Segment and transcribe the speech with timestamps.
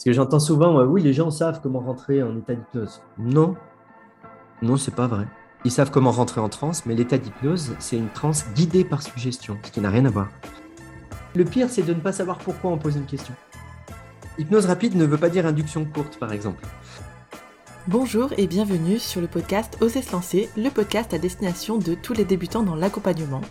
[0.00, 3.02] Parce que j'entends souvent, oui, les gens savent comment rentrer en état d'hypnose.
[3.18, 3.54] Non,
[4.62, 5.26] non, c'est pas vrai.
[5.66, 9.58] Ils savent comment rentrer en transe, mais l'état d'hypnose, c'est une transe guidée par suggestion,
[9.62, 10.28] ce qui n'a rien à voir.
[11.34, 13.34] Le pire, c'est de ne pas savoir pourquoi on pose une question.
[14.38, 16.64] Hypnose rapide ne veut pas dire induction courte, par exemple.
[17.86, 22.14] Bonjour et bienvenue sur le podcast Oser se lancer, le podcast à destination de tous
[22.14, 23.42] les débutants dans l'accompagnement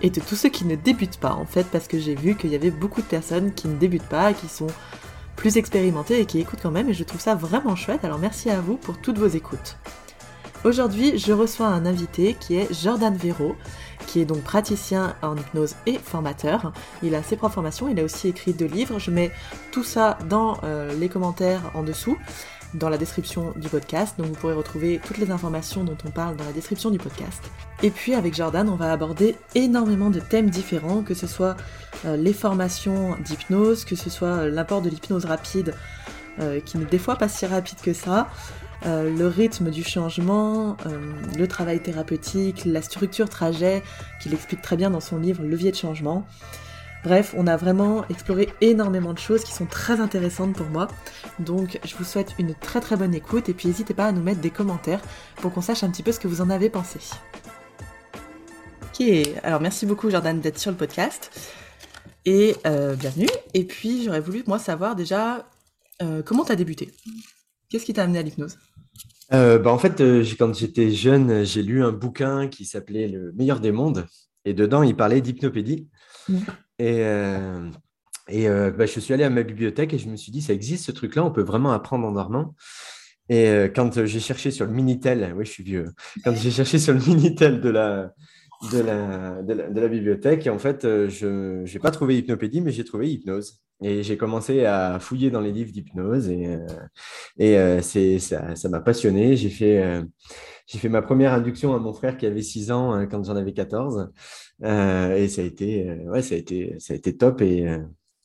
[0.00, 2.50] et de tous ceux qui ne débutent pas en fait, parce que j'ai vu qu'il
[2.50, 4.68] y avait beaucoup de personnes qui ne débutent pas, qui sont
[5.38, 8.50] plus expérimentées et qui écoutent quand même, et je trouve ça vraiment chouette, alors merci
[8.50, 9.76] à vous pour toutes vos écoutes.
[10.64, 13.54] Aujourd'hui, je reçois un invité qui est Jordan Véro,
[14.08, 16.72] qui est donc praticien en hypnose et formateur.
[17.04, 18.98] Il a ses propres formations, il a aussi écrit deux livres.
[18.98, 19.30] Je mets
[19.70, 22.18] tout ça dans euh, les commentaires en dessous,
[22.74, 24.16] dans la description du podcast.
[24.18, 27.42] Donc vous pourrez retrouver toutes les informations dont on parle dans la description du podcast.
[27.82, 31.56] Et puis avec Jordan, on va aborder énormément de thèmes différents, que ce soit
[32.04, 35.74] euh, les formations d'hypnose, que ce soit euh, l'apport de l'hypnose rapide,
[36.66, 38.28] qui n'est des fois pas si rapide que ça.
[38.86, 40.98] Euh, le rythme du changement, euh,
[41.36, 43.82] le travail thérapeutique, la structure trajet,
[44.20, 46.26] qu'il explique très bien dans son livre Levier de changement.
[47.04, 50.88] Bref, on a vraiment exploré énormément de choses qui sont très intéressantes pour moi.
[51.38, 54.22] Donc je vous souhaite une très très bonne écoute et puis n'hésitez pas à nous
[54.22, 55.00] mettre des commentaires
[55.36, 56.98] pour qu'on sache un petit peu ce que vous en avez pensé.
[58.82, 59.06] Ok,
[59.42, 61.30] alors merci beaucoup Jordan d'être sur le podcast
[62.24, 63.28] et euh, bienvenue.
[63.54, 65.48] Et puis j'aurais voulu moi savoir déjà
[66.24, 66.90] comment tu as débuté?
[67.68, 68.56] Qu'est-ce qui t'a amené à l'hypnose?
[69.32, 73.32] Euh, bah, en fait, euh, quand j'étais jeune, j'ai lu un bouquin qui s'appelait Le
[73.32, 74.06] meilleur des mondes.
[74.44, 75.88] Et dedans, il parlait d'hypnopédie.
[76.28, 76.38] Mmh.
[76.78, 77.70] Et, euh,
[78.28, 80.84] et bah, je suis allé à ma bibliothèque et je me suis dit, ça existe
[80.86, 82.54] ce truc-là, on peut vraiment apprendre en dormant.
[83.30, 85.92] Et quand j'ai cherché sur le Minitel, oui, je suis vieux,
[86.24, 88.12] quand j'ai cherché sur le Minitel de la,
[88.72, 93.10] de la, de la, bibliothèque, en fait, je n'ai pas trouvé hypnopédie, mais j'ai trouvé
[93.10, 93.60] hypnose.
[93.80, 96.66] Et j'ai commencé à fouiller dans les livres d'hypnose et, euh,
[97.38, 99.36] et euh, c'est, ça, ça m'a passionné.
[99.36, 100.02] J'ai fait, euh,
[100.66, 103.52] j'ai fait ma première induction à mon frère qui avait 6 ans quand j'en avais
[103.52, 104.10] 14.
[104.62, 107.66] Et ça a été, ouais, ça a été, ça a été top et,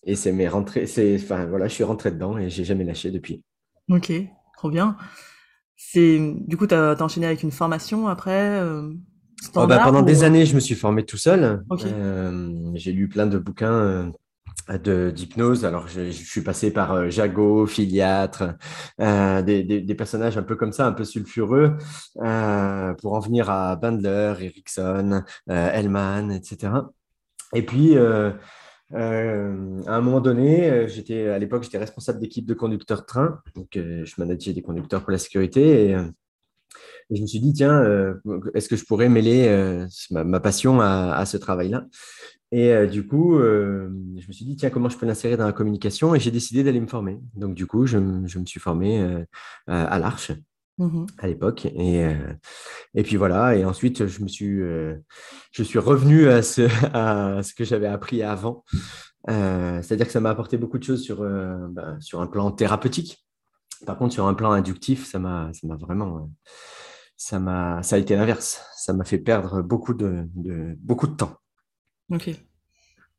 [0.03, 3.11] et c'est mes rentrées, c'est, enfin voilà, je suis rentré dedans et j'ai jamais lâché
[3.11, 3.43] depuis.
[3.89, 4.11] Ok,
[4.57, 4.97] trop bien.
[5.75, 8.61] C'est, du coup, tu as, enchaîné avec une formation après
[9.55, 11.63] oh, bah, Pendant des années, je me suis formé tout seul.
[12.75, 14.11] j'ai lu plein de bouquins
[14.69, 15.65] d'hypnose.
[15.65, 18.55] Alors, je, suis passé par euh, Jago, Filiatre,
[19.01, 21.77] euh, des, personnages un peu comme ça, un peu sulfureux,
[22.21, 26.73] euh, pour en venir à Bandler, Erickson, Hellman, etc.
[27.53, 28.33] Et puis, à
[28.95, 34.53] un moment donné, j'étais à l'époque, j'étais responsable d'équipe de conducteurs train, donc je manageais
[34.53, 35.89] des conducteurs pour la sécurité.
[35.89, 35.97] Et,
[37.11, 37.83] je me suis dit, tiens,
[38.55, 41.85] est-ce que je pourrais mêler ma, passion à ce travail-là?
[42.53, 45.45] Et euh, du coup, euh, je me suis dit, tiens, comment je peux l'insérer dans
[45.47, 46.13] la communication?
[46.13, 47.19] Et j'ai décidé d'aller me former.
[47.33, 47.97] Donc, du coup, je,
[48.27, 49.25] je me suis formé euh,
[49.65, 50.31] à l'Arche
[50.77, 51.65] mmh à l'époque.
[51.65, 52.07] Et,
[52.93, 53.55] et puis voilà.
[53.55, 54.59] Et ensuite, je me suis,
[55.51, 56.61] je suis revenu à ce,
[56.93, 58.63] à ce que j'avais appris avant.
[59.27, 61.23] C'est-à-dire que ça m'a apporté beaucoup de choses sur,
[61.69, 63.25] bah, sur un plan thérapeutique.
[63.87, 66.29] Par contre, sur un plan inductif, ça m'a vraiment.
[67.17, 68.63] ça, m'a, ça a été l'inverse.
[68.75, 71.37] Ça m'a fait perdre beaucoup de, de, beaucoup de temps.
[72.11, 72.31] Ok.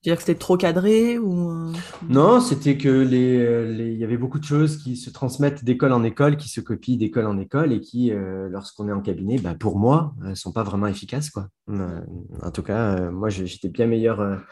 [0.04, 1.72] C'est-à-dire que c'était trop cadré ou euh,
[2.10, 6.04] Non, c'était que les, il y avait beaucoup de choses qui se transmettent d'école en
[6.04, 9.54] école, qui se copient d'école en école et qui, euh, lorsqu'on est en cabinet, bah,
[9.54, 11.30] pour moi, ne sont pas vraiment efficaces.
[11.30, 11.48] Quoi.
[11.70, 12.02] Euh,
[12.42, 14.42] en tout cas, moi, j'étais bien meilleur.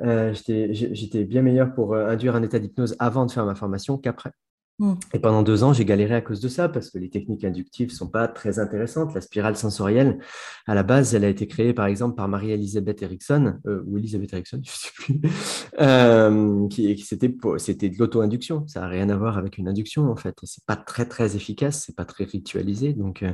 [0.00, 4.30] j'étais bien meilleur pour induire un état d'hypnose avant de faire ma formation qu'après.
[4.80, 4.94] Mmh.
[5.12, 7.92] Et pendant deux ans, j'ai galéré à cause de ça parce que les techniques inductives
[7.92, 9.14] sont pas très intéressantes.
[9.14, 10.18] La spirale sensorielle,
[10.66, 14.32] à la base, elle a été créée par exemple par Marie-Elisabeth Erickson euh, ou Elisabeth
[14.32, 15.20] Erickson, je sais plus,
[15.80, 18.66] euh, qui, c'était c'était de l'auto-induction.
[18.66, 20.36] Ça n'a rien à voir avec une induction en fait.
[20.42, 23.32] C'est pas très très efficace, c'est pas très ritualisé, donc euh,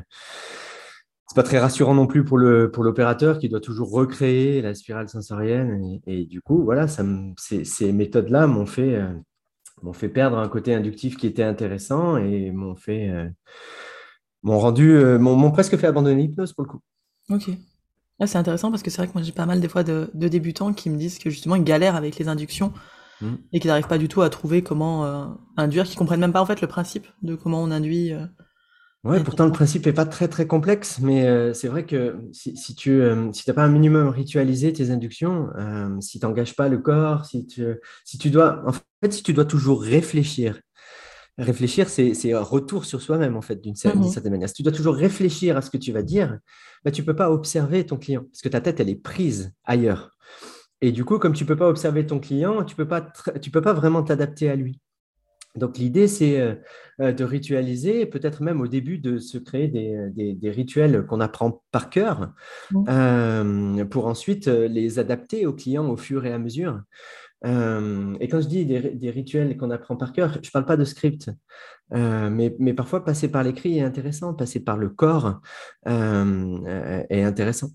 [1.26, 4.74] c'est pas très rassurant non plus pour le pour l'opérateur qui doit toujours recréer la
[4.74, 5.80] spirale sensorielle.
[6.06, 9.00] Et, du coup, voilà, ces méthodes-là m'ont fait
[9.82, 13.28] m'ont fait perdre un côté inductif qui était intéressant et m'ont fait euh,
[14.42, 16.80] m'ont rendu euh, m'ont presque fait abandonner l'hypnose pour le coup.
[17.30, 17.50] Ok.
[18.26, 20.72] c'est intéressant parce que c'est vrai que moi j'ai pas mal des fois de, débutants
[20.72, 22.72] qui me disent que justement ils galèrent avec les inductions
[23.20, 23.34] mmh.
[23.52, 26.42] et qu'ils n'arrivent pas du tout à trouver comment euh, induire, qu'ils comprennent même pas
[26.42, 28.12] en fait le principe de comment on induit.
[29.02, 32.54] Ouais, pourtant le principe n'est pas très très complexe, mais euh, c'est vrai que si,
[32.54, 36.68] si tu n'as euh, pas un minimum ritualisé tes inductions, euh, si tu n'engages pas
[36.68, 37.64] le corps, si tu,
[38.04, 40.60] si tu dois, en fait, si tu dois toujours réfléchir,
[41.38, 44.48] réfléchir, c'est un retour sur soi-même en fait d'une certaine, mmh certaine, manière.
[44.50, 46.38] Si tu dois toujours réfléchir à ce que tu vas dire,
[46.84, 50.10] bah, tu peux pas observer ton client parce que ta tête elle est prise ailleurs.
[50.82, 53.06] Et du coup, comme tu peux pas observer ton client, tu peux pas,
[53.40, 54.80] tu peux pas vraiment t'adapter à lui.
[55.56, 56.54] Donc l'idée, c'est euh,
[57.00, 61.90] euh, de ritualiser, peut-être même au début de se créer des, rituels qu'on apprend par
[61.90, 62.32] cœur,
[62.70, 62.84] mmh.
[62.88, 66.80] euh, pour ensuite les adapter aux clients au fur et à mesure.
[67.44, 70.84] et quand je dis des, rituels qu'on apprend par cœur, je ne parle pas de
[70.84, 71.30] script,
[71.90, 75.40] mais, mais, parfois passer par l'écrit est intéressant, passer par le corps
[75.86, 77.70] est intéressant.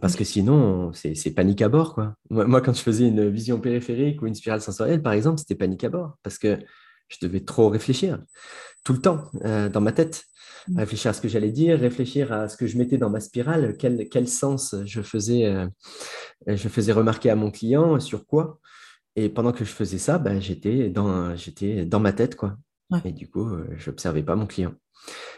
[0.00, 1.94] Parce que sinon, c'est panique à bord.
[1.94, 2.14] Quoi.
[2.30, 5.84] Moi, quand je faisais une vision périphérique ou une spirale sensorielle, par exemple, c'était panique
[5.84, 6.18] à bord.
[6.22, 6.58] Parce que
[7.08, 8.18] je devais trop réfléchir
[8.84, 10.24] tout le temps euh, dans ma tête.
[10.68, 10.78] Mmh.
[10.78, 13.76] Réfléchir à ce que j'allais dire, réfléchir à ce que je mettais dans ma spirale,
[13.78, 15.66] quel, quel sens je faisais, euh,
[16.46, 18.58] je faisais remarquer à mon client, sur quoi.
[19.16, 21.34] Et pendant que je faisais ça, ben, j'étais dans,
[21.86, 22.36] dans ma tête.
[22.36, 22.56] quoi.
[23.04, 24.74] Et du coup, euh, je n'observais pas mon client.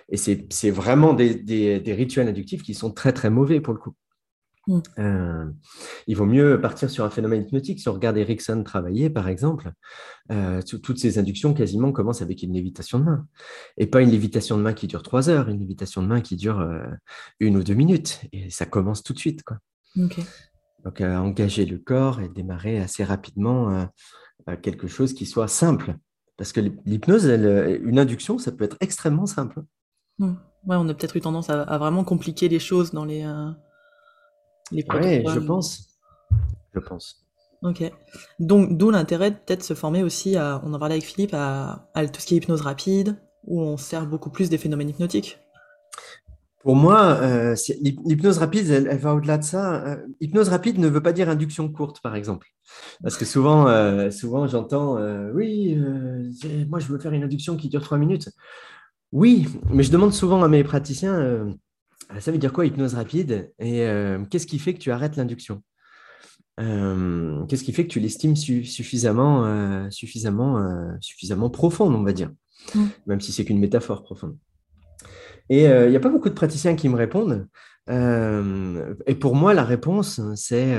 [0.09, 3.79] Et c'est vraiment des, des, des, rituels inductifs qui sont très, très mauvais pour le
[3.79, 3.95] coup.
[4.67, 4.81] Mm.
[4.99, 5.47] Euh,
[6.07, 7.81] il vaut mieux partir sur un phénomène hypnotique.
[7.81, 9.73] Si on regarde Erickson travailler, par exemple,
[10.31, 13.27] euh, toutes ces inductions quasiment commencent avec une lévitation de main.
[13.79, 16.37] Et pas une lévitation de main qui dure trois heures, une lévitation de main qui
[16.37, 16.87] dure euh,
[17.41, 18.21] une ou deux minutes.
[18.33, 19.43] Et ça commence tout de suite.
[19.43, 19.59] Quoi.
[19.97, 23.87] Donc, engager le corps et démarrer assez rapidement
[24.63, 25.95] quelque chose qui soit simple.
[26.39, 29.63] Parce que l'hypnose, une induction, ça peut être extrêmement simple.
[30.19, 30.33] Mm.
[30.67, 33.25] Ouais, on a peut-être eu tendance à, vraiment compliquer les choses dans les,
[34.73, 34.85] oui,
[35.27, 35.99] je pense.
[36.75, 37.27] Je pense.
[37.63, 37.83] Ok.
[38.39, 41.87] Donc, d'où l'intérêt de peut-être se former aussi à, on en parlait avec Philippe, à,
[41.95, 45.39] tout ce qui est hypnose rapide, où on sert beaucoup plus des phénomènes hypnotiques.
[46.63, 47.55] Pour moi, euh,
[48.05, 49.83] l'hypnose rapide, elle, va au-delà de ça.
[49.87, 52.49] Euh, hypnose rapide ne veut pas dire induction courte, par exemple.
[53.03, 54.99] Parce que souvent, euh, souvent j'entends,
[55.35, 55.77] oui,
[56.69, 58.29] moi je veux faire une induction qui dure trois minutes.
[59.13, 61.47] Oui, mais je demande souvent à mes praticiens,
[62.19, 63.53] ça veut dire quoi hypnose rapide?
[63.59, 65.63] Et euh, qu'est-ce qui fait que tu arrêtes l'induction?
[66.59, 70.63] Euh, Qu'est-ce qui fait que tu l'estimes suffisamment, euh, suffisamment,
[71.01, 72.31] suffisamment profonde, on va dire,
[72.75, 72.85] mmh.
[73.07, 74.37] même si c'est qu'une métaphore profonde
[75.49, 77.47] Et il n'y a pas beaucoup de praticiens qui me répondent.
[77.89, 80.77] et pour moi, la réponse, c'est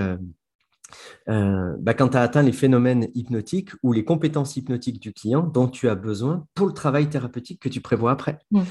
[1.28, 5.68] bah, quand tu as atteint les phénomènes hypnotiques ou les compétences hypnotiques du client dont
[5.68, 8.38] tu as besoin pour le travail thérapeutique que tu prévois après.
[8.52, 8.62] Mmh.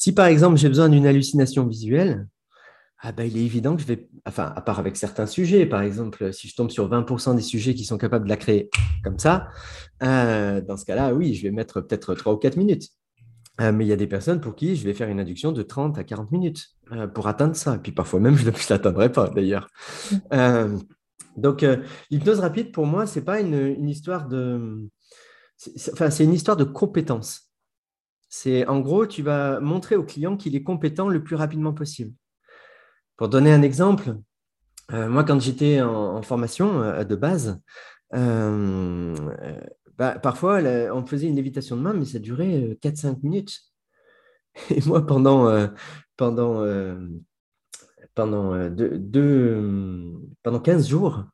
[0.00, 2.26] Si par exemple j'ai besoin d'une hallucination visuelle,
[3.00, 5.82] ah ben, il est évident que je vais, enfin, à part avec certains sujets, par
[5.82, 8.70] exemple, si je tombe sur 20% des sujets qui sont capables de la créer
[9.04, 9.48] comme ça,
[10.02, 12.88] euh, dans ce cas-là, oui, je vais mettre peut-être 3 ou 4 minutes.
[13.60, 15.60] Euh, mais il y a des personnes pour qui je vais faire une induction de
[15.60, 17.74] 30 à 40 minutes euh, pour atteindre ça.
[17.74, 19.68] Et puis parfois même, je ne l'atteindrai pas d'ailleurs.
[21.36, 21.66] donc,
[22.10, 24.88] l'hypnose rapide, pour moi, ce n'est pas une, une, histoire de.
[25.92, 27.49] Enfin, c'est une histoire de compétence.
[28.30, 32.14] C'est en gros, tu vas montrer au client qu'il est compétent le plus rapidement possible.
[33.16, 34.14] Pour donner un exemple,
[34.92, 37.60] euh, moi, quand j'étais en, formation euh, de base,
[38.14, 39.14] euh,
[39.98, 40.60] bah, parfois,
[40.94, 43.60] on faisait une lévitation de main, mais ça durait 4-5 minutes.
[44.70, 45.68] Et moi, pendant,
[46.16, 46.64] pendant,
[48.14, 48.52] pendant
[50.60, 51.24] 15 jours,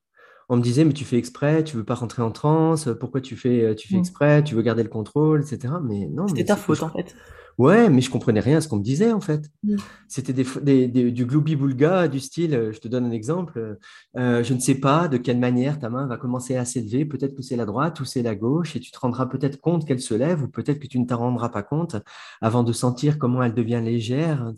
[0.48, 3.37] on me disait, mais tu fais exprès, tu veux pas rentrer en transe, pourquoi tu
[3.37, 4.00] fais, tu fais mmh.
[4.00, 5.75] exprès, tu veux garder le contrôle, etc.
[5.82, 6.28] Mais non.
[6.28, 7.16] C'était ta faute, en fait.
[7.58, 9.50] Ouais, mais je comprenais rien à ce qu'on me disait, en fait.
[9.64, 9.76] Mmh.
[10.08, 13.78] C'était des, du gloubi-boulga, du style, euh, je te donne un exemple,
[14.16, 17.34] euh, je ne sais pas de quelle manière ta main va commencer à s'élever, peut-être
[17.34, 20.00] que c'est la droite ou c'est la gauche, et tu te rendras peut-être compte qu'elle
[20.00, 21.96] se lève, ou peut-être que tu ne t'en rendras pas compte
[22.43, 24.53] avant de sentir comment elle devient légère.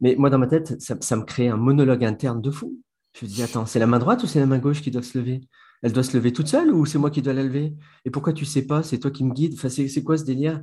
[0.00, 2.76] Mais moi, dans ma tête, ça, ça me crée un monologue interne de fou.
[3.14, 5.02] Je me dis, attends, c'est la main droite ou c'est la main gauche qui doit
[5.02, 5.40] se lever?
[5.82, 7.74] Elle doit se lever toute seule ou c'est moi qui dois la lever?
[8.04, 8.82] Et pourquoi tu sais pas?
[8.82, 10.62] C'est toi qui me guide enfin, C'est quoi ce délire?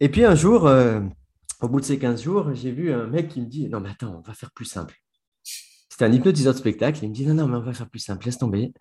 [0.00, 1.00] Et puis un jour, euh,
[1.60, 3.90] au bout de ces 15 jours, j'ai vu un mec qui me dit, non mais
[3.90, 4.94] attends, on va faire plus simple.
[5.42, 7.00] C'était un hypnotiseur de spectacle.
[7.02, 8.72] Il me dit, non, non, mais on va faire plus simple, laisse tomber.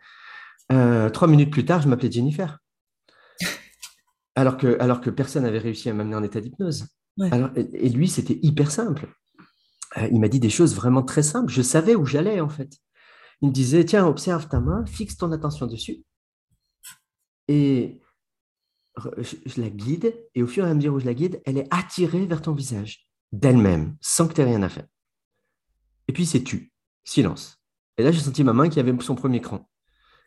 [0.71, 2.59] Euh, trois minutes plus tard, je m'appelais Jennifer.
[4.35, 6.87] Alors que, alors que personne n'avait réussi à m'amener en état d'hypnose.
[7.55, 9.07] et lui, c'était hyper simple.
[9.95, 11.51] Euh, il m'a dit des choses vraiment très simples.
[11.51, 12.77] Je savais où j'allais, en fait.
[13.41, 16.03] Il me disait, tiens, observe ta main, fixe ton attention dessus.
[17.47, 18.01] Et
[19.17, 21.73] je, la guide, et au fur et à mesure où je la guide, elle est
[21.73, 24.87] attirée vers ton visage, d'elle-même, sans que tu aies rien à faire.
[26.07, 27.61] Et puis c'est tu, silence.
[27.97, 29.69] Et là, j'ai senti ma main qui avait son premier cran.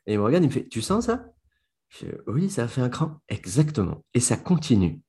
[0.07, 1.27] Et il me regarde, il me fait, tu sens ça?
[2.27, 3.21] Oui, ça a fait un cran.
[3.29, 4.05] Exactement.
[4.15, 5.03] Et ça continue,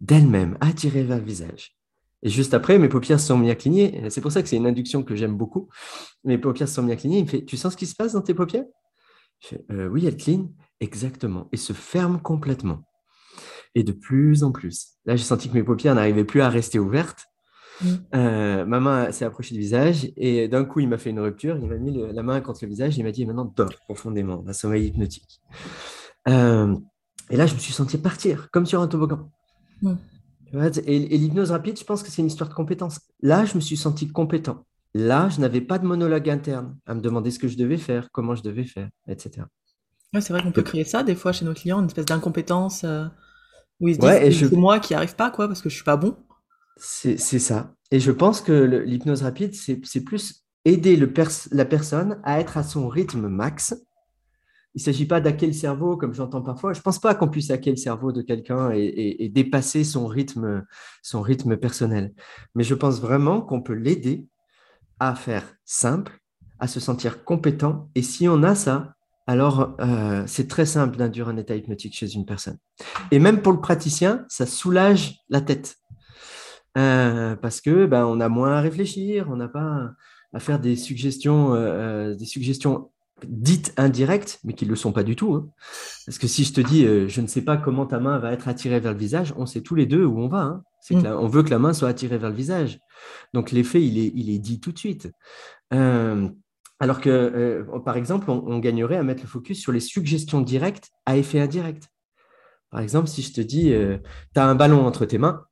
[0.00, 1.77] d'elle-même, attirée vers le visage.
[2.22, 4.02] Et juste après, mes paupières sont mis à cligner.
[4.10, 5.68] C'est pour ça que c'est une induction que j'aime beaucoup.
[6.24, 7.18] Mes paupières sont mis à cligner.
[7.18, 8.64] Il me fait Tu sens ce qui se passe dans tes paupières?
[9.40, 10.50] Je fais, euh, Oui, elles clignent.
[10.80, 11.48] Exactement.
[11.52, 12.82] Et se ferment complètement.
[13.74, 14.94] Et de plus en plus.
[15.04, 17.26] Là, j'ai senti que mes paupières n'arrivaient plus à rester ouvertes.
[17.80, 17.86] Mm.
[18.16, 21.56] Euh, ma main s'est approchée du visage et d'un coup, il m'a fait une rupture.
[21.56, 22.96] Il m'a mis la main contre le visage.
[22.96, 25.40] Et il m'a dit Maintenant, dors profondément, un sommeil hypnotique.
[26.26, 26.74] Euh,
[27.30, 29.30] Et là, je me suis senti partir, comme sur un toboggan.
[30.52, 33.00] Et, l'hypnose rapide, je pense que c'est une histoire de compétence.
[33.20, 34.64] Là, je me suis senti compétent.
[34.94, 38.10] Là, je n'avais pas de monologue interne à me demander ce que je devais faire,
[38.12, 39.46] comment je devais faire, etc.
[40.14, 42.84] Ouais, c'est vrai qu'on peut créer ça des fois chez nos clients, une espèce d'incompétence
[42.84, 43.04] euh,
[43.80, 45.96] où ils se disent c'est moi qui arrive pas, quoi, parce que je suis pas
[45.96, 46.16] bon.
[46.78, 47.74] C'est ça.
[47.90, 51.12] Et je pense que l'hypnose rapide, c'est plus aider le
[51.52, 53.74] la personne à être à son rythme max
[54.74, 56.72] il ne s'agit pas d'hacker le cerveau, comme j'entends parfois.
[56.72, 60.64] Je ne pense pas qu'on puisse hacker le cerveau de quelqu'un et, dépasser son rythme,
[61.02, 62.12] son rythme personnel.
[62.54, 64.26] Mais je pense vraiment qu'on peut l'aider
[65.00, 66.20] à faire simple,
[66.58, 67.90] à se sentir compétent.
[67.94, 68.94] Et si on a ça,
[69.26, 72.58] alors euh, c'est très simple d'induire un état hypnotique chez une personne.
[73.10, 75.76] Et même pour le praticien, ça soulage la tête.
[76.76, 79.90] Euh, parce que ben, on a moins à réfléchir, on n'a pas
[80.32, 82.90] à faire des suggestions, euh, des suggestions
[83.26, 85.34] dites indirectes, mais qui ne le sont pas du tout.
[85.34, 85.48] Hein.
[86.06, 88.32] Parce que si je te dis, euh, je ne sais pas comment ta main va
[88.32, 90.42] être attirée vers le visage, on sait tous les deux où on va.
[90.42, 90.62] Hein.
[90.90, 91.06] Mm.
[91.06, 92.78] on veut que la main soit attirée vers le visage.
[93.34, 95.10] Donc l'effet, il est, il est dit tout de suite.
[95.74, 96.28] Euh,
[96.80, 100.90] alors que, euh, par exemple, on, gagnerait à mettre le focus sur les suggestions directes
[101.06, 101.88] à effet indirect.
[102.70, 103.72] Par exemple, si je te dis,
[104.34, 105.44] tu as un ballon entre tes mains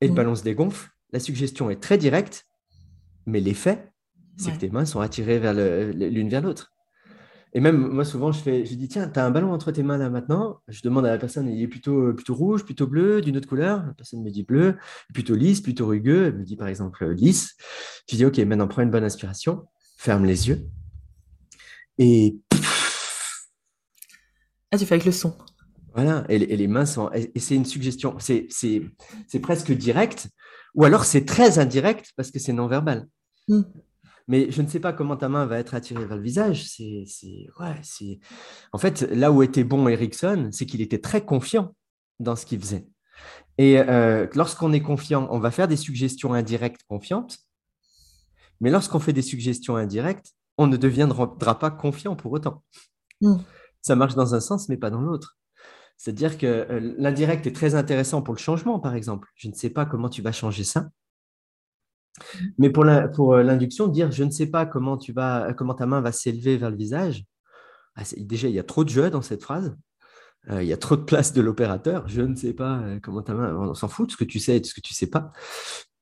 [0.00, 0.16] et le mm.
[0.16, 2.46] ballon se dégonfle, la suggestion est très directe,
[3.24, 3.90] mais l'effet,
[4.36, 6.73] c'est que tes mains sont attirées vers l'une vers l'autre.
[7.56, 9.84] Et même, moi, souvent, je, fais, je dis, tiens, tu as un ballon entre tes
[9.84, 10.60] mains là maintenant.
[10.66, 13.84] Je demande à la personne, il est plutôt, plutôt rouge, plutôt bleu, d'une autre couleur.
[13.86, 14.76] La personne me dit bleu,
[15.12, 16.26] plutôt lisse, plutôt rugueux.
[16.26, 17.54] Elle me dit, par exemple, lisse.
[18.10, 20.66] Je dis, OK, maintenant, prends une bonne inspiration, ferme les yeux.
[21.98, 22.36] Et.
[24.72, 25.36] Ah, tu fais avec le son.
[25.94, 27.08] Voilà, et, les mains sont.
[27.12, 30.28] Et c'est une suggestion, c'est presque direct,
[30.74, 33.06] ou alors c'est très indirect parce que c'est non-verbal.
[33.46, 33.62] Hmm.
[34.26, 36.66] Mais je ne sais pas comment ta main va être attirée vers le visage.
[36.66, 37.04] C'est,
[37.60, 38.20] ouais, c'est...
[38.72, 41.74] En fait, là où était bon Erickson, c'est qu'il était très confiant
[42.20, 42.86] dans ce qu'il faisait.
[43.58, 47.38] Et euh, lorsqu'on est confiant, on va faire des suggestions indirectes confiantes.
[48.60, 52.62] Mais lorsqu'on fait des suggestions indirectes, on ne deviendra pas confiant pour autant.
[53.20, 53.36] Hmm.
[53.82, 55.36] Ça marche dans un sens, mais pas dans l'autre.
[55.96, 59.28] C'est-à-dire que euh, l'indirect est très intéressant pour le changement, par exemple.
[59.34, 60.88] Je ne sais pas comment tu vas changer ça.
[62.58, 66.00] Mais pour euh, l'induction, dire je ne sais pas comment, tu vas, comment ta main
[66.00, 67.24] va s'élever vers le visage,
[67.96, 69.76] ah, déjà, il y a trop de jeu dans cette phrase.
[70.50, 72.06] Euh, il y a trop de place de l'opérateur.
[72.08, 73.54] Je ne sais pas euh, comment ta main.
[73.56, 75.06] On s'en fout de ce que tu sais et de ce que tu ne sais
[75.06, 75.30] pas.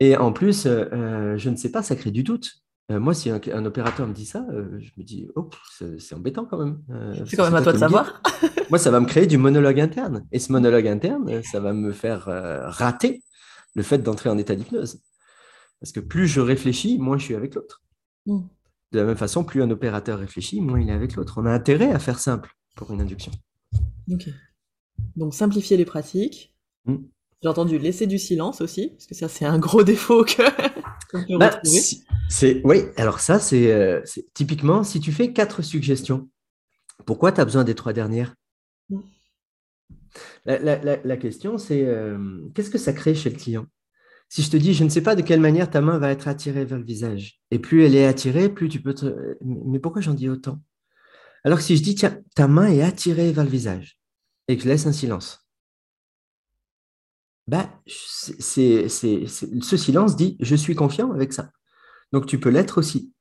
[0.00, 2.50] Et en plus, je ne sais pas, ça crée du doute.
[2.88, 5.48] moi, si un, opérateur me dit ça, je me dis, oh,
[5.98, 6.82] c'est embêtant quand même.
[7.24, 8.20] c'est quand même à toi de savoir.
[8.70, 10.26] moi, ça va me créer du monologue interne.
[10.32, 13.22] Et ce monologue interne, ça va me faire rater
[13.76, 14.98] le fait d'entrer en état d'hypnose.
[15.82, 17.82] Parce que plus je réfléchis, moins je suis avec l'autre.
[18.26, 18.42] Mm.
[18.92, 21.34] De la même façon, plus un opérateur réfléchit, moins il est avec l'autre.
[21.38, 23.32] On a intérêt à faire simple pour une induction.
[24.08, 24.28] Ok.
[25.16, 26.54] Donc simplifier les pratiques.
[26.84, 26.98] Mm.
[27.42, 31.60] J'ai entendu laisser du silence aussi, parce que ça c'est un gros défaut que bah,
[32.28, 32.84] c'est oui.
[32.96, 36.30] Alors ça euh, c'est typiquement si tu fais quatre suggestions,
[37.06, 38.36] pourquoi tu as besoin des trois dernières?
[38.88, 39.00] Mm.
[40.44, 43.66] la, question c'est euh, qu'est-ce que ça crée chez le client?
[44.32, 46.26] Si je te dis, je ne sais pas de quelle manière ta main va être
[46.26, 49.36] attirée vers le visage, et plus elle est attirée, plus tu peux te...
[49.42, 50.58] Mais pourquoi j'en dis autant?
[51.44, 54.00] Alors que si je dis, tiens, ta main est attirée vers le visage,
[54.48, 55.46] et que je laisse un silence,
[57.46, 61.50] bah, c'est, ce silence dit, je suis confiant avec ça.
[62.10, 63.12] Donc tu peux l'être aussi.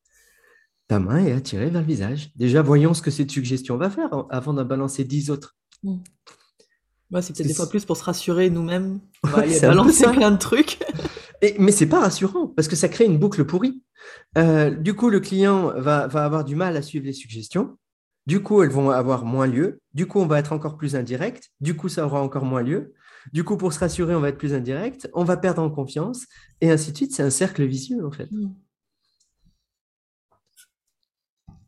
[0.87, 2.31] Ta main est attirée vers le visage.
[2.37, 5.57] Déjà, voyons ce que cette suggestion va faire avant d'en balancer dix autres.
[5.83, 5.97] Mmh
[7.19, 9.01] c'est peut-être des fois plus pour se rassurer nous-mêmes.
[9.25, 10.79] On va aller balancer plein de trucs.
[11.41, 13.81] Et, mais c'est pas rassurant parce que ça crée une boucle pourrie.
[14.37, 17.77] Euh, du coup, le client va, va, avoir du mal à suivre les suggestions.
[18.27, 19.81] Du coup, elles vont avoir moins lieu.
[19.93, 21.51] Du coup, on va être encore plus indirect.
[21.59, 22.93] Du coup, ça aura encore moins lieu.
[23.33, 25.09] Du coup, pour se rassurer, on va être plus indirect.
[25.13, 26.25] On va perdre en confiance.
[26.61, 27.15] Et ainsi de suite.
[27.15, 28.29] C'est un cercle vicieux, en fait.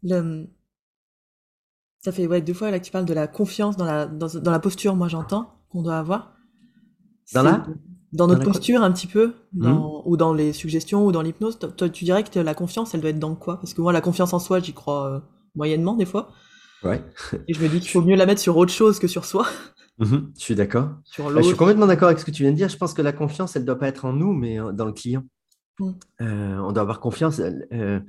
[0.03, 0.47] Le,
[2.03, 4.27] ça fait ouais, deux fois là que tu parles de la confiance dans la, dans,
[4.27, 6.35] dans la posture, moi j'entends, qu'on doit avoir.
[7.33, 7.65] Dans la
[8.13, 9.75] Dans notre posture un petit peu, hmm.
[10.05, 11.57] ou dans les suggestions, ou dans l'hypnose.
[11.59, 13.57] Toi, tu dirais que la confiance, elle doit être dans quoi?
[13.59, 15.19] Parce que moi, la confiance en soi, j'y crois euh,
[15.55, 16.29] moyennement des fois.
[16.83, 17.01] Ouais.
[17.47, 19.47] Et je me dis qu'il faut mieux la mettre sur autre chose que sur soi.
[19.99, 20.89] Mhm, je suis d'accord.
[21.15, 22.67] je suis complètement d'accord avec ce que tu viens de dire.
[22.67, 24.91] Je pense que la confiance, elle ne doit pas être en nous, mais dans le
[24.91, 25.23] client.
[25.79, 25.91] Mm.
[26.21, 27.39] Euh, on doit avoir confiance.
[27.39, 27.99] Euh,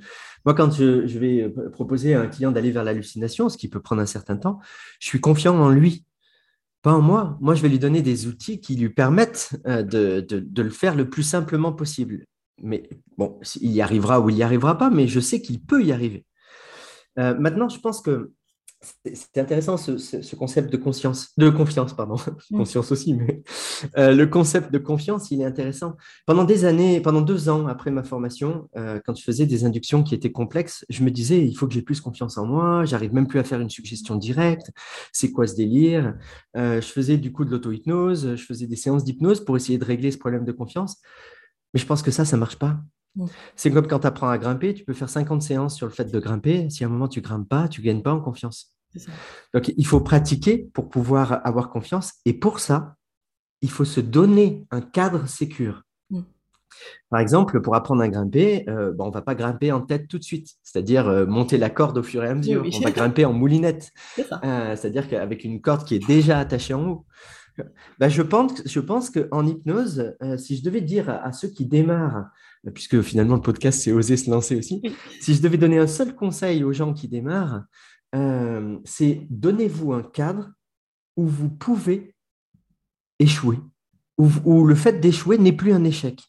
[0.45, 4.01] moi, quand je, vais proposer à un client d'aller vers l'hallucination, ce qui peut prendre
[4.01, 4.59] un certain temps,
[4.99, 6.04] je suis confiant en lui,
[6.85, 7.35] pas en moi.
[7.41, 11.09] Moi, je vais lui donner des outils qui lui permettent euh, de, le faire le
[11.09, 12.25] plus simplement possible.
[12.61, 12.87] Mais
[13.17, 15.91] bon, il y arrivera ou il n'y arrivera pas, mais je sais qu'il peut y
[15.91, 16.27] arriver.
[17.17, 18.33] maintenant, je pense que
[19.13, 22.15] c'est intéressant ce, concept de conscience, de confiance, pardon,
[22.51, 22.57] mm.
[22.57, 23.41] conscience aussi, mais
[23.97, 25.95] euh, le concept de confiance, il est intéressant.
[26.25, 30.03] Pendant des années, pendant deux ans après ma formation, euh, quand je faisais des inductions
[30.03, 33.13] qui étaient complexes, je me disais, il faut que j'ai plus confiance en moi, j'arrive
[33.13, 34.71] même plus à faire une suggestion directe,
[35.11, 36.15] c'est quoi ce délire?
[36.57, 39.85] Euh, Je faisais du coup de l'auto-hypnose, je faisais des séances d'hypnose pour essayer de
[39.85, 40.97] régler ce problème de confiance,
[41.73, 42.79] mais je pense que ça, ça marche pas.
[43.15, 43.25] Mm.
[43.55, 46.11] C'est comme quand tu apprends à grimper, tu peux faire 50 séances sur le fait
[46.11, 46.69] de grimper.
[46.69, 48.74] Si à un moment tu grimpes pas, tu gagnes pas en confiance.
[49.53, 52.13] Donc il faut pratiquer pour pouvoir avoir confiance.
[52.25, 52.95] Et pour ça,
[53.61, 55.83] il faut se donner un cadre sécure.
[56.09, 56.21] Mm.
[57.09, 60.07] Par exemple, pour apprendre à grimper, euh, bon, on ne va pas grimper en tête
[60.07, 62.63] tout de suite, c'est-à-dire euh, monter la corde au fur et à mesure.
[62.73, 66.87] On va grimper en moulinette, euh, c'est-à-dire qu'avec une corde qui est déjà attachée en
[66.87, 67.05] haut.
[67.99, 72.25] Ben, je pense, je pense qu'en hypnose, si je devais dire à ceux qui démarrent
[72.73, 74.81] puisque finalement le podcast, c'est oser se lancer aussi.
[75.21, 77.63] Si je devais donner un seul conseil aux gens qui démarrent,
[78.13, 80.51] euh, c'est donnez-vous un cadre
[81.17, 82.15] où vous pouvez
[83.19, 83.57] échouer,
[84.17, 86.21] où, le fait d'échouer n'est plus un échec.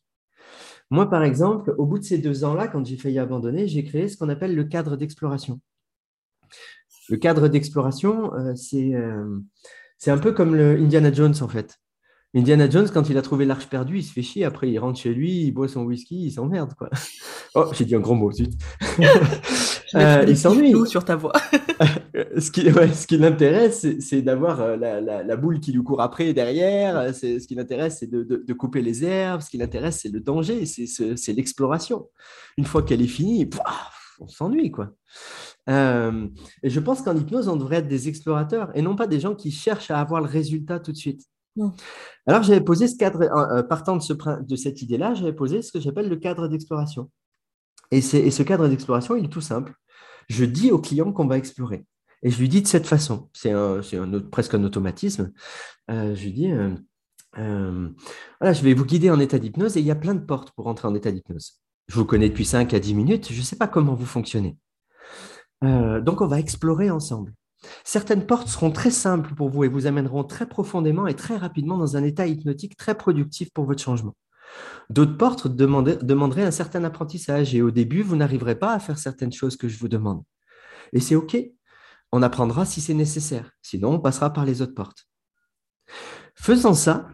[0.91, 4.09] Moi, par exemple, au bout de ces deux ans-là, quand j'ai failli abandonner, j'ai créé
[4.09, 5.61] ce qu'on appelle le cadre d'exploration.
[7.09, 9.41] Le cadre d'exploration, euh, euh,
[9.99, 11.77] c'est un peu comme le Indiana Jones, en fait.
[12.35, 14.45] Indiana Jones, quand il a trouvé l'arche perdue, il se fait chier.
[14.45, 16.75] Après, il rentre chez lui, il boit son whisky, il s'emmerde.
[17.55, 18.53] Oh, j'ai dit un grand mot, zut.
[19.95, 20.75] euh, il s'ennuie.
[20.87, 21.33] sur ta voix.
[22.39, 25.83] ce qui, ouais, ce qui l'intéresse, c'est d'avoir euh, la, la, la, boule qui lui
[25.83, 27.15] court après derrière.
[27.15, 29.43] Ce qui l'intéresse, c'est de, de, de, couper les herbes.
[29.43, 32.09] Ce qui l'intéresse, c'est le danger, c'est l'exploration.
[32.57, 33.49] Une fois qu'elle est finie,
[34.21, 34.71] on s'ennuie.
[34.71, 34.93] quoi.
[35.69, 36.29] Euh,
[36.63, 39.35] et je pense qu'en hypnose, on devrait être des explorateurs et non pas des gens
[39.35, 41.23] qui cherchent à avoir le résultat tout de suite.
[42.27, 45.73] Alors, j'avais posé ce cadre, euh, partant de, ce, de cette idée-là, j'avais posé ce
[45.73, 47.11] que j'appelle le cadre d'exploration.
[47.91, 49.75] Et, ce cadre d'exploration, il est tout simple.
[50.29, 51.85] Je dis au client qu'on va explorer.
[52.23, 53.29] Et je lui dis de cette façon.
[53.33, 53.53] C'est
[54.31, 55.33] presque un automatisme.
[55.91, 57.89] Euh, je lui dis, euh,
[58.41, 60.53] voilà, je vais vous guider en état d'hypnose et il y a plein de portes
[60.53, 61.61] pour entrer en état d'hypnose.
[61.89, 64.57] Je vous connais depuis 5 à 10 minutes, je ne sais pas comment vous fonctionnez.
[65.63, 67.33] donc, on va explorer ensemble.
[67.85, 71.79] Certaines portes seront très simples pour vous et vous amèneront très profondément et très rapidement
[71.79, 74.15] dans un état hypnotique très productif pour votre changement.
[74.89, 79.33] D'autres portes demanderaient un certain apprentissage et au début, vous n'arriverez pas à faire certaines
[79.33, 80.23] choses que je vous demande.
[80.93, 81.37] Et c'est OK.
[82.13, 83.51] On apprendra si c'est nécessaire.
[83.63, 85.09] Sinon, on passera par les autres portes.
[86.35, 87.09] Faisant ça,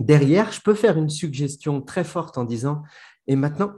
[0.00, 2.82] derrière, je peux faire une suggestion très forte en disant,
[3.26, 3.74] et maintenant,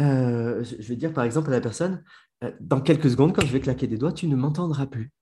[0.00, 2.02] euh, je vais dire par exemple à la personne,
[2.42, 5.12] euh, dans quelques secondes, quand je vais claquer des doigts, tu ne m'entendras plus.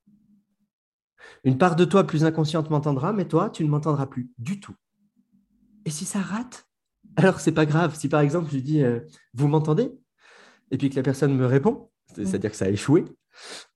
[1.45, 4.75] Une part de toi plus inconsciente m'entendra, mais toi, tu ne m'entendras plus du tout.
[5.85, 6.67] Et si ça rate,
[7.17, 7.95] alors c'est pas grave.
[7.97, 9.01] Si par exemple je dis euh,
[9.35, 9.93] vous m'entendez?
[10.71, 13.05] Et puis que la personne me répond, c'est-à-dire que ça a échoué,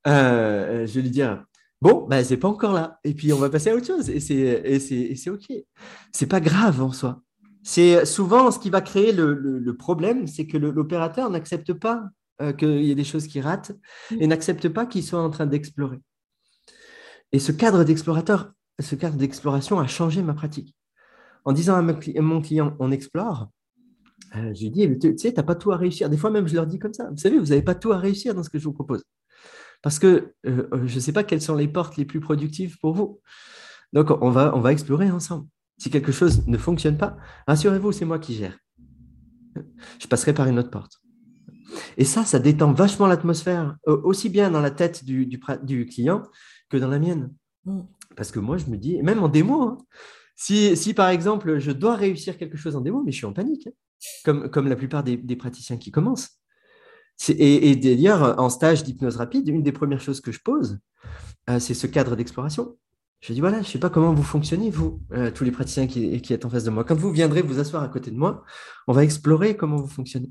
[0.07, 1.44] euh, je vais lui dire
[1.81, 2.99] bon, ben, c'est pas encore là.
[3.05, 5.53] Et puis on va passer à autre chose et c'est ok.
[6.12, 7.23] C'est pas grave en soi.
[7.62, 12.05] C'est souvent ce qui va créer le problème, c'est que l'opérateur n'accepte pas
[12.42, 13.70] euh, qu'il y ait des choses qui ratent
[14.11, 14.16] mm.
[14.20, 16.01] et n'accepte pas qu'il soit en train d'explorer.
[17.31, 20.75] Et ce cadre d'explorateur, ce cadre d'exploration a changé ma pratique.
[21.44, 23.50] En disant à mon client, on explore,
[24.37, 26.09] euh, je lui dis, tu sais, tu n'as pas tout à réussir.
[26.09, 27.98] Des fois même, je leur dis comme ça, vous savez, vous n'avez pas tout à
[27.98, 29.04] réussir dans ce que je vous propose.
[29.83, 32.94] Parce que euh, je ne sais pas quelles sont les portes les plus productives pour
[32.94, 33.20] vous.
[33.92, 35.46] Donc, on va, on va explorer ensemble.
[35.78, 38.59] Si quelque chose ne fonctionne pas, rassurez-vous, c'est moi qui gère.
[39.98, 41.00] Je passerai par une autre porte.
[41.96, 46.22] Et ça, ça détend vachement l'atmosphère, aussi bien dans la tête du, du, client
[46.70, 47.33] que dans la mienne.
[47.64, 47.80] Mm.
[48.16, 49.78] Parce que moi, je me dis, même en démo, hein,
[50.37, 53.68] si, par exemple, je dois réussir quelque chose en démo, mais je suis en panique,
[54.27, 56.31] hein, comme, la plupart des, praticiens qui commencent.
[57.29, 60.79] Et, d'ailleurs, en stage d'hypnose rapide, une des premières choses que je pose,
[61.51, 62.77] euh, c'est ce cadre d'exploration.
[63.20, 65.87] Je dis, voilà, je ne sais pas comment vous fonctionnez, vous, euh, tous les praticiens
[65.87, 66.85] qui, êtes en face de moi.
[66.85, 68.44] Quand vous viendrez vous asseoir à côté de moi,
[68.87, 70.31] on va explorer comment vous fonctionnez.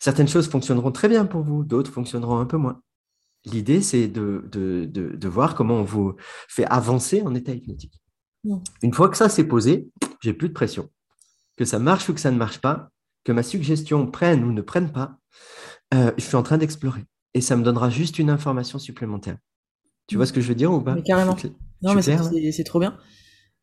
[0.00, 2.82] Certaines choses fonctionneront très bien pour vous, d'autres fonctionneront un peu moins.
[3.46, 6.14] L'idée, c'est de, voir comment on vous
[6.48, 8.03] fait avancer en état hypnotique.
[8.82, 9.88] Une fois que ça s'est posé,
[10.22, 10.88] j'ai plus de pression.
[11.56, 12.90] Que ça marche ou que ça ne marche pas,
[13.24, 15.18] que ma suggestion prenne ou ne prenne pas,
[15.94, 17.04] euh, je suis en train d'explorer.
[17.34, 19.38] Et ça me donnera juste une information supplémentaire.
[20.06, 21.00] Tu vois ce que je veux dire ou pas?
[21.02, 21.36] Carrément.
[21.82, 22.96] Non, mais c'est trop bien.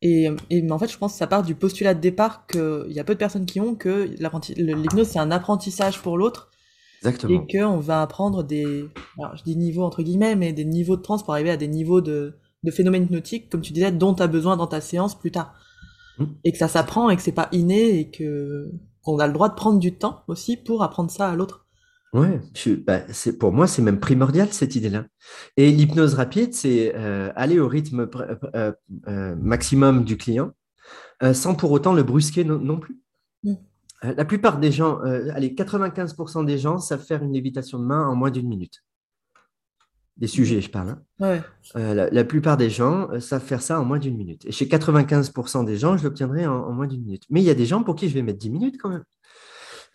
[0.02, 3.04] Et, en fait, je pense que ça part du postulat de départ qu'il y a
[3.04, 4.10] peu de personnes qui ont que
[4.56, 6.50] l'hypnose, c'est un apprentissage pour l'autre.
[6.98, 7.46] Exactement.
[7.48, 11.02] Et qu'on va apprendre des, alors je dis niveaux entre guillemets, mais des niveaux de
[11.02, 14.22] trans pour arriver à des niveaux de, de phénomènes hypnotiques, comme tu disais, dont tu
[14.22, 15.54] as besoin dans ta séance plus tard.
[16.18, 16.24] Mmh.
[16.44, 18.70] Et que ça s'apprend et que c'est pas inné et que
[19.02, 21.66] qu'on a le droit de prendre du temps aussi pour apprendre ça à l'autre.
[22.12, 22.40] Ouais,
[22.86, 23.00] bah,
[23.40, 25.06] pour moi, c'est même primordial cette idée-là.
[25.56, 28.08] Et l'hypnose rapide, c'est euh, aller au rythme
[28.54, 28.72] euh,
[29.08, 30.52] euh, maximum du client
[31.34, 33.00] sans pour autant le brusquer non, plus.
[33.44, 33.54] Mm.
[34.02, 38.16] la plupart des gens, allez, 95% des gens savent faire une lévitation de main en
[38.16, 38.82] moins d'une minute.
[40.18, 40.96] Des sujets, je parle.
[41.20, 41.42] Hein.
[41.74, 44.44] La, plupart des gens savent faire ça en moins d'une minute.
[44.44, 47.24] Et chez 95% des gens, je l'obtiendrai en, en moins d'une minute.
[47.30, 49.04] Mais il y a des gens pour qui je vais mettre 10 minutes quand même.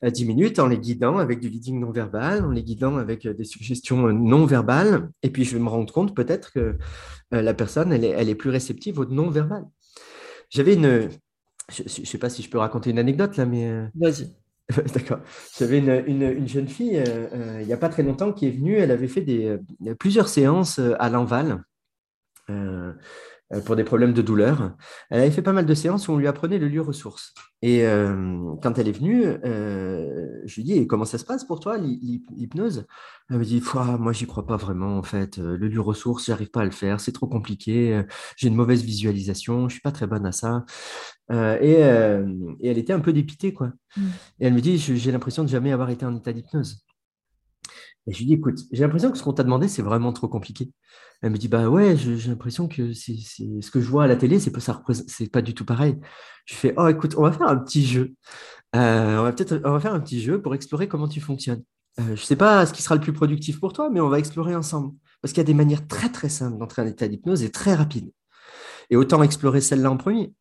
[0.03, 3.33] 10 minutes en les guidant avec du leading non verbal, en les guidant avec euh,
[3.33, 5.09] des suggestions euh, non verbales.
[5.23, 6.77] Et puis, je vais me rendre compte peut-être que
[7.33, 9.65] euh, la personne, elle est, elle est plus réceptive au non verbal.
[10.49, 11.09] J'avais une.
[11.69, 13.89] Je ne sais pas si je peux raconter une anecdote là, mais.
[13.95, 14.33] Vas-y.
[14.93, 15.19] D'accord.
[15.57, 17.01] J'avais une, une, jeune fille
[17.61, 18.75] il n'y a pas très longtemps qui est venue.
[18.75, 19.57] Elle avait fait des,
[19.97, 21.63] plusieurs séances à l'Enval.
[22.49, 22.93] Euh,
[23.65, 24.75] pour des problèmes de douleur.
[25.09, 27.33] Elle avait fait pas mal de séances où on lui apprenait le lieu ressource.
[27.61, 31.59] Et euh, quand elle est venue, euh, je lui dis Comment ça se passe pour
[31.59, 32.85] toi, l'hypnose?
[33.29, 33.63] Elle me dit
[33.99, 35.37] Moi, j'y crois pas vraiment, en fait.
[35.37, 38.03] Le lieu ressource, j'arrive pas à le faire, c'est trop compliqué,
[38.35, 40.65] j'ai une mauvaise visualisation, je suis pas très bonne à ça.
[41.31, 43.71] et, elle était un peu dépitée, quoi.
[43.95, 44.01] Mmh.
[44.39, 46.86] Et elle me dit J'ai l'impression de jamais avoir été en état d'hypnose.
[48.07, 50.29] Et je lui dis, écoute, j'ai l'impression que ce qu'on t'a demandé, c'est vraiment trop
[50.29, 50.71] compliqué.
[51.21, 54.39] Elle me dit, bah ouais, j'ai l'impression que ce que je vois à la télé,
[54.39, 54.59] c'est pas,
[55.31, 55.97] pas du tout pareil.
[56.45, 58.13] Je fais, oh écoute, on va faire un petit jeu.
[58.75, 61.63] Euh, on va peut-être, faire un petit jeu pour explorer comment tu fonctionnes.
[61.99, 64.09] Euh, je ne sais pas ce qui sera le plus productif pour toi, mais on
[64.09, 64.93] va explorer ensemble.
[65.21, 67.73] Parce qu'il y a des manières très très simples d'entrer en état d'hypnose et très
[67.73, 68.11] rapides.
[68.89, 70.33] Et autant explorer celle-là en premier.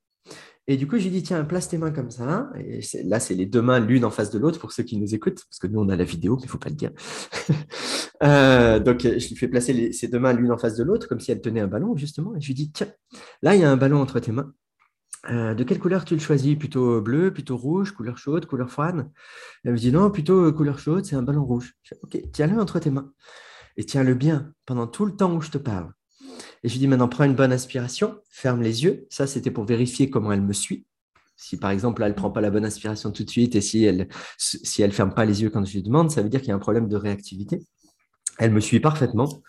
[0.68, 2.50] Et du coup, j'ai dit, tiens, place tes mains comme ça.
[2.58, 5.14] Et là, c'est les deux mains l'une en face de l'autre pour ceux qui nous
[5.14, 6.92] écoutent, parce que nous, on a la vidéo, mais il ne faut pas le dire.
[8.22, 11.20] Euh, donc, je lui fais placer ces deux mains l'une en face de l'autre, comme
[11.20, 12.34] si elle tenait un ballon, justement.
[12.34, 12.88] Et je lui dis, tiens,
[13.42, 14.54] là, il y a un ballon entre tes mains.
[15.28, 16.56] Euh, de quelle couleur tu le choisis?
[16.56, 19.10] Plutôt bleu, plutôt rouge, couleur chaude, couleur froide?
[19.64, 21.74] Elle me dit, non, plutôt couleur chaude, c'est un ballon rouge.
[21.82, 23.12] Je fais, ok, tiens-le entre tes mains.
[23.76, 25.92] Et tiens-le bien pendant tout le temps où je te parle.
[26.62, 29.06] Et je lui dis maintenant, prends une bonne inspiration, ferme les yeux.
[29.10, 30.86] Ça, c'était pour vérifier comment elle me suit.
[31.36, 33.60] Si par exemple, là, elle ne prend pas la bonne inspiration tout de suite et
[33.60, 36.40] si elle si elle ferme pas les yeux quand je lui demande, ça veut dire
[36.40, 37.60] qu'il y a un problème de réactivité.
[38.38, 39.42] Elle me suit parfaitement.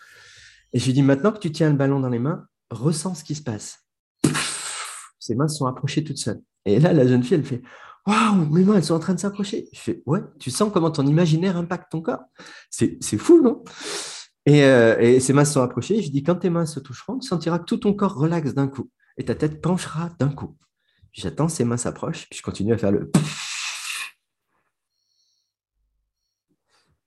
[0.72, 3.24] Et je lui dis maintenant que tu tiens le ballon dans les mains, ressens ce
[3.24, 3.86] qui se passe.
[5.18, 6.40] Ses mains se sont approchées toutes seules.
[6.64, 7.62] Et là, la jeune fille, elle fait
[8.06, 9.68] Waouh, mes mains, elles sont en train de s'approcher.
[9.72, 12.22] Je fais Ouais, tu sens comment ton imaginaire impacte ton corps.
[12.70, 13.62] C'est fou, non?
[14.48, 16.02] Euh, et, ses mains se sont approchées.
[16.02, 18.68] Je dis, quand tes mains se toucheront, tu sentiras que tout ton corps relaxe d'un
[18.68, 18.90] coup.
[19.16, 20.56] Et ta tête penchera d'un coup.
[21.12, 23.10] J'attends, ses mains s'approchent, puis je continue à faire le...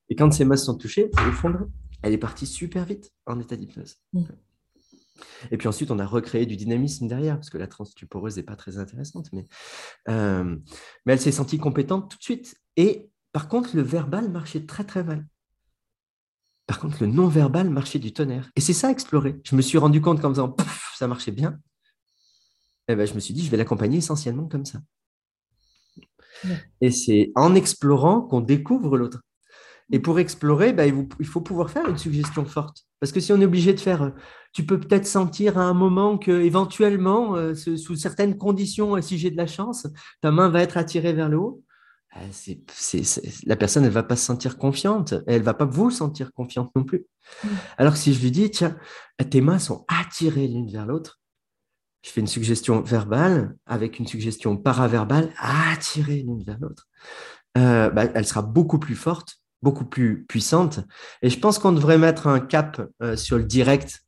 [0.10, 1.58] Et quand ses mains se sont touchées, elle
[2.02, 3.96] Elle est partie super vite en état d'hypnose.
[4.12, 4.24] Mm.
[5.52, 8.56] Et puis ensuite, on a recréé du dynamisme derrière, parce que la transtuporeuse n'est pas
[8.56, 9.46] très intéressante, mais,
[10.10, 10.58] euh,
[11.06, 12.56] mais elle s'est sentie compétente tout de suite.
[12.76, 15.26] Et par contre, le verbal marchait très très mal.
[16.72, 18.50] Par contre, le non-verbal marchait du tonnerre.
[18.56, 19.42] Et c'est ça, explorer.
[19.44, 21.60] Je me suis rendu compte qu'en faisant pouf, ça marchait bien.
[22.88, 24.80] Et eh ben, je me suis dit, je vais l'accompagner essentiellement comme ça.
[26.80, 29.20] Et c'est en explorant qu'on découvre l'autre.
[29.92, 32.86] Et pour explorer, ben, il faut pouvoir faire une suggestion forte.
[33.02, 34.12] Parce que si on est obligé de faire, euh,
[34.54, 39.30] tu peux peut-être sentir à un moment que éventuellement, euh, sous certaines conditions, si j'ai
[39.30, 39.88] de la chance,
[40.22, 41.66] ta main va être attirée vers le haut.
[42.14, 42.20] Ah,
[43.46, 45.14] la personne, elle va pas se sentir confiante.
[45.28, 47.06] Elle va pas vous sentir confiante non plus.
[47.44, 47.48] Mm.
[47.78, 48.78] Alors si je lui dis, tiens,
[49.30, 51.22] tes mains sont attirées l'une vers l'autre,
[52.04, 56.88] je fais une suggestion verbale avec une suggestion paraverbale, attirée l'une vers l'autre,
[57.58, 60.80] euh, bah, elle sera beaucoup plus forte, beaucoup plus puissante.
[61.22, 64.02] Et je pense qu'on devrait mettre un cap euh, sur le direct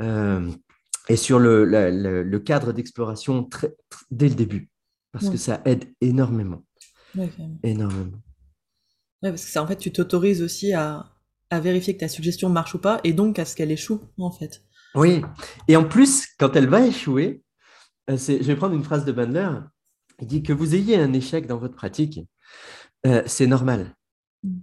[0.00, 0.50] euh,
[1.08, 3.48] et sur le, cadre d'exploration
[4.10, 4.68] dès le début,
[5.12, 6.64] parce que ça aide énormément.
[7.62, 8.18] Énormément.
[9.22, 11.10] parce que ça, en fait, tu t'autorises aussi à,
[11.52, 14.62] vérifier que ta suggestion marche ou pas, et donc à ce qu'elle échoue, en fait.
[14.94, 15.22] Oui,
[15.68, 17.42] et en plus, quand elle va échouer,
[18.08, 19.50] euh, je vais prendre une phrase de Bandler,
[20.20, 22.20] il dit que vous ayez un échec dans votre pratique,
[23.06, 23.94] euh, c'est normal.
[24.42, 24.58] Mm.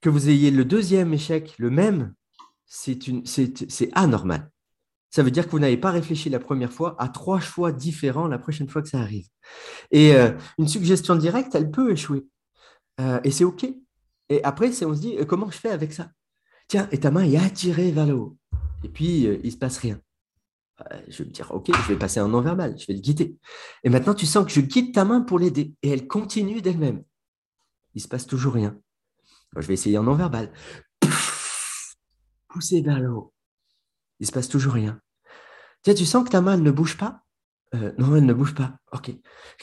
[0.00, 2.14] Que vous ayez le deuxième échec, le même,
[2.66, 4.50] c'est anormal.
[5.10, 8.28] Ça veut dire que vous n'avez pas réfléchi la première fois à trois choix différents
[8.28, 9.28] la prochaine fois que ça arrive.
[9.90, 12.26] Et euh, une suggestion directe, elle peut échouer.
[13.00, 13.66] Euh, et c'est OK.
[14.28, 16.10] Et après, on se dit, euh, comment je fais avec ça?
[16.68, 18.36] Tiens, et ta main est attirée vers le haut.
[18.82, 20.00] Et puis, il ne se passe rien.
[21.08, 23.36] je vais me dire, OK, je vais passer un non-verbal, je vais le guider.
[23.84, 25.74] Et maintenant, tu sens que je guide ta main pour l'aider.
[25.82, 27.04] Et elle continue d'elle-même.
[27.94, 28.78] Il ne se passe toujours rien.
[29.56, 30.52] je vais essayer en non-verbal.
[32.48, 33.32] Pousser vers le haut.
[34.20, 35.00] Il ne se passe toujours rien
[35.94, 37.22] tu sens que ta main ne bouge pas?
[37.74, 38.76] Euh, Non, elle ne bouge pas.
[38.92, 39.12] Ok.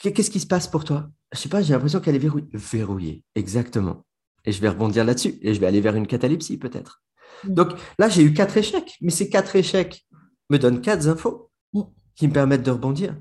[0.02, 1.10] Qu'est-ce qui se passe pour toi?
[1.34, 2.48] Je sais pas, j'ai l'impression qu'elle est verrouillée.
[2.54, 4.06] Verrouillée, exactement.
[4.46, 7.02] et je vais rebondir là-dessus et je vais aller vers une catalepsie peut-être.
[7.46, 7.54] Mm.
[7.54, 10.06] Donc là, j'ai eu quatre échecs, mais ces quatre échecs
[10.50, 11.82] me donnent quatre infos mm.
[12.16, 13.16] qui me permettent de rebondir.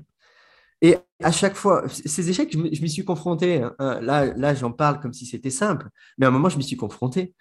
[0.81, 3.63] Et à chaque fois, ces échecs, je m'y suis confronté.
[3.79, 3.99] Hein.
[4.01, 6.75] Là, là j'en parle comme si c'était simple, mais à un moment, je m'y suis
[6.75, 7.33] confronté.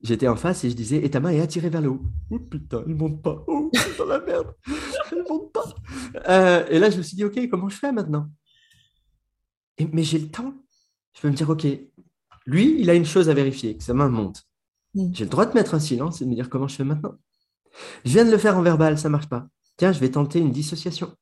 [0.00, 2.02] J'étais en face et je disais, et ta main est attirée vers le haut.
[2.30, 3.42] Oh putain, elle monte pas.
[3.48, 4.54] Oh, dans la merde.
[5.10, 5.64] Elle monte pas.
[6.28, 8.28] Euh, et là, je me suis dit, OK, comment je fais maintenant?
[9.76, 10.54] Et, Mais j'ai le temps.
[11.14, 11.66] Je peux me dire, OK,
[12.46, 14.44] lui, il a une chose à vérifier, que sa main monte.
[14.94, 15.12] Mm.
[15.12, 17.14] J'ai le droit de mettre un silence et de me dire comment je fais maintenant?
[18.04, 19.48] Je viens de le faire en verbal, ça marche pas.
[19.76, 21.14] Tiens, je vais tenter une dissociation.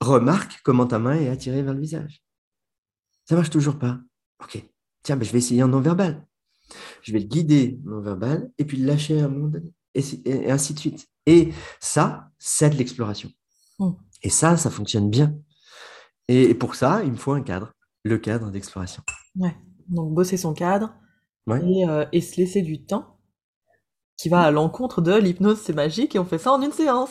[0.00, 2.22] Remarque comment ta main est attirée vers le visage.
[3.24, 3.98] Ça marche toujours pas.
[4.42, 4.62] Ok.
[5.02, 6.26] Tiens, ben, je vais essayer en non-verbal.
[7.02, 9.72] Je vais le guider non-verbal et puis le lâcher à un moment donné.
[9.94, 11.08] Et, ainsi de suite.
[11.26, 13.30] Et ça, c'est de l'exploration.
[13.78, 13.90] Mm.
[14.22, 15.34] Et ça, ça fonctionne bien.
[16.28, 17.72] Et pour ça, il me faut un cadre,
[18.04, 19.02] le cadre d'exploration.
[19.36, 19.56] Ouais.
[19.88, 20.94] Donc bosser son cadre
[21.48, 23.18] euh, et, se laisser du temps
[24.16, 27.10] qui va à l'encontre de l'hypnose, c'est magique et on fait ça en une séance.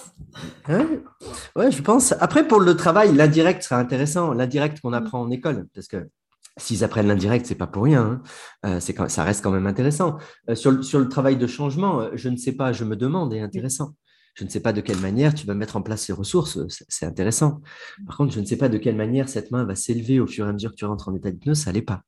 [0.67, 1.71] Ouais.
[1.71, 2.13] je pense.
[2.19, 4.95] Après, pour le travail, l'indirect sera intéressant, l'indirect qu'on mm.
[4.95, 6.09] apprend en école, parce que
[6.57, 8.21] s'ils apprennent l'indirect, c'est pas pour rien.
[8.63, 8.79] Hein.
[8.79, 10.17] Euh, ça reste quand même intéressant.
[10.49, 13.41] Euh, sur, sur, le travail de changement, je ne sais pas, je me demande, est
[13.41, 13.95] intéressant.
[14.35, 17.05] Je ne sais pas de quelle manière tu vas mettre en place ces ressources, c'est
[17.05, 17.61] intéressant.
[18.05, 20.45] Par contre, je ne sais pas de quelle manière cette main va s'élever au fur
[20.45, 22.01] et à mesure que tu rentres en état d'hypnose, ça l'est pas.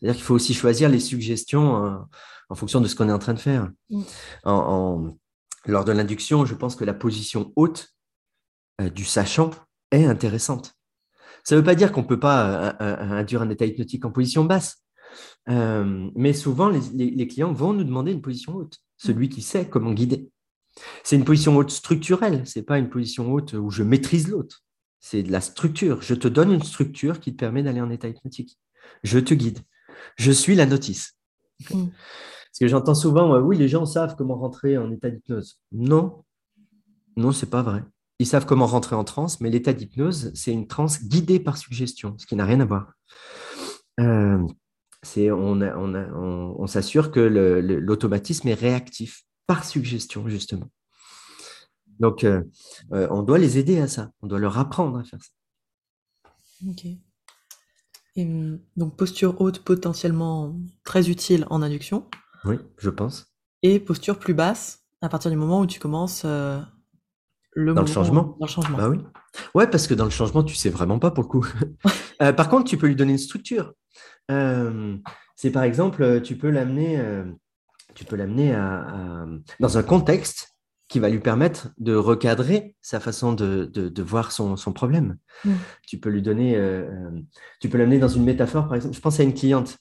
[0.00, 2.04] C'est-à-dire qu'il faut aussi choisir les suggestions
[2.48, 3.70] en fonction de ce qu'on est en train de faire.
[3.90, 4.02] Mm.
[5.66, 7.94] lors de l'induction, je pense que la position haute
[8.80, 9.50] euh, du sachant
[9.90, 10.74] est intéressante.
[11.44, 14.04] Ça ne veut pas dire qu'on ne peut pas euh, euh, induire un état hypnotique
[14.04, 14.82] en position basse,
[15.46, 20.30] mais souvent les, clients vont nous demander une position haute, celui qui sait comment guider.
[21.04, 24.64] C'est une position haute structurelle, ce n'est pas une position haute où je maîtrise l'autre.
[24.98, 26.00] C'est de la structure.
[26.00, 28.58] Je te donne une structure qui te permet d'aller en état hypnotique.
[29.02, 29.60] Je te guide
[30.16, 31.16] je suis la notice.
[31.70, 31.86] Mm.
[31.86, 35.60] Parce que j'entends souvent, oui, les gens savent comment rentrer en état d'hypnose.
[35.72, 36.24] Non,
[37.16, 37.82] non, c'est pas vrai.
[38.24, 42.16] Ils savent comment rentrer en transe, mais l'état d'hypnose, c'est une transe guidée par suggestion,
[42.16, 42.94] ce qui n'a rien à voir.
[44.00, 44.38] Euh,
[45.14, 50.70] on, on, s'assure que l'automatisme est réactif par suggestion, justement.
[52.00, 52.42] Donc, euh,
[52.94, 56.30] euh, on doit les aider à ça, on doit leur apprendre à faire ça.
[56.66, 56.86] Ok.
[58.16, 62.08] Hum, donc posture haute potentiellement très utile en induction.
[62.46, 63.34] Oui, je pense.
[63.60, 66.58] Et posture plus basse à partir du moment où tu commences euh,
[67.54, 68.36] le, dans le changement.
[68.38, 68.76] Dans le changement.
[68.76, 68.98] Bah oui.
[69.54, 71.46] Ouais, parce que dans le changement, tu sais vraiment pas pour le coup.
[72.22, 73.72] Euh, par contre, tu peux lui donner une structure.
[74.30, 74.96] Euh,
[75.34, 77.02] c'est par exemple, tu peux l'amener,
[77.96, 79.26] tu peux l'amener à,
[79.58, 80.54] dans un contexte
[80.88, 85.16] qui va lui permettre de recadrer sa façon de, de, voir son, son problème.
[85.44, 85.52] Mm.
[85.86, 87.20] Tu peux lui donner, euh, euh,
[87.60, 88.94] tu peux l'amener dans une métaphore, par exemple.
[88.94, 89.78] Je pense à une cliente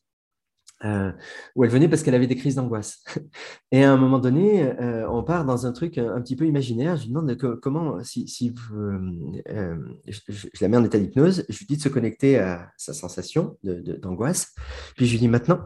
[0.84, 1.12] euh,
[1.56, 3.04] où elle venait parce qu'elle avait des crises d'angoisse.
[3.72, 6.98] Et à un moment donné, euh, on part dans un truc un, petit peu imaginaire.
[6.98, 9.76] Je lui demande comment, si, si euh,
[10.08, 13.58] je, la mets en état d'hypnose, je lui dis de se connecter à sa sensation
[13.64, 14.54] d'angoisse.
[14.96, 15.60] Puis je lui dis maintenant,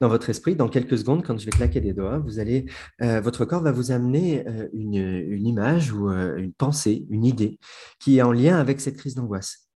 [0.00, 2.66] dans votre esprit, dans quelques secondes, quand je vais claquer des doigts, vous allez,
[3.00, 7.58] votre corps va vous amener une image ou une pensée, une idée
[8.00, 9.71] qui est en lien avec cette crise d'angoisse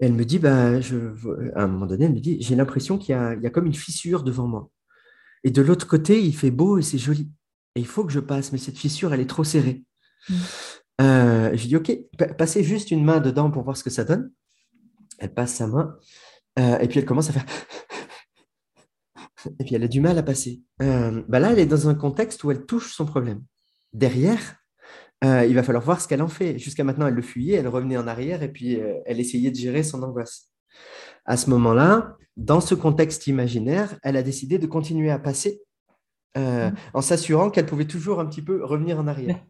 [0.00, 0.96] elle me dit, bah, je,
[1.54, 4.22] à un moment donné, elle me dit, j'ai l'impression qu'il y, a, comme une fissure
[4.22, 4.70] devant moi.
[5.44, 7.30] Et de l'autre côté, il fait beau et c'est joli.
[7.74, 9.84] Et il faut que je passe, mais cette fissure, elle est trop serrée.
[10.28, 10.34] Mm.
[11.00, 11.92] Euh, je dis, OK,
[12.36, 14.30] passez juste une main dedans pour voir ce que ça donne.
[15.18, 15.96] Elle passe sa main
[16.58, 17.46] euh, et puis elle commence à faire.
[19.58, 20.62] et puis elle a du mal à passer.
[20.82, 23.42] Euh, bah là, elle est dans un contexte où elle touche son problème.
[23.92, 24.56] Derrière,
[25.22, 26.58] euh, il va falloir voir ce qu'elle en fait.
[26.58, 29.56] Jusqu'à maintenant, elle le fuyait, elle revenait en arrière et puis euh, elle essayait de
[29.56, 30.50] gérer son angoisse.
[31.26, 35.60] À ce moment-là, dans ce contexte imaginaire, elle a décidé de continuer à passer
[36.38, 36.74] euh, mmh.
[36.94, 39.44] en s'assurant qu'elle pouvait toujours un petit peu revenir en arrière.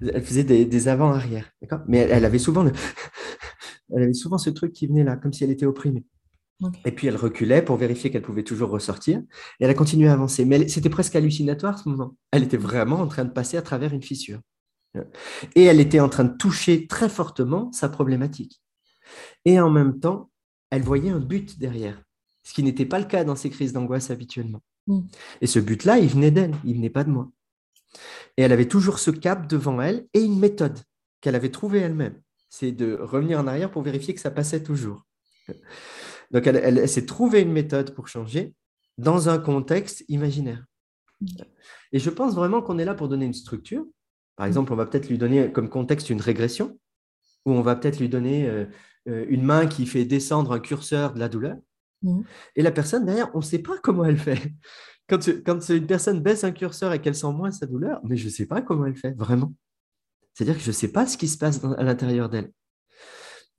[0.00, 1.50] elle faisait des, avant-arrière,
[1.88, 2.64] Mais elle, avait souvent
[3.94, 6.04] elle avait souvent ce truc qui venait là, comme si elle était opprimée.
[6.84, 9.18] Et puis elle reculait pour vérifier qu'elle pouvait toujours ressortir.
[9.58, 10.44] Et elle a continué à avancer.
[10.44, 12.16] Mais c'était presque hallucinatoire ce moment.
[12.32, 14.40] Elle était vraiment en train de passer à travers une fissure.
[15.54, 18.60] Et elle était en train de toucher très fortement sa problématique.
[19.44, 20.30] Et en même temps,
[20.70, 22.02] elle voyait un but derrière,
[22.42, 24.62] ce qui n'était pas le cas dans ses crises d'angoisse habituellement.
[24.86, 25.00] Mm.
[25.40, 27.30] Et ce but-là, il venait d'elle, il venait pas de moi.
[28.36, 30.78] Et elle avait toujours ce cap devant elle et une méthode
[31.20, 32.20] qu'elle avait trouvée elle-même.
[32.48, 35.06] C'est de revenir en arrière pour vérifier que ça passait toujours.
[36.30, 38.54] Donc, elle, elle s'est trouvée une méthode pour changer
[38.98, 40.64] dans un contexte imaginaire.
[41.20, 41.26] Mm.
[41.92, 43.84] Et je pense vraiment qu'on est là pour donner une structure,
[44.40, 46.80] par exemple, on va peut-être lui donner comme contexte une régression,
[47.44, 48.64] ou on va peut-être lui donner euh,
[49.06, 51.58] euh, une main qui fait descendre un curseur de la douleur.
[52.00, 52.22] Mmh.
[52.56, 54.40] Et la personne derrière, on ne sait pas comment elle fait.
[55.10, 58.26] Quand, quand une personne baisse un curseur et qu'elle sent moins sa douleur, mais je
[58.26, 59.52] ne sais pas comment elle fait, vraiment.
[60.32, 62.50] C'est-à-dire que je ne sais pas ce qui se passe à l'intérieur d'elle.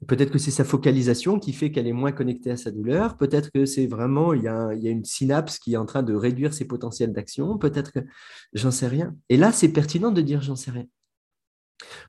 [0.07, 3.17] Peut-être que c'est sa focalisation qui fait qu'elle est moins connectée à sa douleur.
[3.17, 5.85] Peut-être que c'est vraiment, il y, a, il y, a, une synapse qui est en
[5.85, 7.57] train de réduire ses potentiels d'action.
[7.59, 7.99] Peut-être que
[8.53, 9.15] j'en sais rien.
[9.29, 10.85] Et là, c'est pertinent de dire j'en sais rien.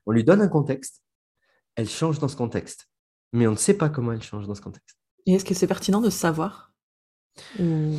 [0.07, 1.03] On lui donne un contexte.
[1.75, 2.89] Elle change dans ce contexte.
[3.31, 4.97] Mais on ne sait pas comment elle change dans ce contexte.
[5.27, 6.73] Et est-ce que c'est pertinent de savoir?
[7.59, 7.97] Ou,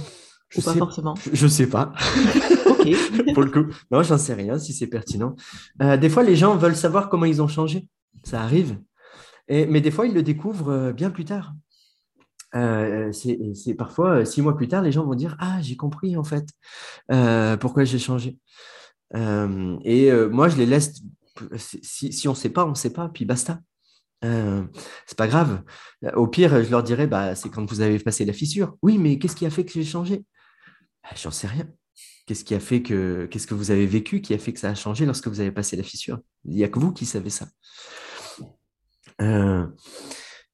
[0.64, 1.14] pas forcément?
[1.32, 1.92] Je ne sais pas.
[2.66, 2.88] ok.
[3.34, 3.72] Pour le coup.
[3.92, 5.36] Non, j'en sais rien si c'est pertinent.
[5.82, 7.86] Euh, des fois, les gens veulent savoir comment ils ont changé.
[8.24, 8.76] Ça arrive
[9.48, 11.54] mais des fois, ils le découvrent euh, bien plus tard.
[12.54, 16.16] Euh, c'est parfois euh, six mois plus tard, les gens vont dire Ah, j'ai compris
[16.16, 16.46] en fait
[17.60, 18.38] pourquoi j'ai changé.
[19.14, 21.02] et moi, je les laisse.
[21.56, 23.60] Si, on ne sait pas, on ne sait pas, puis basta.
[24.22, 25.62] c'est pas grave.
[26.14, 28.76] Au pire, je leur dirais bah, c'est quand vous avez passé la fissure.
[28.82, 30.24] Oui, mais qu'est-ce qui a fait que j'ai changé?
[31.02, 31.66] Bah, J'en sais rien.
[32.26, 34.70] Qu'est-ce qui a fait que qu'est-ce que vous avez vécu qui a fait que ça
[34.70, 36.20] a changé lorsque vous avez passé la fissure?
[36.44, 37.46] Il n'y a que vous qui savez ça.
[39.20, 39.66] Euh,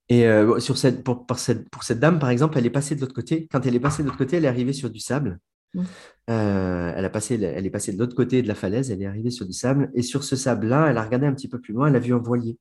[0.08, 3.00] et euh, sur cette, pour, cette, pour cette dame, par exemple, elle est passée de
[3.00, 3.48] l'autre côté.
[3.50, 5.38] Quand elle est passée de l'autre côté, elle est arrivée sur du sable.
[5.74, 5.82] Mmh.
[6.30, 9.06] Euh, elle, a passé, elle est passée de l'autre côté de la falaise, elle est
[9.06, 9.90] arrivée sur du sable.
[9.94, 12.12] Et sur ce sable-là, elle a regardé un petit peu plus loin, elle a vu
[12.12, 12.58] un voilier.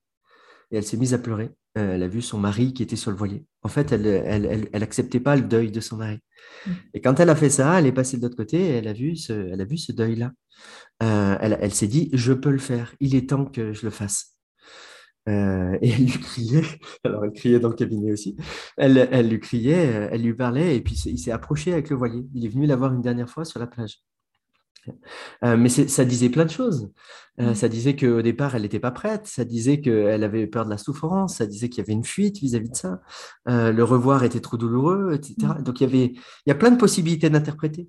[0.72, 1.50] Et elle s'est mise à pleurer.
[1.74, 3.44] elle a vu son mari qui était sur le voilier.
[3.64, 6.20] En fait, elle elle, elle, acceptait pas le deuil de son mari.
[6.68, 6.72] Mmh.
[6.94, 8.94] Et quand elle a fait ça, elle est passée de l'autre côté et elle a
[8.94, 10.32] vu ce, elle a vu ce deuil-là.
[11.00, 12.94] elle, elle s'est dit, je peux le faire.
[13.00, 14.39] Il est temps que je le fasse.
[15.28, 16.64] Euh, et elle lui criait,
[17.04, 18.36] alors elle criait dans le cabinet aussi,
[18.78, 21.96] elle, elle lui criait, euh, elle lui parlait, et puis il s'est approché avec le
[21.98, 22.26] voilier.
[22.34, 24.02] Il est venu la voir une dernière fois sur la plage.
[25.44, 26.90] Euh, mais ça disait plein de choses.
[27.40, 27.56] Euh, mmh.
[27.56, 29.28] Ça disait qu'au départ, elle n'était pas prête.
[29.28, 31.36] Ça disait qu'elle avait peur de la souffrance.
[31.36, 33.02] Ça disait qu'il y avait une fuite vis-à-vis de ça.
[33.46, 35.36] le revoir était trop douloureux, etc.
[35.60, 35.64] Mmh.
[35.64, 37.88] Donc il y avait, il y a plein de possibilités d'interpréter.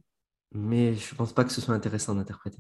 [0.53, 2.59] Mais je ne pense pas que ce soit intéressant d'interpréter.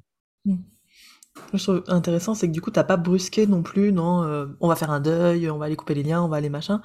[1.54, 4.68] Je trouve intéressant, c'est que du coup, t'as pas brusqué non plus, non, euh, on
[4.68, 6.82] va faire un deuil, on va aller couper les liens, on va aller machin.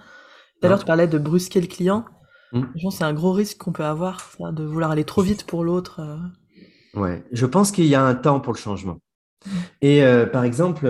[0.62, 2.06] D'ailleurs, tu parlais de brusquer le client.
[2.52, 2.62] Mmh.
[2.76, 5.64] Je pense c'est un gros risque qu'on peut avoir, de vouloir aller trop vite pour
[5.64, 6.00] l'autre.
[6.00, 7.00] Euh.
[7.00, 8.98] Ouais, je pense qu'il y a un temps pour le changement.
[9.46, 9.50] Mmh.
[9.82, 10.86] Et euh, par exemple,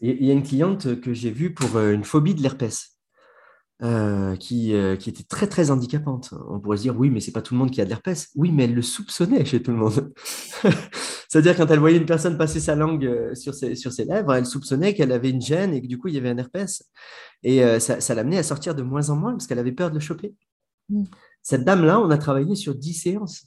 [0.00, 2.97] il y a une cliente que j'ai vue pour une phobie de l'herpès.
[3.80, 6.34] Euh, qui, euh, qui, était très très handicapante.
[6.48, 8.28] On pourrait se dire oui, mais c'est pas tout le monde qui a de l'herpès.
[8.34, 10.12] Oui, mais elle le soupçonnait chez tout le monde.
[11.28, 14.34] C'est-à-dire quand elle voyait une personne passer sa langue euh, sur ses, sur ses lèvres,
[14.34, 16.90] elle soupçonnait qu'elle avait une gêne et que du coup il y avait un herpès.
[17.44, 19.94] Et ça, ça l'amenait à sortir de moins en moins parce qu'elle avait peur de
[19.94, 20.34] le choper.
[20.88, 21.04] Mm.
[21.42, 23.46] Cette dame-là, on a travaillé sur 10 séances.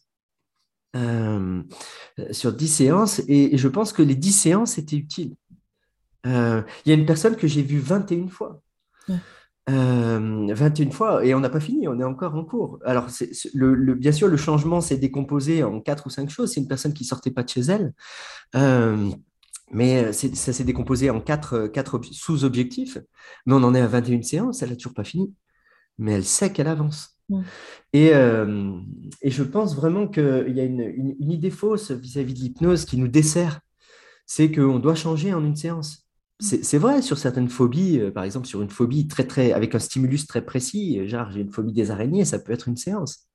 [2.32, 5.36] sur 10 séances et, je pense que les 10 séances étaient utiles.
[6.24, 8.62] Il y a une personne que j'ai vue 21 fois.
[9.10, 9.20] 21
[9.70, 10.56] euh,
[10.92, 12.80] fois, et on n'a pas fini, on est encore en cours.
[12.86, 13.08] Alors,
[13.54, 16.54] le, bien sûr, le changement s'est décomposé en quatre ou cinq choses.
[16.54, 17.94] C'est une personne qui sortait pas de chez elle,
[18.56, 19.10] euh,
[19.72, 22.98] mais ça s'est décomposé en quatre, quatre sous-objectifs.
[23.46, 25.34] Mais on en est à 21 séances, elle n'a toujours pas fini,
[25.98, 27.18] mais elle sait qu'elle avance.
[27.94, 28.74] Et, euh,
[29.22, 32.84] et, je pense vraiment qu'il y a une, une, idée fausse vis-à-vis -vis de l'hypnose
[32.84, 33.62] qui nous dessert.
[34.26, 36.06] C'est qu'on doit changer en une séance
[36.42, 39.08] c'est vrai sur certaines phobies, euh, par exemple sur une phobie
[39.54, 42.68] avec un stimulus très précis, euh, genre j'ai une phobie des araignées, ça peut être
[42.68, 43.28] une séance.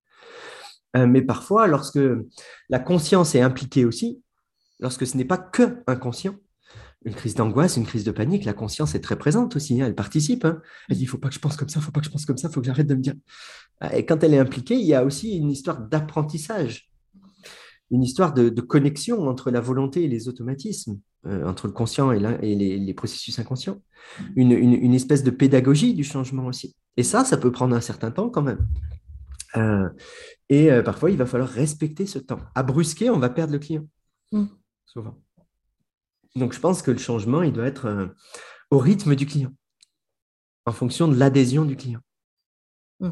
[0.97, 2.01] Euh, mais parfois, lorsque
[2.69, 4.23] la conscience est impliquée aussi,
[4.81, 6.35] lorsque ce n'est pas que inconscient,
[7.05, 9.95] une crise d'angoisse, une crise de panique, la conscience est très présente aussi, hein, elle
[9.95, 10.45] participe.
[10.45, 10.61] Hein.
[10.89, 12.11] Elle dit il faut pas que je pense comme ça, il faut pas que je
[12.11, 13.15] pense comme ça, il faut que j'arrête de me dire.
[13.93, 16.91] Et quand elle est impliquée, il y a aussi une histoire d'apprentissage
[17.91, 22.19] une histoire de, connexion entre la volonté et les automatismes, euh, entre le conscient et,
[22.19, 23.81] les, processus inconscients,
[24.35, 26.77] une, espèce de pédagogie du changement aussi.
[26.97, 28.67] Et ça, ça peut prendre un certain temps quand même.
[29.57, 29.89] Euh,
[30.49, 32.41] et euh, parfois, il va falloir respecter ce temps.
[32.55, 33.87] À brusquer, on va perdre le client,
[34.33, 34.47] mm.
[34.85, 35.23] souvent.
[36.35, 38.11] Donc, je pense que le changement, il doit être
[38.71, 39.53] au rythme du client,
[40.67, 42.01] en fonction de l'adhésion du client.
[43.01, 43.11] Mm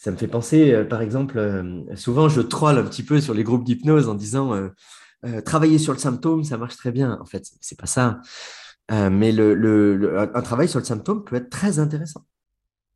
[0.00, 3.34] ça me fait penser, euh, par exemple, euh, souvent je troll un petit peu sur
[3.34, 7.18] les groupes d'hypnose en disant euh, travailler sur le symptôme, ça marche très bien.
[7.20, 8.22] En fait, c'est pas ça.
[8.90, 12.24] mais le, un travail sur le symptôme peut être très intéressant,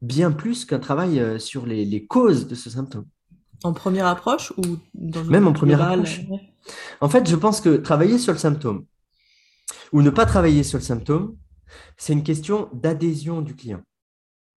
[0.00, 3.04] bien plus qu'un travail sur les, causes de ce symptôme.
[3.64, 6.22] En première approche ou dans même en première approche.
[7.02, 8.86] En fait, je pense que travailler sur le symptôme
[9.92, 11.36] ou ne pas travailler sur le symptôme,
[11.98, 13.82] c'est une question d'adhésion du client.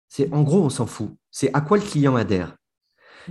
[0.09, 1.11] C'est en gros, on s'en fout.
[1.31, 2.57] C'est à quoi le client adhère.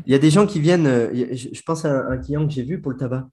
[0.05, 2.63] Il y a des gens qui viennent, euh, je pense à un client que j'ai
[2.63, 3.28] vu pour le tabac.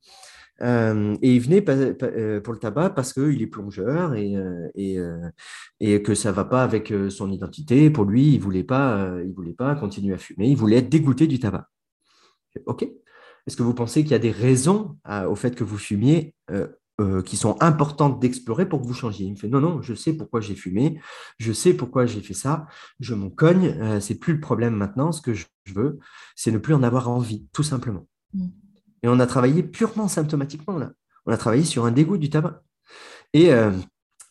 [0.61, 4.37] Euh, et il venait pour le tabac parce qu'il est plongeur et,
[6.05, 7.91] que ça ne va pas avec son identité.
[7.91, 8.67] Pour lui, il ne voulait,
[9.35, 11.69] voulait pas continuer à fumer, il voulait être dégoûté du tabac.
[12.67, 12.87] OK.
[13.47, 14.97] Est-ce que vous pensez qu'il y a des raisons
[15.29, 16.69] au fait que vous fumiez euh,
[17.23, 19.27] qui sont importantes d'explorer pour que vous changiez.
[19.27, 21.01] Il me fait non, non, je sais pourquoi j'ai fumé,
[21.39, 22.67] je sais pourquoi j'ai fait ça,
[23.01, 25.13] je m'en cogne, euh, c'est plus le problème maintenant.
[25.13, 25.99] Ce que je veux,
[26.37, 28.07] c'est ne plus en avoir envie, tout simplement.
[28.35, 28.47] Mm.
[29.05, 30.93] Et on a travaillé purement symptomatiquement là.
[31.27, 32.63] On a travaillé sur un dégoût du tabac.
[33.33, 33.73] Et euh,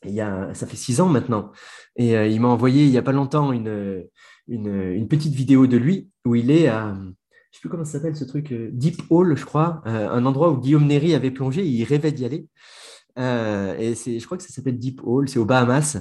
[0.06, 1.52] il y a, ça fait six ans maintenant.
[1.96, 4.08] Et il m'a envoyé il n'y a pas longtemps une,
[4.48, 6.96] une, petite vidéo de lui où il est à,
[7.52, 10.26] je sais plus comment ça s'appelle ce truc, euh, Deep Hall, je crois, euh, un
[10.26, 12.48] endroit où Guillaume Néry avait plongé, il rêvait d'y aller.
[13.20, 15.98] Euh, et c'est, je crois que ça s'appelle Deep Hall, c'est aux Bahamas.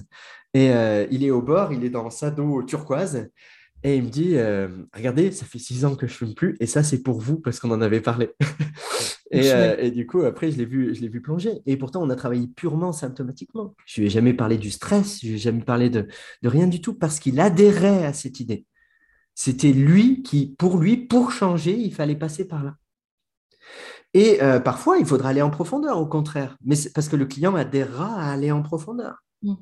[0.54, 0.70] Et
[1.12, 3.30] il est au bord, il est dans sa dos turquoise.
[3.82, 4.36] Et il me dit,
[4.92, 7.38] regardez, ça fait six ans que je ne fume plus, et ça c'est pour vous
[7.38, 8.30] parce qu'on en avait parlé.
[9.30, 11.60] et, du coup, après, je l'ai vu, je l'ai vu plonger.
[11.66, 13.76] Et pourtant, on a travaillé purement symptomatiquement.
[13.86, 16.08] Je lui ai jamais parlé du stress, je lui ai jamais parlé de,
[16.42, 18.66] de rien du tout parce qu'il adhérait à cette idée.
[19.42, 22.74] C'était lui qui, pour lui, pour changer, il fallait passer par là.
[24.12, 27.54] Et euh, parfois, il faudra aller en profondeur, au contraire, mais parce que le client
[27.54, 29.24] adhérera à aller en profondeur.
[29.42, 29.54] Mm.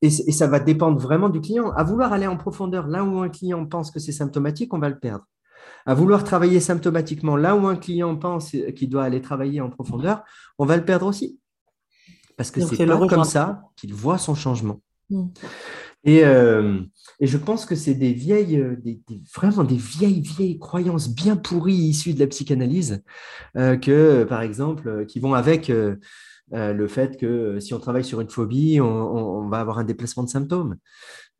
[0.00, 1.72] Et, ça va dépendre vraiment du client.
[1.72, 4.88] À vouloir aller en profondeur là où un client pense que c'est symptomatique, on va
[4.88, 5.26] le perdre.
[5.84, 10.22] À vouloir travailler symptomatiquement là où un client pense qu'il doit aller travailler en profondeur,
[10.56, 11.38] on va le perdre aussi.
[12.38, 14.80] Parce que c'est pas comme ça qu'il voit son changement.
[16.06, 16.80] Euh,
[17.20, 19.00] et, je pense que c'est des vieilles, euh, des,
[19.34, 23.02] vraiment des vieilles, vieilles croyances bien pourries issues de la psychanalyse,
[23.56, 25.70] euh, que, par exemple, qui vont avec
[26.52, 30.28] le fait que si on travaille sur une phobie, on, va avoir un déplacement de
[30.28, 30.76] symptômes.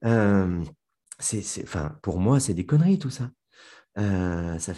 [0.02, 3.30] c'est, enfin, pour moi, c'est des conneries tout ça.
[3.96, 4.72] ça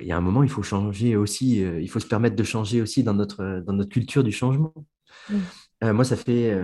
[0.00, 2.80] il y a un moment, il faut changer aussi, il faut se permettre de changer
[2.80, 4.72] aussi dans notre, dans notre culture du changement.
[5.82, 6.58] moi, ça fait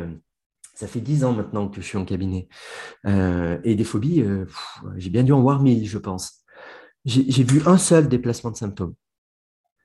[0.81, 2.49] ça fait dix ans maintenant que je suis en cabinet.
[3.07, 4.47] Euh, et des phobies, euh,
[4.97, 6.39] j'ai bien dû en voir mille, je pense.
[7.05, 8.95] J'ai vu un seul déplacement de symptômes.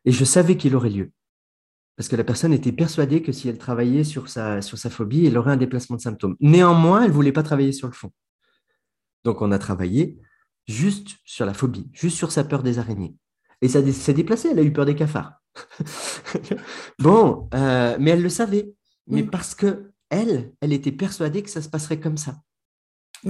[0.05, 1.11] Et je savais qu'il aurait lieu.
[1.97, 5.25] Parce que la personne était persuadée que si elle travaillait sur sa, sur sa phobie,
[5.25, 6.37] elle aurait un déplacement de symptômes.
[6.39, 8.11] Néanmoins, elle ne voulait pas travailler sur le fond.
[9.25, 10.17] Donc, on a travaillé
[10.65, 13.15] juste sur la phobie, juste sur sa peur des araignées.
[13.61, 15.41] Et ça s'est déplacé, elle a eu peur des cafards.
[16.99, 18.73] bon, euh, mais elle le savait.
[19.07, 22.37] Mais parce que elle, elle était persuadée que ça se passerait comme ça.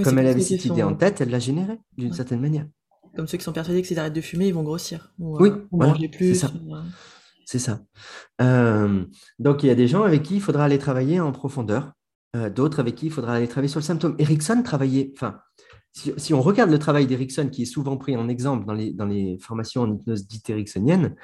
[0.04, 2.68] comme elle avait cette idée en tête, elle l'a générée d'une certaine manière.
[3.16, 5.14] Comme ceux qui sont persuadés que s'ils arrêtent de fumer, ils vont grossir.
[5.20, 6.36] oui, euh, plus.
[6.36, 6.54] C'est ça.
[7.46, 7.82] C'est ça.
[8.42, 9.06] Euh,
[9.40, 11.94] donc il y a des gens avec qui il faudra aller travailler en profondeur,
[12.36, 14.16] euh, d'autres avec qui il faudra aller travailler sur le symptôme.
[14.18, 15.40] Erickson travaillait, enfin,
[15.94, 19.06] si, on regarde le travail d'Erickson, qui est souvent pris en exemple dans les, dans
[19.06, 21.16] les formations en hypnose dite ericksonienne,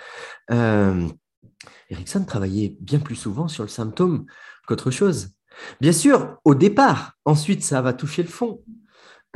[1.90, 4.26] Erickson travaillait bien plus souvent sur le symptôme
[4.68, 5.34] qu'autre chose.
[5.80, 8.62] Bien sûr, au départ, ensuite, ça va toucher le fond.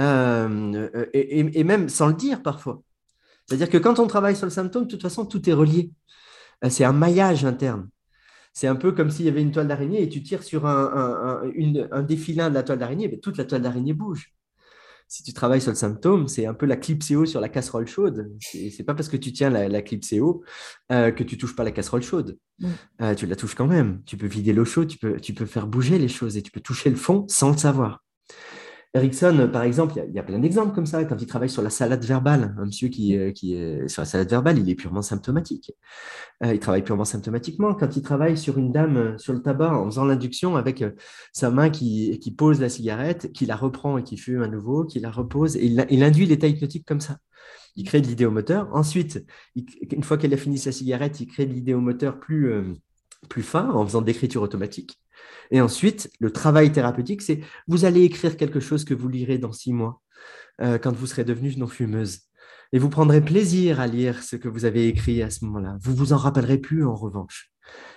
[0.02, 2.82] Euh, et, même sans le dire parfois.
[3.46, 5.92] C'est-à-dire que quand on travaille sur le symptôme, de toute façon, tout est relié.
[6.64, 7.90] Euh, c'est un maillage interne.
[8.54, 11.42] C'est un peu comme s'il y avait une toile d'araignée et tu tires sur un,
[11.92, 14.35] un, défilin de la toile d'araignée, mais toute la toile d'araignée bouge
[15.08, 17.88] si tu travailles sur le symptôme, c'est un peu la clip CO sur la casserole
[17.88, 18.32] chaude.
[18.40, 20.44] C'est pas parce que tu tiens la, clip CO
[20.92, 22.38] euh, que tu touches pas la casserole chaude.
[22.60, 22.68] Mm.
[23.02, 24.02] Euh, tu la touches quand même.
[24.06, 26.52] Tu peux vider l'eau chaude, tu peux, tu peux faire bouger les choses et tu
[26.52, 28.05] peux toucher le fond sans le savoir.
[28.96, 31.04] Erickson, par exemple, il y, a plein d'exemples comme ça.
[31.04, 34.30] Quand il travaille sur la salade verbale, un monsieur qui, euh, est sur la salade
[34.30, 35.74] verbale, il est purement symptomatique.
[36.44, 37.74] Euh, il travaille purement symptomatiquement.
[37.76, 40.82] Quand il travaille sur une dame euh, sur le tabac en faisant l'induction avec
[41.34, 44.86] sa main qui, qui pose la cigarette, qui la reprend et qui fume à nouveau,
[44.86, 47.18] qui la repose, et il, induit l'état hypnotique comme ça.
[47.76, 48.70] Il crée de l'idéomoteur.
[48.72, 49.26] Ensuite,
[49.92, 52.50] une fois qu'elle a fini sa cigarette, il crée de l'idéomoteur plus,
[53.28, 54.98] plus fin en faisant d'écriture automatique.
[55.52, 59.52] Et ensuite, le travail thérapeutique, c'est vous allez écrire quelque chose que vous lirez dans
[59.52, 60.02] six mois,
[60.62, 62.22] euh, quand vous serez devenue non-fumeuse.
[62.74, 65.78] Et vous prendrez plaisir à lire ce que vous avez écrit à ce moment-là.
[65.82, 67.52] Vous vous en rappellerez plus, en revanche.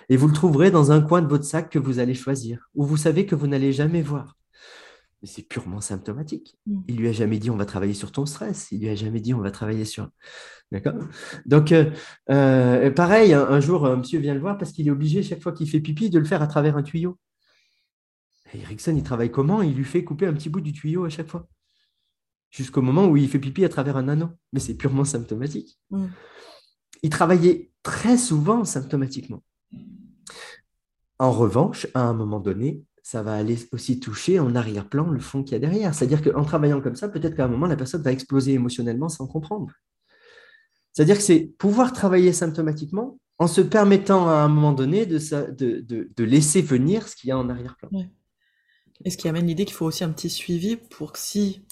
[0.09, 2.85] Et vous le trouverez dans un coin de votre sac que vous allez choisir, où
[2.85, 4.38] vous savez que vous n'allez jamais voir.
[5.21, 6.57] Mais c'est purement symptomatique.
[6.65, 6.81] Mm.
[6.87, 8.67] Il lui a jamais dit on va travailler sur ton stress.
[8.71, 10.09] Il lui a jamais dit on va travailler sur.
[10.71, 10.93] D'accord?
[11.45, 11.91] Donc, euh,
[12.29, 15.51] euh, pareil, un, jour, un monsieur vient le voir parce qu'il est obligé, chaque fois
[15.51, 17.17] qu'il fait pipi, de le faire à travers un tuyau.
[18.53, 19.61] Et Erickson, il travaille comment?
[19.61, 21.47] Il lui fait couper un petit bout du tuyau à chaque fois.
[22.51, 24.29] Jusqu'au moment où il fait pipi à travers un anneau.
[24.53, 25.79] Mais c'est purement symptomatique.
[25.89, 26.07] Mm.
[27.01, 29.43] Il travaillait très souvent symptomatiquement.
[31.17, 35.41] En revanche, à un moment donné, ça va aller aussi toucher en arrière-plan le fond
[35.41, 35.95] qu'il y a derrière.
[35.95, 39.25] C'est-à-dire qu'en travaillant comme ça, peut-être qu'à un moment, la personne va exploser émotionnellement sans
[39.25, 39.71] comprendre.
[40.93, 45.17] C'est-à-dire que c'est pouvoir travailler symptomatiquement en se permettant à un moment donné de,
[45.49, 47.89] de, de, laisser venir ce qu'il y a en arrière-plan.
[49.05, 51.65] Et ce qui amène l'idée qu'il faut aussi un petit suivi pour que si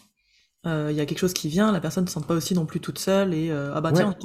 [0.65, 2.55] euh, il y a quelque chose qui vient, la personne ne se sente pas aussi
[2.55, 4.15] non plus toute seule et euh, ah bah tiens,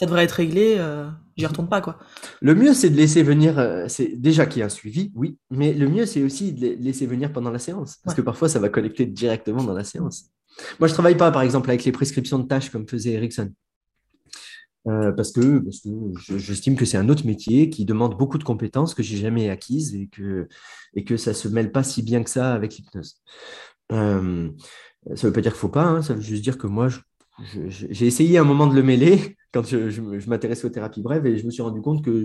[0.00, 1.98] ça devrait être réglé, euh, j'y retourne pas quoi.
[2.40, 5.74] Le mieux c'est de laisser venir, c'est déjà qu'il y a un suivi, oui, mais
[5.74, 8.70] le mieux c'est aussi de laisser venir pendant la séance, parce que parfois ça va
[8.70, 10.30] connecter directement dans la séance.
[10.78, 13.52] Moi je travaille pas par exemple avec les prescriptions de tâches comme faisait Erickson.
[14.88, 18.44] Euh, parce que, parce que j'estime que c'est un autre métier qui demande beaucoup de
[18.44, 20.48] compétences que j'ai jamais acquises et que,
[20.94, 23.20] et que ça se mêle pas si bien que ça avec l'hypnose.
[23.92, 24.48] Euh,
[25.14, 26.88] ça veut pas dire qu'il faut pas, hein, ça veut juste dire que moi,
[27.68, 31.38] j'ai essayé un moment de le mêler quand je, je, m'intéressais aux thérapies brèves et
[31.38, 32.24] je me suis rendu compte que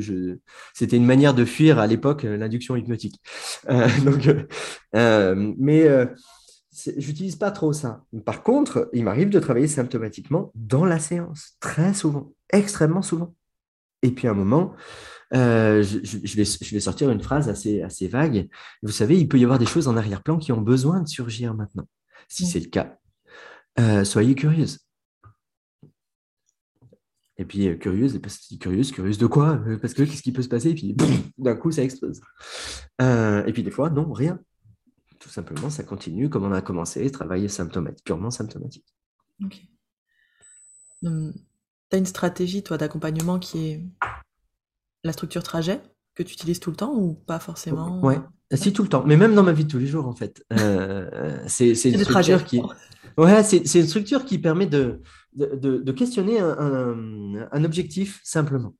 [0.73, 3.19] c'était une manière de fuir à l'époque l'induction hypnotique.
[3.69, 4.29] Euh, donc,
[4.95, 5.87] euh, mais
[6.97, 8.03] j'utilise pas trop ça.
[8.25, 13.33] Par contre, il m'arrive de travailler symptomatiquement dans la séance, très souvent, extrêmement souvent.
[14.01, 14.75] Et puis à un moment,
[15.33, 18.47] euh, je, vais, sortir une phrase assez, assez vague.
[18.83, 21.53] Vous savez, il peut y avoir des choses en arrière-plan qui ont besoin de surgir
[21.53, 21.87] maintenant.
[22.27, 22.47] Si mm.
[22.47, 22.97] c'est le cas,
[23.79, 24.84] euh, soyez curieuse.
[27.37, 28.19] Et puis euh, curieuse,
[28.59, 29.59] curieuse, curieuse de quoi?
[29.81, 30.69] Parce que qu'est-ce qui peut se passer?
[30.69, 30.95] Et puis
[31.37, 32.21] d'un coup, ça explose.
[32.99, 34.39] et puis des fois, non, rien
[35.25, 38.85] tout simplement, ça continue comme on a commencé, travailler symptomatique, purement symptomatique.
[39.43, 39.59] Ok.
[41.01, 41.33] Hum,
[41.89, 43.83] tu as une stratégie, toi, d'accompagnement qui est
[45.03, 45.81] la structure trajet
[46.13, 47.99] que tu utilises tout le temps ou pas forcément?
[48.01, 48.19] Ouais,
[48.53, 50.45] si tout le temps, mais même dans ma vie de tous les jours, en fait.
[50.53, 52.61] Euh, c'est une structure qui.
[53.17, 55.01] Ouais, c'est une structure qui permet de,
[55.35, 58.73] de, questionner un, objectif simplement.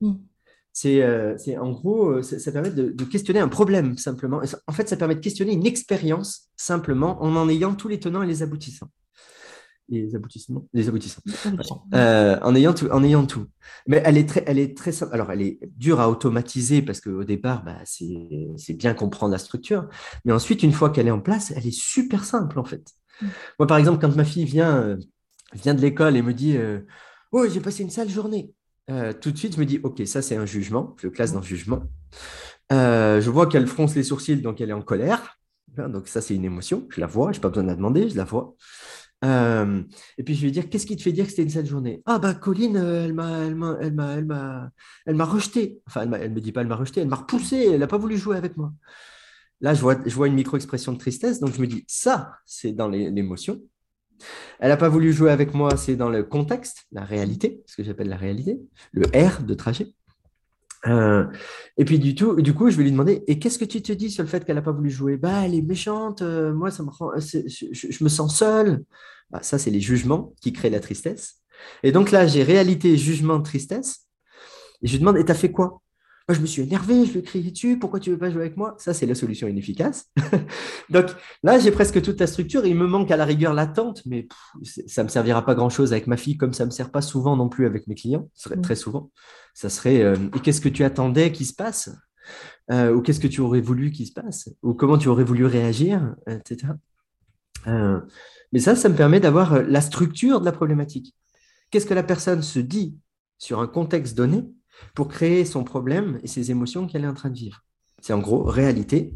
[0.00, 0.20] Hum.
[0.84, 4.42] Euh, c'est en gros, euh, ça, permet de, questionner un problème simplement.
[4.66, 8.22] En fait, ça permet de questionner une expérience simplement en en ayant tous les tenants
[8.22, 8.90] et les aboutissants.
[9.88, 11.22] Les aboutissements, les aboutissants.
[11.94, 13.46] Euh, en ayant tout, en ayant tout.
[13.86, 15.14] Mais elle est très, elle est très simple.
[15.14, 19.88] Alors, elle est dure à automatiser parce qu'au départ, bah, c'est bien comprendre la structure.
[20.24, 22.90] Mais ensuite, une fois qu'elle est en place, elle est super simple en fait.
[23.22, 23.26] Mm.
[23.60, 24.98] Moi, par exemple, quand ma fille vient,
[25.52, 26.56] vient de l'école et me dit,
[27.32, 28.52] oh, j'ai passé une sale journée.
[28.90, 31.40] Euh, tout de suite, je me dis, OK, ça c'est un jugement, je classe dans
[31.40, 31.82] le jugement.
[32.72, 35.38] Euh, je vois qu'elle fronce les sourcils, donc elle est en colère.
[35.78, 37.74] Hein, donc ça, c'est une émotion, je la vois, je n'ai pas besoin de la
[37.74, 38.54] demander, je la vois.
[39.24, 39.82] Euh,
[40.18, 42.02] et puis je vais dire, qu'est-ce qui te fait dire que c'était une sale journée?
[42.06, 44.70] Ah bah Colline, elle m'a, elle m'a, elle m'a, elle m'a,
[45.06, 45.80] elle m'a rejeté.
[45.86, 47.98] Enfin, elle ne me dit pas, elle m'a rejeté, elle m'a repoussé, elle n'a pas
[47.98, 48.72] voulu jouer avec moi.
[49.60, 52.72] Là, je vois, je vois une micro-expression de tristesse, donc je me dis, ça, c'est
[52.72, 53.60] dans l'émotion.
[54.58, 57.84] Elle n'a pas voulu jouer avec moi, c'est dans le contexte, la réalité, ce que
[57.84, 58.60] j'appelle la réalité,
[58.92, 59.94] le R de trajet.
[60.86, 61.26] Euh,
[61.76, 63.92] et puis du, tout, du coup, je vais lui demander, et qu'est-ce que tu te
[63.92, 65.16] dis sur le fait qu'elle n'a pas voulu jouer?
[65.16, 68.84] Bah, elle est méchante, euh, moi, ça me rend, je, me sens seule.
[69.30, 71.42] Bah, ça, c'est les jugements qui créent la tristesse.
[71.82, 74.06] Et donc là, j'ai réalité, jugement, tristesse.
[74.82, 75.82] Et je lui demande, et t'as fait quoi?
[76.28, 78.30] Moi, je me suis énervé, je lui ai crié dessus, pourquoi tu ne veux pas
[78.30, 78.74] jouer avec moi?
[78.78, 80.10] Ça, c'est la solution inefficace.
[80.90, 81.06] Donc
[81.44, 82.66] là, j'ai presque toute la structure.
[82.66, 84.26] Il me manque à la rigueur l'attente, mais
[84.64, 87.00] ça ne me servira pas grand-chose avec ma fille, comme ça ne me sert pas
[87.00, 88.62] souvent non plus avec mes clients, ce serait mm.
[88.62, 89.12] très souvent.
[89.54, 91.90] Ça serait euh, Et qu'est-ce que tu attendais qu'il se passe?
[92.72, 94.48] Euh, Ou qu'est-ce que tu aurais voulu qu'il se passe?
[94.64, 96.72] Ou comment tu aurais voulu réagir Etc.
[97.68, 98.00] Euh,
[98.50, 101.14] mais ça, ça me permet d'avoir la structure de la problématique.
[101.70, 102.96] Qu'est-ce que la personne se dit
[103.38, 104.44] sur un contexte donné
[104.94, 107.64] pour créer son problème et ses émotions qu'elle est en train de vivre.
[108.00, 109.14] C'est en gros réalité,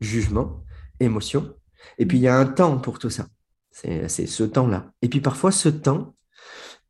[0.00, 0.64] jugement,
[0.98, 1.54] émotion.
[1.98, 3.26] Et puis il y a un temps pour tout ça.
[3.70, 4.92] C'est ce temps-là.
[5.02, 6.14] Et puis parfois, ce temps,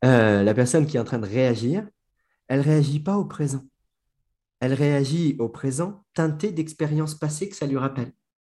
[0.03, 1.87] euh, la personne qui est en train de réagir,
[2.47, 3.63] elle ne réagit pas au présent.
[4.59, 8.11] Elle réagit au présent teinté d'expériences passées que ça lui rappelle.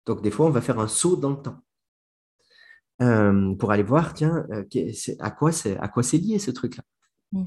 [0.06, 1.58] Donc des fois, on va faire un saut dans le temps.
[3.02, 4.64] Euh, pour aller voir, tiens, euh,
[5.20, 6.82] à quoi c'est lié ce truc-là?
[7.32, 7.44] Mm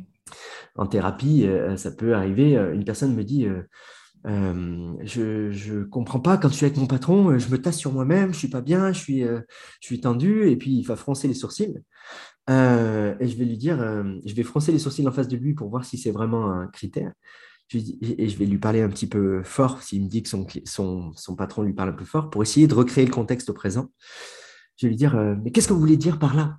[0.75, 6.19] en thérapie, euh, ça peut arriver, euh, une personne me dit, euh, je ne comprends
[6.19, 8.61] pas, quand je suis avec mon patron, je me tasse sur moi-même, je suis pas
[8.61, 9.23] bien, je suis,
[9.79, 11.77] suis tendu, et puis il va froncer les sourcils.
[12.49, 13.77] et je vais lui dire,
[14.25, 16.67] je vais froncer les sourcils en face de lui pour voir si c'est vraiment un
[16.67, 17.13] critère.
[17.73, 21.61] et je vais lui parler un petit peu fort, s'il me dit que son, patron
[21.63, 23.91] lui parle un peu fort, pour essayer de recréer le contexte au présent.
[24.75, 26.57] Je vais lui dire, mais qu'est-ce que vous voulez dire par là?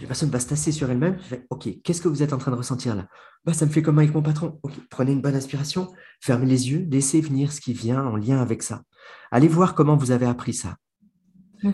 [0.00, 1.18] La personne va se tasser sur elle-même.
[1.50, 3.06] OK, qu'est-ce que vous êtes en train de ressentir là?
[3.44, 4.58] Bah, Ça me fait comme avec mon patron.
[4.62, 8.40] OK, prenez une bonne inspiration, fermez les yeux, laissez venir ce qui vient en lien
[8.40, 8.82] avec ça.
[9.30, 10.76] Allez voir comment vous avez appris ça.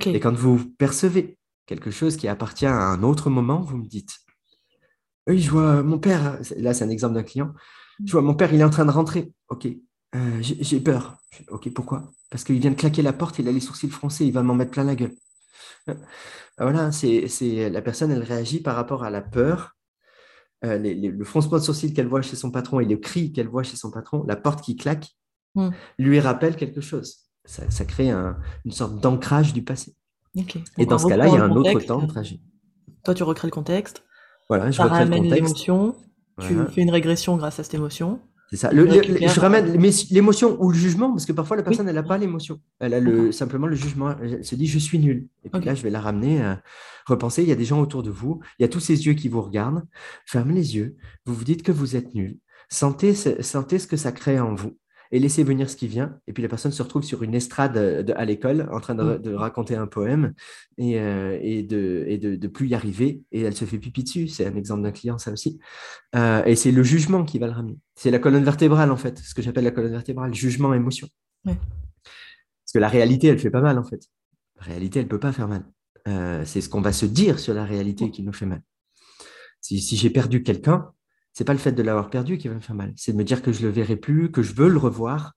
[0.06, 4.18] Et quand vous percevez quelque chose qui appartient à un autre moment, vous me dites
[5.26, 7.52] Oui, je vois mon père, là c'est un exemple d'un client,
[8.04, 9.32] je vois mon père, il est en train de rentrer.
[9.48, 9.66] OK,
[10.14, 11.16] euh, j'ai peur.
[11.48, 12.12] OK, pourquoi?
[12.30, 14.54] Parce qu'il vient de claquer la porte, il a les sourcils français, il va m'en
[14.54, 15.14] mettre plein la gueule.
[16.58, 19.76] Voilà, c'est la personne, elle réagit par rapport à la peur
[20.62, 23.62] euh, le froncement de sourcil qu'elle voit chez son patron et le cri qu'elle voit
[23.62, 25.08] chez son patron, la porte qui claque,
[25.54, 25.70] hmm.
[25.98, 27.30] lui rappelle quelque chose.
[27.46, 29.96] Ça, crée une sorte d'ancrage du passé.
[30.76, 32.40] Et dans ce cas-là, il y a un autre temps de trajet.
[33.04, 34.04] Toi, tu recrées le contexte.
[34.48, 35.34] Voilà, je recrée le contexte.
[35.34, 35.96] l'émotion.
[36.40, 38.20] Tu fais une régression grâce à cette émotion.
[38.50, 38.70] C'est ça.
[38.72, 39.80] je ramène
[40.10, 42.60] l'émotion ou le jugement, parce que parfois la personne, elle n'a pas l'émotion.
[42.80, 44.16] Elle a le, simplement le jugement.
[44.20, 45.28] Elle se dit, je suis nul.
[45.44, 46.60] Et puis là, je vais la ramener à
[47.06, 47.42] repenser.
[47.42, 48.40] Il y a des gens autour de vous.
[48.58, 49.84] Il y a tous ces yeux qui vous regardent.
[50.26, 50.96] Fermez les yeux.
[51.26, 52.38] Vous vous dites que vous êtes nul.
[52.68, 54.76] Sentez, sentez ce que ça crée en vous
[55.12, 56.18] et laissez venir ce qui vient.
[56.26, 59.34] Et puis la personne se retrouve sur une estrade euh, à l'école en train de,
[59.34, 60.34] raconter un poème
[60.78, 63.22] et, euh, et, de, et de, plus y arriver.
[63.32, 64.28] Et elle se fait pipi dessus.
[64.28, 65.58] C'est un exemple d'un client, ça aussi.
[66.14, 67.78] Euh, et c'est le jugement qui va le ramener.
[67.94, 71.08] C'est la colonne vertébrale, en fait, ce que j'appelle la colonne vertébrale, jugement, émotion.
[71.44, 71.58] Parce
[72.72, 74.08] que la réalité, elle fait pas mal, en fait.
[74.60, 75.64] La réalité, elle peut pas faire mal.
[76.46, 78.62] c'est ce qu'on va se dire sur la réalité qui nous fait mal.
[79.60, 80.92] Si, si j'ai perdu quelqu'un,
[81.32, 82.92] c'est pas le fait de l'avoir perdu qui va me faire mal.
[82.96, 85.32] C'est de me dire que je le verrai plus, que je veux le revoir.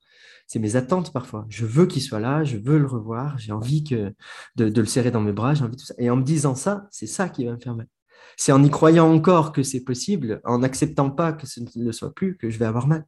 [0.47, 1.45] C'est mes attentes parfois.
[1.49, 4.13] Je veux qu'il soit là, je veux le revoir, j'ai envie que
[4.55, 5.95] de, le serrer dans mes bras, j'ai envie de tout ça.
[5.97, 7.87] Et en me disant ça, c'est ça qui va me faire mal.
[8.35, 11.91] C'est en y croyant encore que c'est possible, en n'acceptant pas que ce ne le
[11.91, 13.05] soit plus, que je vais avoir mal.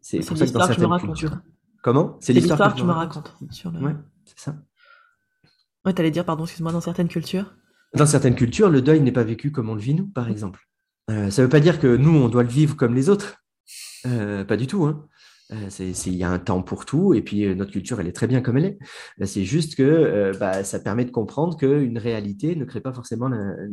[0.00, 1.38] C'est pour ça que dans certaines cultures.
[1.82, 2.18] Comment?
[2.20, 3.34] C'est l'histoire que, tu me racontes.
[3.40, 3.96] Ouais,
[4.26, 4.56] c'est ça.
[5.84, 7.54] Ouais, t'allais dire, pardon, excuse-moi, dans certaines cultures?
[7.94, 10.69] Dans certaines cultures, le deuil n'est pas vécu comme on le vit nous, par exemple.
[11.10, 13.42] Euh, ça ne veut pas dire que nous, on doit le vivre comme les autres.
[14.06, 14.84] Euh, pas du tout.
[14.84, 15.06] Hein.
[15.52, 18.28] Euh, il y a un temps pour tout, et puis notre culture, elle est très
[18.28, 18.78] bien comme elle est.
[19.26, 23.28] C'est juste que bah, ça permet de comprendre qu'une réalité ne crée pas forcément,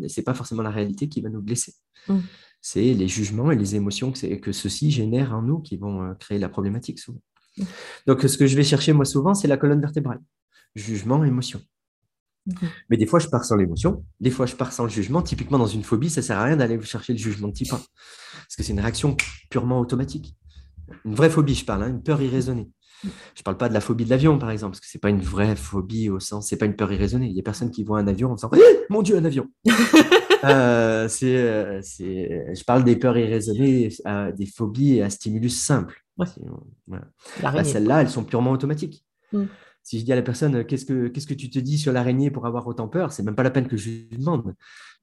[0.07, 1.73] c'est pas forcément la réalité qui va nous blesser.
[2.07, 2.17] Mm.
[2.61, 6.39] C'est les jugements et les émotions que, que ceci génère en nous qui vont créer
[6.39, 7.21] la problématique souvent.
[7.59, 7.63] Mm.
[8.07, 10.19] Donc, ce que je vais chercher moi souvent, c'est la colonne vertébrale.
[10.73, 11.61] Jugement, émotion.
[12.47, 12.69] Mhm.
[12.89, 15.21] Mais des fois, je pars sans l'émotion, des fois, je pars sans le jugement.
[15.21, 17.75] Typiquement, dans une phobie, ça sert à rien d'aller chercher le jugement de type 1,
[17.75, 19.15] parce que c'est une réaction
[19.49, 20.35] purement automatique.
[21.05, 22.69] Une vraie phobie, je parle, hein, une peur irraisonnée.
[23.03, 25.01] Je ne parle pas de la phobie de l'avion, par exemple, parce que ce n'est
[25.01, 27.27] pas une vraie phobie au sens, c'est pas une peur irraisonnée.
[27.27, 29.47] Il y a personne qui voit un avion en disant eh, Mon Dieu, un avion
[30.43, 36.03] euh, euh, Je parle des peurs irraisonnées, euh, des phobies à stimulus simple.
[36.17, 39.05] Bah, celles-là, elles sont purement automatiques.
[39.31, 39.43] Mm.
[39.87, 41.93] Si je dis à la personne euh, qu'est-ce que, qu'est-ce que tu te dis sur
[41.93, 44.53] l'araignée pour avoir autant peur, c'est même pas la peine que je lui demande.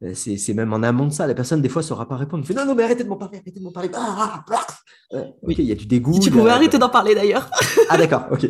[0.03, 1.27] Euh, c'est, même en amont de ça.
[1.27, 2.45] La personne, des fois, ne saura pas répondre.
[2.45, 3.89] Fait non, non, mais arrêtez de m'en parler, arrêtez de m'en parler.
[3.95, 4.67] Ah, ah,
[5.15, 5.25] ah.
[5.43, 6.21] oui, il y a du dégoût.
[6.21, 7.51] tu pouvais arrêter d'en parler d'ailleurs.
[7.89, 8.47] ah, d'accord, ok.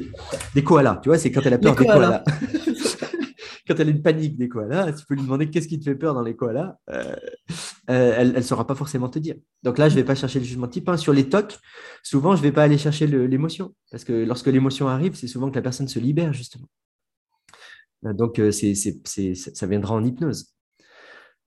[0.56, 2.24] Des koalas, tu vois, c'est quand elle a peur des koalas.
[3.68, 5.94] quand elle a une panique des koalas, tu peux lui demander qu'est-ce qui te fait
[5.94, 7.14] peur dans les koalas, euh,
[7.90, 9.36] euh, elle ne saura pas forcément te dire.
[9.62, 10.90] Donc là, je ne vais pas chercher le jugement type.
[10.96, 11.58] Sur les tocs,
[12.02, 13.74] souvent, je ne vais pas aller chercher l'émotion.
[13.90, 16.68] Parce que lorsque l'émotion arrive, c'est souvent que la personne se libère, justement.
[18.06, 20.50] Euh, donc, ça viendra en hypnose.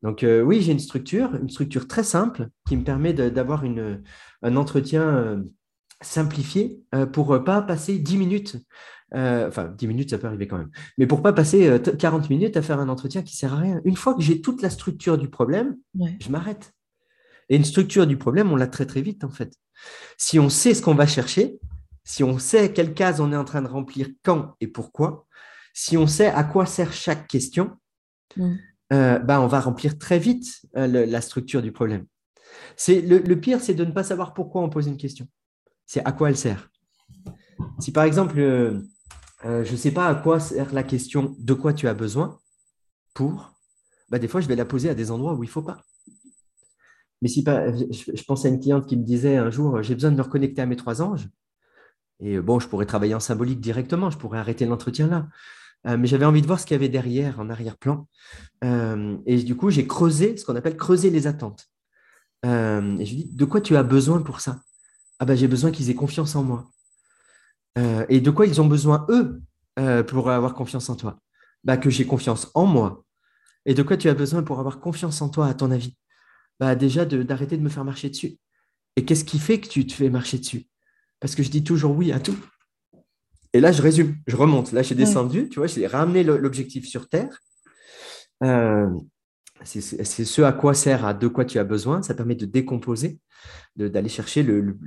[0.03, 5.43] Donc oui, j'ai une structure, une structure très simple qui me permet d'avoir un entretien
[6.01, 6.79] simplifié
[7.13, 8.57] pour ne pas passer 10 minutes
[9.15, 10.71] euh, enfin, 10 minutes, ça peut arriver quand même.
[10.97, 13.81] Mais pour pas passer 40 euh, minutes à faire un entretien qui sert à rien.
[13.85, 15.77] Une fois que j'ai toute la structure du problème,
[16.19, 16.73] je m'arrête.
[17.49, 19.53] Et une structure du problème, on l'a très très vite en fait.
[20.17, 21.59] Si on sait ce qu'on va chercher,
[22.03, 25.25] si on sait quelle case on est en train de remplir, quand et pourquoi,
[25.73, 27.77] si on sait à quoi sert chaque question,
[28.91, 32.05] euh, bah, on va remplir très vite la structure du problème.
[32.75, 35.27] C'est le, le pire, c'est de ne pas savoir pourquoi on pose une question.
[35.85, 36.69] C'est à quoi elle sert.
[37.79, 38.39] Si par exemple,
[39.45, 42.39] euh, je ne sais pas à quoi sert la question de quoi tu as besoin
[43.13, 43.53] pour,
[44.09, 45.83] bah, des fois, je vais la poser à des endroits où il ne faut pas.
[47.21, 50.11] Mais si pas, je, pense à une cliente qui me disait un jour, j'ai besoin
[50.11, 51.27] de me reconnecter à mes trois anges.
[52.19, 55.27] Et bon, je pourrais travailler en symbolique directement, je pourrais arrêter l'entretien là.
[55.85, 58.07] Euh, mais j'avais envie de voir ce qu'il y avait derrière, en arrière-plan.
[58.63, 61.67] Euh, et du coup, j'ai creusé ce qu'on appelle creuser les attentes.
[62.43, 64.61] et je lui dis, de quoi tu as besoin pour ça?
[65.19, 66.69] Ah ben, j'ai besoin qu'ils aient confiance en moi.
[67.77, 69.41] Euh, et de quoi ils ont besoin, eux,
[69.79, 71.19] euh, pour avoir confiance en toi?
[71.63, 73.03] Bah, Que j'ai confiance en moi.
[73.65, 75.95] Et de quoi tu as besoin pour avoir confiance en toi, à ton avis?
[76.59, 78.37] Bah, Déjà, d'arrêter de, me faire marcher dessus.
[78.95, 80.67] Et qu'est-ce qui fait que tu te fais marcher dessus?
[81.19, 82.37] Parce que je dis toujours oui à tout.
[83.53, 84.71] Et là, je résume, je remonte.
[84.71, 87.39] Là, j'ai descendu, tu vois, j'ai ramené l'objectif sur Terre.
[88.43, 88.87] Euh,
[89.63, 92.01] c'est ce à quoi sert à de quoi tu as besoin.
[92.01, 93.19] Ça permet de décomposer,
[93.75, 94.77] d'aller chercher le,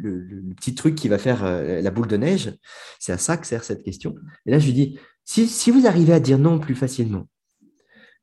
[0.57, 2.57] petit truc qui va faire euh, la boule de neige.
[2.99, 4.15] C'est à ça que sert cette question.
[4.47, 7.29] Et là, je lui dis, si, vous arrivez à dire non plus facilement,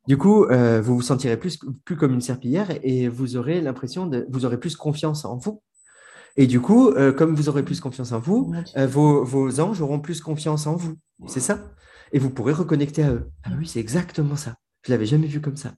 [0.08, 4.08] du coup, euh, vous vous sentirez plus, plus comme une serpillière et vous aurez l'impression
[4.08, 5.62] de, vous aurez plus confiance en vous.
[6.38, 10.00] Et du coup, euh, comme vous aurez plus confiance en vous, vos, vos anges auront
[10.00, 10.96] plus confiance en vous.
[11.26, 11.74] C'est ça
[12.14, 13.30] Et vous pourrez reconnecter à eux.
[13.44, 14.56] Ah oui, c'est exactement ça.
[14.86, 15.74] Je l'avais jamais vu comme ça.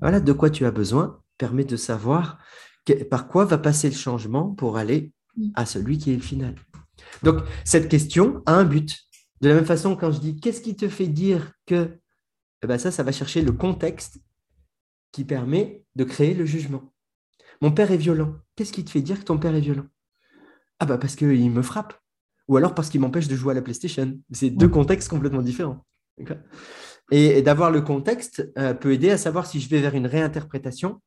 [0.00, 2.38] Voilà de quoi tu as besoin permet de savoir
[3.10, 5.12] par quoi va passer le changement pour aller
[5.54, 6.54] à celui qui est le final.
[7.22, 9.00] Donc, cette question a un but.
[9.40, 11.98] De la même façon, quand je dis qu'est-ce qui te fait dire que,
[12.62, 14.18] eh ben ça, ça va chercher le contexte
[15.12, 16.92] qui permet de créer le jugement.
[17.60, 18.36] Mon père est violent.
[18.56, 19.86] Qu'est-ce qui te fait dire que ton père est violent?
[20.78, 21.94] Ah bah parce qu'il me frappe.
[22.48, 24.18] Ou alors parce qu'il m'empêche de jouer à la PlayStation.
[24.32, 25.84] C'est deux contextes complètement différents.
[27.10, 31.00] Et, d'avoir le contexte euh, peut aider à savoir si je vais vers une réinterprétation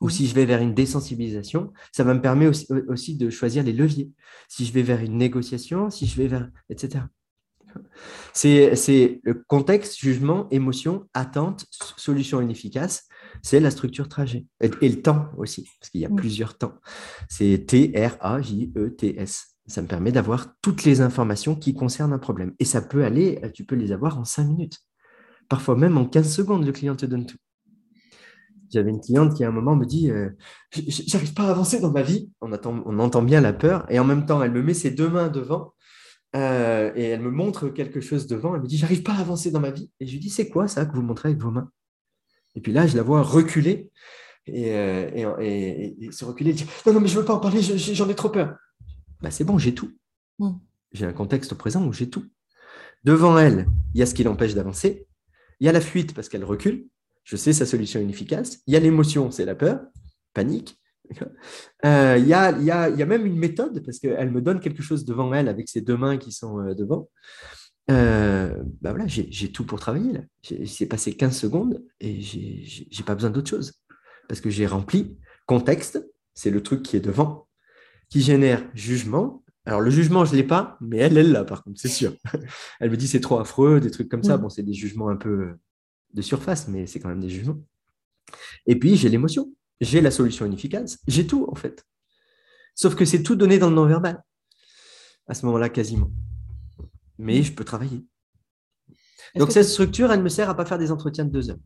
[0.00, 1.72] ou si je vais vers une désensibilisation.
[1.92, 4.10] Ça va me permettre aussi, de choisir les leviers.
[4.48, 6.48] Si je vais vers une négociation, si je vais vers...
[6.70, 7.04] etc.
[8.32, 11.66] C'est le contexte, jugement, émotion, attente,
[11.96, 13.06] solution inefficace.
[13.42, 14.46] C'est la structure trajet.
[14.60, 16.74] Et, le temps aussi, parce qu'il y a plusieurs temps.
[17.28, 19.56] C'est T-R-A-J-E-T-S.
[19.70, 22.54] Ça me permet d'avoir toutes les informations qui concernent un problème.
[22.58, 24.78] Et ça peut aller, tu peux les avoir en 5 minutes.
[25.48, 27.36] Parfois même en 15 secondes, le client te donne tout.
[28.72, 30.30] J'avais une cliente qui à un moment me dit euh,
[30.72, 32.30] J'arrive pas à avancer dans ma vie.
[32.40, 32.52] On,
[32.98, 33.84] entend bien la peur.
[33.88, 35.74] Et en même temps, elle me met ses deux mains devant
[36.34, 38.56] euh, et elle me montre quelque chose devant.
[38.56, 39.90] Elle me dit J'arrive pas à avancer dans ma vie.
[40.00, 41.70] Et je lui dis C'est quoi ça que vous montrez avec vos mains?
[42.56, 43.90] Et puis là, je la vois reculer
[44.46, 46.52] et, euh, et, se reculer.
[46.52, 48.56] Dire, non, non, mais je veux pas en parler, j'en ai trop peur.
[49.20, 49.92] Bah, c'est bon, j'ai tout.
[50.38, 50.52] Mm.
[50.92, 52.26] J'ai un contexte présent où j'ai tout.
[53.04, 55.06] Devant elle, il y a ce qui l'empêche d'avancer.
[55.60, 56.86] Il y a la fuite parce qu'elle recule.
[57.24, 58.60] Je sais sa solution inefficace.
[58.66, 59.80] Il y a l'émotion, c'est la peur,
[60.34, 60.76] panique.
[61.84, 64.30] Euh, il, y a, il, y a, il, y a, même une méthode parce qu'elle
[64.30, 67.08] me donne quelque chose devant elle avec ses deux mains qui sont euh, devant.
[67.90, 70.20] Euh, bah voilà, j'ai tout pour travailler là.
[70.66, 73.72] C'est passé 15 secondes et j'ai pas besoin d'autre chose
[74.28, 75.16] parce que j'ai rempli
[75.46, 77.48] contexte, c'est le truc qui est devant,
[78.10, 79.42] qui génère jugement.
[79.64, 82.14] Alors le jugement, je ne l'ai pas, mais elle, elle l'a par contre, c'est sûr.
[82.80, 84.36] elle me dit c'est trop affreux, des trucs comme ça.
[84.36, 85.54] Bon, c'est des jugements un peu
[86.12, 87.58] de surface, mais c'est quand même des jugements.
[88.66, 89.50] Et puis j'ai l'émotion
[89.80, 91.84] j'ai la solution inefficace, j'ai tout en fait.
[92.74, 94.22] Sauf que c'est tout donné dans le non-verbal,
[95.26, 96.10] à ce moment-là quasiment.
[97.18, 98.04] Mais je peux travailler.
[99.36, 101.58] Donc cette structure, elle me sert à pas faire des entretiens de deux heures,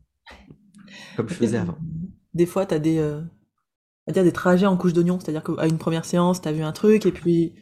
[1.15, 1.77] comme je faisais avant.
[2.33, 3.21] Des fois, tu as des, euh,
[4.13, 6.71] dire des trajets en couche d'oignon, c'est-à-dire qu'à une première séance, tu as vu un
[6.71, 7.55] truc et puis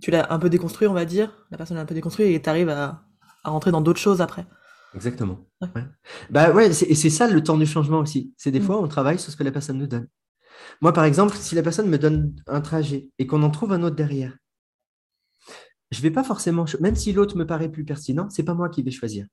[0.00, 2.40] tu l'as un peu déconstruit, on va dire, la personne l'a un peu déconstruit et
[2.40, 3.02] tu arrives à,
[3.44, 4.46] à rentrer dans d'autres choses après.
[4.94, 5.38] Exactement.
[6.30, 8.34] Bah ouais, et c'est ça le temps du changement aussi.
[8.36, 8.64] C'est des mm.
[8.64, 10.08] fois, on travaille sur ce que la personne nous donne.
[10.80, 13.82] Moi, par exemple, si la personne me donne un trajet et qu'on en trouve un
[13.82, 14.36] autre derrière,
[15.90, 18.82] je vais pas forcément, même si l'autre me paraît plus pertinent, c'est pas moi qui
[18.82, 19.26] vais choisir.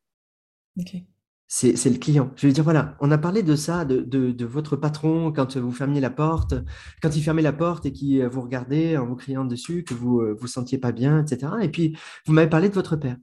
[1.49, 2.31] C'est le client.
[2.35, 6.01] Je vais dire, voilà, on a parlé de ça, de, votre patron quand vous fermiez
[6.01, 6.53] la porte,
[7.01, 10.21] quand il fermait la porte et qu'il vous regardait en vous criant dessus, que vous
[10.21, 11.53] ne euh, vous sentiez pas bien, etc.
[11.61, 13.15] Et puis, vous m'avez parlé de votre père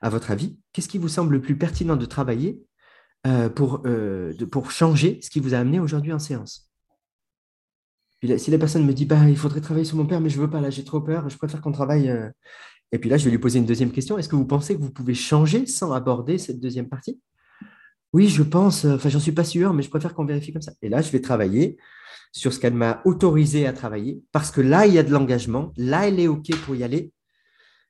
[0.00, 2.62] à votre avis, qu'est-ce qui vous semble le plus pertinent de travailler
[3.26, 4.32] euh, pour, euh,
[4.70, 6.70] changer ce qui vous a amené aujourd'hui en séance?
[8.22, 10.42] Si la personne me dit, bah, il faudrait travailler sur mon père, mais je ne
[10.42, 12.10] veux pas, là j'ai trop peur, je préfère qu'on travaille.
[12.10, 12.28] Euh.
[12.90, 14.18] Et puis là, je vais lui poser une deuxième question.
[14.18, 17.20] Est-ce que vous pensez que vous pouvez changer sans aborder cette deuxième partie?
[18.12, 20.72] Oui, je pense, enfin j'en suis pas sûr, mais je préfère qu'on vérifie comme ça.
[20.82, 21.76] Et là, je vais travailler
[22.32, 25.72] sur ce qu'elle m'a autorisé à travailler, parce que là, il y a de l'engagement,
[25.76, 27.12] là, elle est OK pour y aller,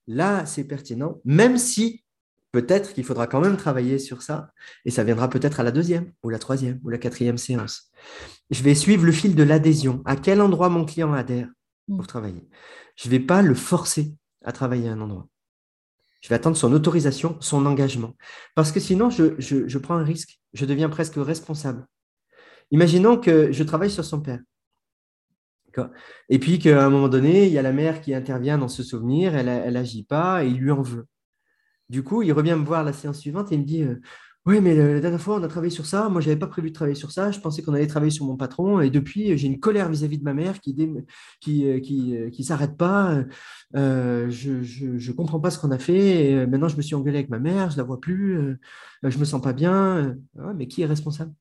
[0.06, 2.04] là, c'est pertinent, même si
[2.52, 4.52] peut-être qu'il faudra quand même travailler sur ça,
[4.84, 7.90] et ça viendra peut-être à la deuxième, ou la troisième, ou la quatrième séance.
[8.50, 10.02] Je vais suivre le fil de l'adhésion.
[10.04, 11.48] À quel endroit mon client adhère
[11.86, 12.06] pour mm.
[12.06, 12.48] travailler?
[12.96, 14.14] Je ne vais pas le forcer
[14.44, 15.28] à travailler à un endroit.
[16.20, 18.14] Je vais attendre son autorisation, son engagement.
[18.54, 20.40] Parce que sinon, je, prends un risque.
[20.52, 21.86] Je deviens presque responsable.
[22.70, 24.40] Imaginons que je travaille sur son père.
[26.28, 28.82] Et puis qu'à un moment donné, il y a la mère qui intervient dans ce
[28.82, 31.06] souvenir, elle n'agit pas et il lui en veut.
[31.88, 34.00] Du coup, il revient me voir la séance suivante et il me dit euh,
[34.46, 36.08] Oui, mais la dernière fois, on a travaillé sur ça.
[36.08, 37.30] Moi, je n'avais pas prévu de travailler sur ça.
[37.30, 38.80] Je pensais qu'on allait travailler sur mon patron.
[38.80, 41.02] Et depuis, j'ai une colère vis-à-vis de ma mère qui ne
[41.40, 43.24] qui, euh, qui, euh, qui s'arrête pas.
[43.74, 46.30] je ne comprends pas ce qu'on a fait.
[46.30, 47.68] Et maintenant, je me suis engueulé avec ma mère.
[47.70, 48.56] Je ne la vois plus.
[49.02, 50.16] je ne me sens pas bien.
[50.56, 51.34] mais qui est responsable?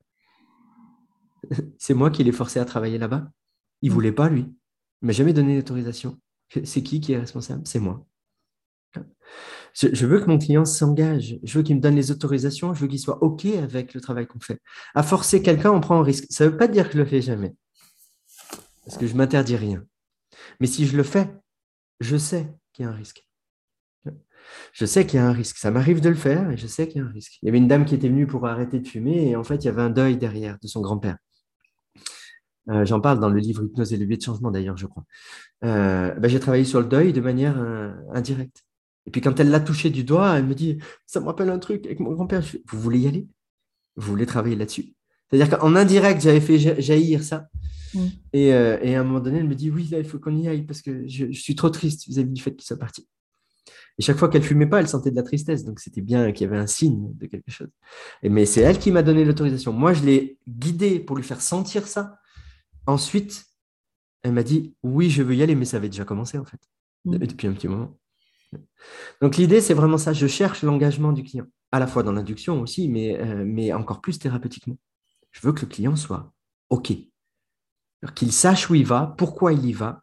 [1.78, 3.32] C'est moi qui l'ai forcé à travailler là-bas.
[3.82, 3.96] Il ne mm.
[3.96, 4.46] voulait pas, lui.
[5.02, 6.20] Il m'a jamais donné d'autorisation.
[6.64, 7.62] C'est qui qui est responsable?
[7.66, 8.06] C'est moi.
[9.74, 11.38] Je, veux que mon client s'engage.
[11.44, 12.74] Je veux qu'il me donne les autorisations.
[12.74, 14.60] Je veux qu'il soit OK avec le travail qu'on fait.
[14.96, 16.26] À forcer quelqu'un, on prend un risque.
[16.30, 17.54] Ça ne veut pas dire que je le fais jamais.
[18.86, 19.84] Parce que je m'interdis rien.
[20.60, 21.30] Mais si je le fais,
[22.00, 23.28] je sais qu'il y a un risque.
[24.74, 25.58] Je sais qu'il y a un risque.
[25.58, 27.38] Ça m'arrive de le faire et je sais qu'il y a un risque.
[27.42, 29.56] Il y avait une dame qui était venue pour arrêter de fumer et en fait,
[29.58, 31.18] il y avait un deuil derrière de son grand-père.
[32.70, 35.04] Euh, j'en parle dans le livre Hypnose et le biais de changement d'ailleurs, je crois.
[35.64, 38.67] Euh, ben, j'ai travaillé sur le deuil de manière euh, indirecte.
[39.08, 41.60] Et puis quand elle l'a touché du doigt, elle me dit Ça me rappelle un
[41.60, 42.44] truc avec mon grand-père.
[42.70, 43.28] Vous voulez y aller?
[43.96, 44.94] Vous voulez travailler là-dessus?
[45.30, 47.48] C'est-à-dire qu'en indirect, j'avais fait jaillir ça.
[47.94, 48.06] Mm.
[48.34, 50.36] Et, euh, et, à un moment donné, elle me dit Oui, là, il faut qu'on
[50.36, 53.08] y aille parce que je, suis trop triste vis-à-vis du fait qu'il soit parti.
[53.98, 55.64] Et chaque fois qu'elle fumait pas, elle sentait de la tristesse.
[55.64, 57.70] Donc c'était bien qu'il y avait un signe de quelque chose.
[58.24, 59.72] Et, mais c'est elle qui m'a donné l'autorisation.
[59.72, 62.20] Moi, je l'ai guidée pour lui faire sentir ça.
[62.86, 63.46] Ensuite,
[64.22, 66.60] elle m'a dit Oui, je veux y aller, mais ça avait déjà commencé en fait,
[67.06, 67.20] mm.
[67.20, 67.98] depuis un petit moment.
[69.22, 70.14] Donc l'idée, c'est vraiment ça.
[70.14, 74.20] Je cherche l'engagement du client, à la fois dans l'induction aussi, mais, euh, encore plus
[74.20, 74.78] thérapeutiquement.
[75.32, 76.34] Je veux que le client soit
[76.70, 76.94] OK,
[78.16, 80.02] qu'il sache où il va, pourquoi il y va.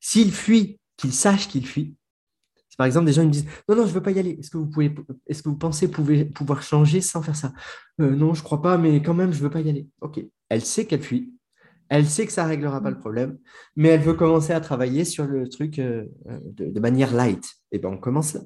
[0.00, 1.96] S'il fuit, qu'il sache qu'il fuit.
[2.76, 4.36] Par exemple, des gens me disent Non, non, je ne veux pas y aller.
[4.38, 4.92] Est-ce que vous, pouvez,
[5.26, 7.52] est-ce pensez pouvez, pouvoir changer sans faire ça?
[8.00, 9.88] Euh, Non, je ne crois pas, mais quand même, je ne veux pas y aller.
[10.00, 10.20] OK.
[10.48, 11.33] Elle sait qu'elle fuit.
[11.94, 13.38] Elle sait que ça ne réglera pas le problème,
[13.76, 17.54] mais elle veut commencer à travailler sur le truc euh, de, manière light.
[17.70, 18.40] Et bien, on commence là.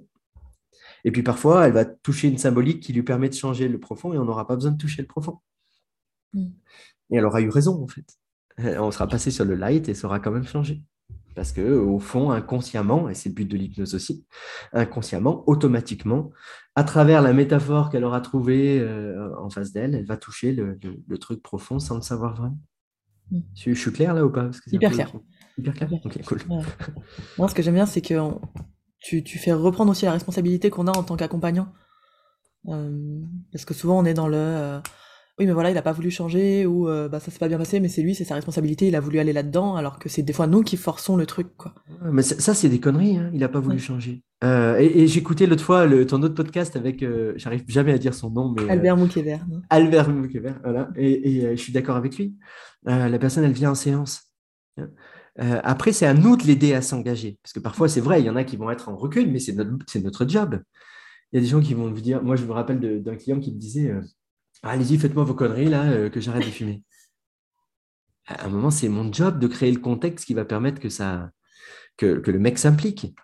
[1.05, 4.13] Et puis parfois, elle va toucher une symbolique qui lui permet de changer le profond
[4.13, 5.39] et on n'aura pas besoin de toucher le profond.
[6.35, 6.49] Mm.
[7.09, 8.05] Et elle aura eu raison, en fait.
[8.59, 10.83] On sera passé sur le light et ça aura quand même changé.
[11.35, 14.27] Parce que, au fond, inconsciemment, et c'est le but de l'hypnose aussi,
[14.75, 16.33] inconsciemment, automatiquement,
[16.75, 20.79] à travers la métaphore qu'elle aura trouvée euh, en face d'elle, elle va toucher le,
[21.19, 22.59] truc profond sans le savoir vraiment.
[23.55, 24.51] Je, suis clair là ou pas?
[24.71, 25.13] Hyper clair.
[25.59, 25.91] Hyper clair?
[26.05, 26.39] Ok, cool.
[27.39, 28.15] Moi, ce que j'aime bien, c'est que
[29.01, 31.69] tu, fais reprendre aussi la responsabilité qu'on a en tant qu'accompagnant.
[32.69, 33.21] Euh,
[33.53, 34.37] parce que souvent, on est dans le.
[34.37, 34.81] Euh,
[35.39, 37.59] oui, mais voilà, il n'a pas voulu changer, ou euh, bah, ça s'est pas bien
[37.59, 40.23] passé, mais c'est lui, c'est sa responsabilité, il a voulu aller là-dedans, alors que c'est
[40.23, 41.57] des fois nous qui forçons le truc.
[41.57, 41.75] quoi.
[42.03, 43.31] Mais ça, c'est des conneries, hein.
[43.33, 44.25] il n'a pas voulu changer.
[44.45, 48.15] Euh, et, j'écoutais l'autre fois le, ton autre podcast avec, euh, j'arrive jamais à dire
[48.15, 48.69] son nom, mais.
[48.71, 49.39] Albert Moukéver.
[49.69, 50.91] Albert Moukéver, voilà.
[50.97, 52.37] Et, je suis d'accord avec lui.
[52.85, 54.33] la personne, elle vient en séance.
[55.39, 57.39] après, c'est à nous de l'aider à s'engager.
[57.43, 59.41] Parce que parfois, c'est vrai, il y en a qui vont être en recul, mais
[59.41, 60.61] c'est notre, notre job.
[61.33, 63.39] Il y a des gens qui vont vous dire, moi je me rappelle d'un client
[63.39, 63.93] qui me disait,
[64.63, 66.83] allez-y, faites-moi vos conneries là, euh, que j'arrête de fumer.
[68.27, 71.31] À un moment, c'est mon job de créer le contexte qui va permettre que ça,
[71.99, 73.15] que, le mec s'implique.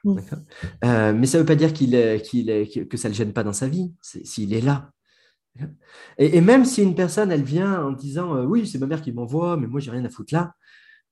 [0.84, 3.44] Euh, mais ça ne veut pas dire qu'il est, que ça ne le gêne pas
[3.44, 4.90] dans sa vie, s'il est là.
[6.18, 9.12] Et, même si une personne, elle vient en disant euh, Oui, c'est ma mère qui
[9.12, 10.52] m'envoie, mais moi, j'ai rien à foutre là.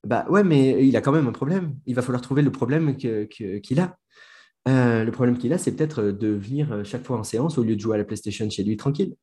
[0.05, 1.77] Bah ouais, mais il a quand même un problème.
[1.87, 3.97] Il va falloir trouver le problème qu'il a.
[4.67, 7.81] le problème qu'il a, c'est peut-être de venir chaque fois en séance au lieu de
[7.81, 9.15] jouer à la PlayStation chez lui tranquille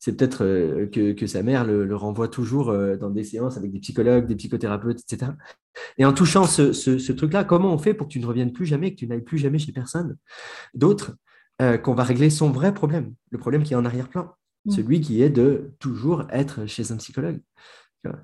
[0.00, 3.80] c'est peut-être euh, que, sa mère le, renvoie toujours euh, dans des séances avec des
[3.80, 5.32] psychologues, des psychothérapeutes, etc.
[5.98, 8.92] Et en touchant ce, truc-là, comment on fait pour que tu ne reviennes plus jamais,
[8.92, 10.16] que tu n'ailles plus jamais chez personne
[10.72, 11.16] d'autre,
[11.60, 14.34] euh, qu'on va régler son vrai problème, le problème qui est en arrière-plan,
[14.64, 14.70] mmh.
[14.70, 17.40] celui qui est de toujours être chez un psychologue,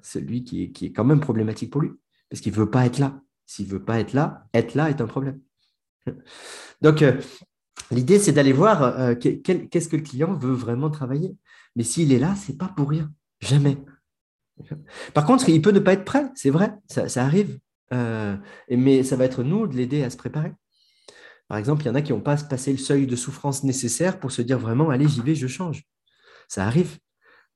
[0.01, 1.91] celui qui est, qui est quand même problématique pour lui,
[2.31, 3.21] parce qu'il ne veut pas être là.
[3.45, 5.41] S'il ne veut pas être là, être là est un problème.
[6.81, 7.05] Donc,
[7.93, 11.37] l'idée, c'est d'aller voir qu'est-ce que le client veut vraiment travailler.
[11.77, 13.13] Mais s'il est là, c'est pas pour rien.
[13.41, 13.77] Jamais.
[15.15, 17.59] Par contre, il peut ne pas être prêt, c'est vrai, ça, arrive.
[17.93, 18.37] Euh,
[18.71, 20.53] mais ça va être nous de l'aider à se préparer.
[21.49, 24.19] Par exemple, il y en a qui n'ont pas passé le seuil de souffrance nécessaire
[24.19, 25.85] pour se dire vraiment, allez, j'y vais, je change.
[26.49, 26.99] Ça arrive.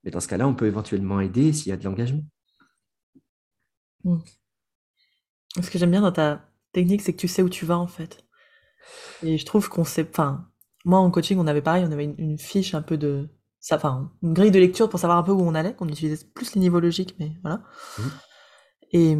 [0.04, 2.22] Mais dans ce cas-là, on peut éventuellement aider s'il y a de l'engagement.
[5.60, 7.88] Ce que j'aime bien dans ta technique, c'est que tu sais où tu vas en
[7.88, 8.24] fait.
[9.22, 10.06] Et je trouve qu'on sait.
[10.08, 10.48] Enfin,
[10.84, 13.28] moi en coaching, on avait pareil, on avait une fiche un peu de,
[13.60, 16.24] ça, enfin, une grille de lecture pour savoir un peu où on allait, qu'on utilisait
[16.34, 17.62] plus les niveaux logiques, mais voilà.
[17.98, 18.02] Mmh.
[18.92, 19.18] Et,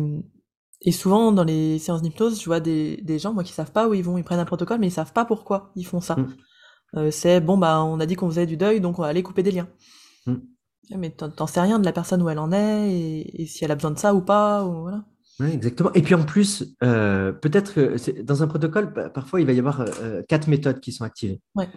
[0.81, 3.87] et souvent, dans les séances d'hypnose, je vois des, des, gens, moi, qui savent pas
[3.87, 6.17] où ils vont, ils prennent un protocole, mais ils savent pas pourquoi ils font ça.
[6.17, 6.37] Mmh.
[6.97, 9.23] Euh, c'est, bon, bah, on a dit qu'on faisait du deuil, donc on va aller
[9.23, 9.69] couper des liens.
[10.27, 10.37] Mmh.
[10.97, 13.77] Mais t'en sais rien de la personne où elle en est, et, si elle a
[13.77, 15.05] besoin de ça ou pas, ou voilà.
[15.39, 15.93] Oui, exactement.
[15.93, 19.83] Et puis en plus, euh, peut-être que dans un protocole, parfois, il va y avoir
[19.83, 21.41] euh, quatre méthodes qui sont activées.
[21.55, 21.69] Ouais.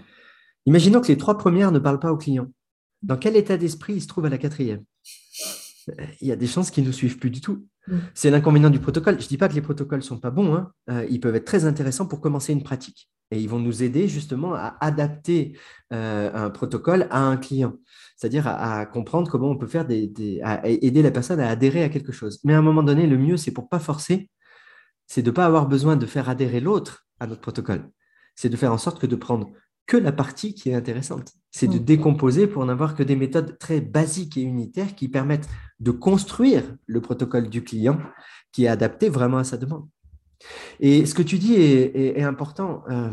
[0.65, 2.47] Imaginons que les trois premières ne parlent pas au client.
[3.01, 4.83] Dans quel état d'esprit il se trouve à la quatrième?
[6.21, 7.65] Il y a des chances qu'ils ne nous suivent plus du tout.
[7.87, 7.97] Mm.
[8.13, 9.19] C'est l'inconvénient du protocole.
[9.19, 10.55] Je ne dis pas que les protocoles ne sont pas bons.
[10.55, 10.71] Hein.
[10.89, 13.09] Euh, ils peuvent être très intéressants pour commencer une pratique.
[13.31, 15.57] Et ils vont nous aider justement à adapter
[15.91, 17.73] euh, un protocole à un client.
[18.15, 21.89] C'est-à-dire à, comprendre comment on peut faire des, à aider la personne à adhérer à
[21.89, 22.39] quelque chose.
[22.43, 24.29] Mais à un moment donné, le mieux, c'est pour pas forcer,
[25.07, 27.89] c'est de ne pas avoir besoin de faire adhérer l'autre à notre protocole.
[28.35, 29.51] C'est de faire en sorte que de prendre
[29.85, 31.33] que la partie qui est intéressante.
[31.51, 31.83] C'est de mm.
[31.83, 37.01] décomposer pour n'avoir que des méthodes très basiques et unitaires qui permettent de construire le
[37.01, 37.99] protocole du client
[38.51, 39.87] qui est adapté vraiment à sa demande.
[40.79, 42.83] Et ce que tu dis est, important.
[42.89, 43.11] Euh,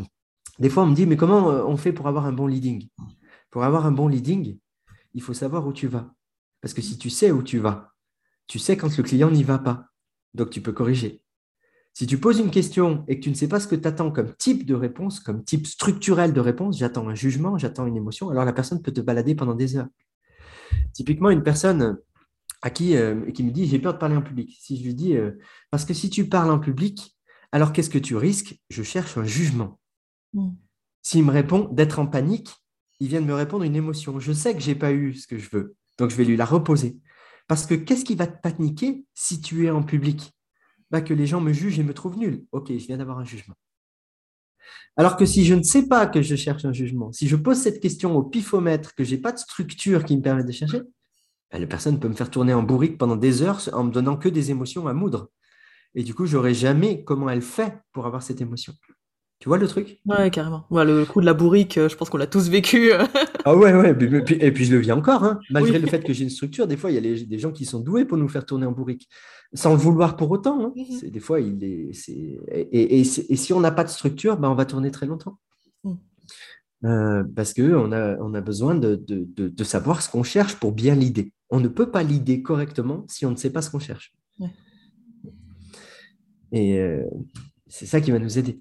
[0.59, 2.89] des fois, on me dit, mais comment euh, on fait pour avoir un bon leading?
[3.51, 4.59] Pour avoir un bon leading,
[5.15, 6.13] il faut savoir où tu vas.
[6.61, 7.93] Parce que si tu sais où tu vas,
[8.47, 9.87] tu sais quand le client n'y va pas.
[10.35, 11.23] Donc, tu peux corriger.
[11.93, 14.11] Si tu poses une question et que tu ne sais pas ce que tu attends
[14.11, 18.31] comme type de réponse, comme type structurel de réponse, j'attends un jugement, j'attends une émotion,
[18.31, 19.89] alors la personne peut te balader pendant des heures.
[20.93, 21.99] Typiquement, une personne
[22.63, 24.57] à qui, euh, qui me dit j'ai peur de parler en public.
[24.61, 25.33] Si je lui dis euh,
[25.71, 27.17] parce que si tu parles en public,
[27.53, 28.59] alors qu'est-ce que tu risques?
[28.71, 29.81] Je cherche un jugement.
[30.35, 30.51] Mm.
[31.03, 32.55] S'il me répond d'être en panique,
[33.01, 34.21] il vient de me répondre une émotion.
[34.21, 36.45] Je sais que j'ai pas eu ce que je veux, donc je vais lui la
[36.45, 36.99] reposer.
[37.49, 40.33] Parce que qu'est-ce qui va te paniquer si tu es en public?
[40.93, 42.45] Que les gens me jugent et me trouvent nul.
[42.51, 43.55] Ok, je viens d'avoir un jugement.
[44.97, 47.59] Alors que si je ne sais pas que je cherche un jugement, si je pose
[47.59, 50.81] cette question au pifomètre, que je n'ai pas de structure qui me permet de chercher,
[51.51, 54.17] bah, la personne peut me faire tourner en bourrique pendant des heures en me donnant
[54.17, 55.31] que des émotions à moudre.
[55.95, 58.75] Et du coup, je n'aurai jamais comment elle fait pour avoir cette émotion.
[59.41, 59.99] Tu vois le truc?
[60.05, 60.67] Ouais, carrément.
[60.71, 62.93] le coup de la bourrique, euh, je pense qu'on l'a tous vécu.
[63.47, 63.97] ah ouais, ouais.
[64.39, 65.25] Et puis, je le vis encore.
[65.25, 65.41] Hein.
[65.49, 67.65] Malgré le fait que j'ai une structure, des fois, il y a des gens qui
[67.65, 69.09] sont doués pour nous faire tourner en bourrique.
[69.55, 70.63] Sans le vouloir pour autant.
[70.67, 70.73] Hein.
[70.77, 71.11] Mhm.
[71.11, 71.91] Des fois, il est.
[72.71, 75.39] Et, si on n'a pas de structure, ben, on va tourner très longtemps.
[75.85, 75.99] Mhm.
[76.85, 81.33] Euh, parce qu'on a, on a besoin de, savoir ce qu'on cherche pour bien l'idée.
[81.49, 84.15] On ne peut pas l'idée correctement si on ne sait pas ce qu'on cherche.
[86.53, 87.05] Et euh,
[87.69, 88.61] c'est ça qui va nous aider.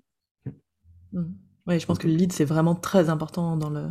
[1.14, 1.36] Mhm.
[1.68, 3.88] Oui, je pense que le lead, c'est vraiment très important dans le.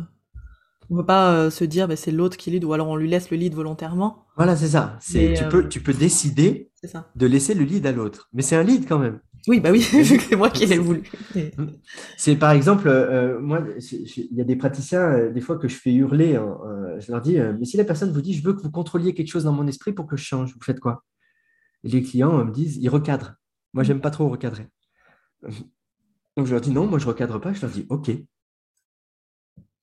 [0.89, 2.95] On ne peut pas euh, se dire bah, c'est l'autre qui lead ou alors on
[2.95, 4.25] lui laisse le lead volontairement.
[4.35, 4.97] Voilà, c'est ça.
[4.99, 6.71] C'est, tu, peux, tu peux décider
[7.15, 8.27] de laisser le lead à l'autre.
[8.33, 9.19] Mais c'est un lead quand même.
[9.47, 9.81] Oui, bah oui,
[10.29, 11.03] c'est moi qui l'ai voulu.
[12.17, 15.75] C'est par exemple, euh, moi, il y a des praticiens, euh, des fois que je
[15.75, 18.53] fais hurler, hein, euh, je leur dis, mais si la personne vous dit, je veux
[18.53, 21.03] que vous contrôliez quelque chose dans mon esprit pour que je change, vous faites quoi?
[21.83, 23.35] Et les clients me disent, ils recadrent.
[23.73, 24.67] Moi, j'aime pas trop recadrer.
[26.39, 27.51] Donc je leur dis, non, moi, je recadre pas.
[27.51, 28.07] Je leur dis, OK.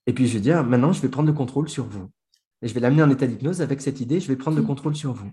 [0.06, 2.10] Et puis je vais dire, maintenant, je vais prendre le contrôle sur vous.
[2.62, 4.96] Et je vais l'amener en état d'hypnose avec cette idée, je vais prendre le contrôle
[4.96, 5.30] sur vous.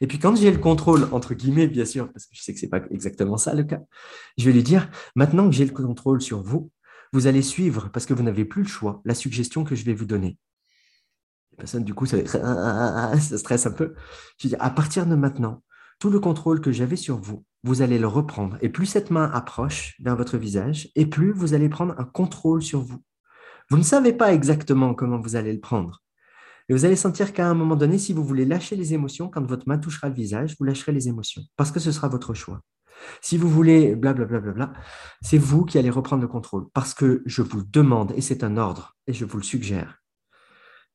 [0.00, 2.58] Et puis quand j'ai le contrôle, entre guillemets, bien sûr, parce que je sais que
[2.58, 3.80] ce n'est pas exactement ça le cas,
[4.36, 6.72] je vais lui dire, maintenant que j'ai le contrôle sur vous,
[7.12, 9.94] vous allez suivre, parce que vous n'avez plus le choix, la suggestion que je vais
[9.94, 10.36] vous donner.
[11.52, 13.94] La personne, du coup, ça, ça stresse un peu.
[14.40, 15.62] Je dis, à partir de maintenant,
[16.00, 18.56] tout le contrôle que j'avais sur vous, vous allez le reprendre.
[18.60, 22.62] Et plus cette main approche vers votre visage, et plus vous allez prendre un contrôle
[22.62, 23.02] sur vous.
[23.70, 26.02] Vous ne savez pas exactement comment vous allez le prendre.
[26.68, 29.44] Et vous allez sentir qu'à un moment donné, si vous voulez lâcher les émotions, quand
[29.44, 32.60] votre main touchera le visage, vous lâcherez les émotions, parce que ce sera votre choix.
[33.20, 34.80] Si vous voulez blablabla, bla, bla, bla,
[35.20, 38.44] c'est vous qui allez reprendre le contrôle, parce que je vous le demande, et c'est
[38.44, 40.00] un ordre, et je vous le suggère.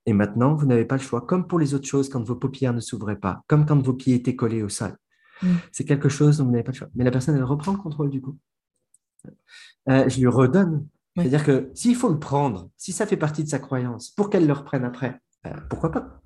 [0.05, 2.73] Et maintenant, vous n'avez pas le choix, comme pour les autres choses, quand vos paupières
[2.73, 4.95] ne s'ouvraient pas, comme quand vos pieds étaient collés au sol.
[5.41, 5.55] Mm.
[5.71, 6.89] C'est quelque chose dont vous n'avez pas le choix.
[6.95, 8.37] Mais la personne, elle reprend le contrôle du coup.
[9.89, 10.87] Euh, je lui redonne.
[11.15, 14.47] C'est-à-dire que s'il faut le prendre, si ça fait partie de sa croyance, pour qu'elle
[14.47, 16.21] le reprenne après, euh, pourquoi pas?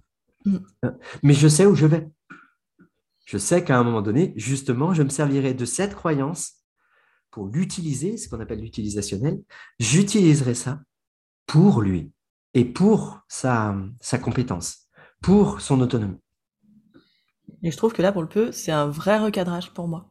[0.45, 0.57] Mm.
[0.86, 0.91] euh,
[1.24, 2.07] Mais je sais où je vais.
[3.26, 6.53] Je sais qu'à un moment donné, justement, je me servirai de cette croyance
[7.32, 9.41] pour l'utiliser, ce qu'on appelle l'utilisationnel.
[9.80, 10.82] J'utiliserai ça
[11.47, 12.11] pour lui
[12.53, 14.88] et pour sa, sa compétence,
[15.22, 16.20] pour son autonomie.
[17.64, 20.06] Et je trouve que là, pour le peu, c'est un vrai recadrage pour moi.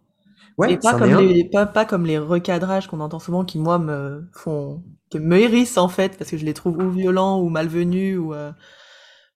[0.57, 3.79] Ouais, et pas comme, les, pas, pas, comme les recadrages qu'on entend souvent qui, moi,
[3.79, 7.49] me font, qui me hérissent, en fait, parce que je les trouve ou violents ou
[7.49, 8.53] malvenus ou, euh,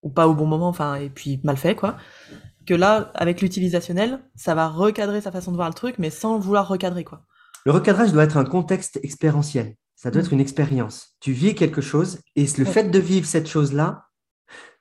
[0.02, 1.96] ou pas au bon moment, enfin, et puis mal fait, quoi.
[2.66, 6.38] Que là, avec l'utilisationnel, ça va recadrer sa façon de voir le truc, mais sans
[6.38, 7.22] vouloir recadrer, quoi.
[7.64, 9.74] Le recadrage doit être un contexte expérientiel.
[9.96, 10.24] Ça doit mm.
[10.24, 11.16] être une expérience.
[11.20, 14.07] Tu vis quelque chose et le fait de vivre cette chose-là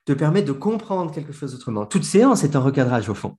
[0.08, 1.84] te permet de comprendre quelque chose autrement.
[1.84, 3.36] Toute séance est un recadrage au fond.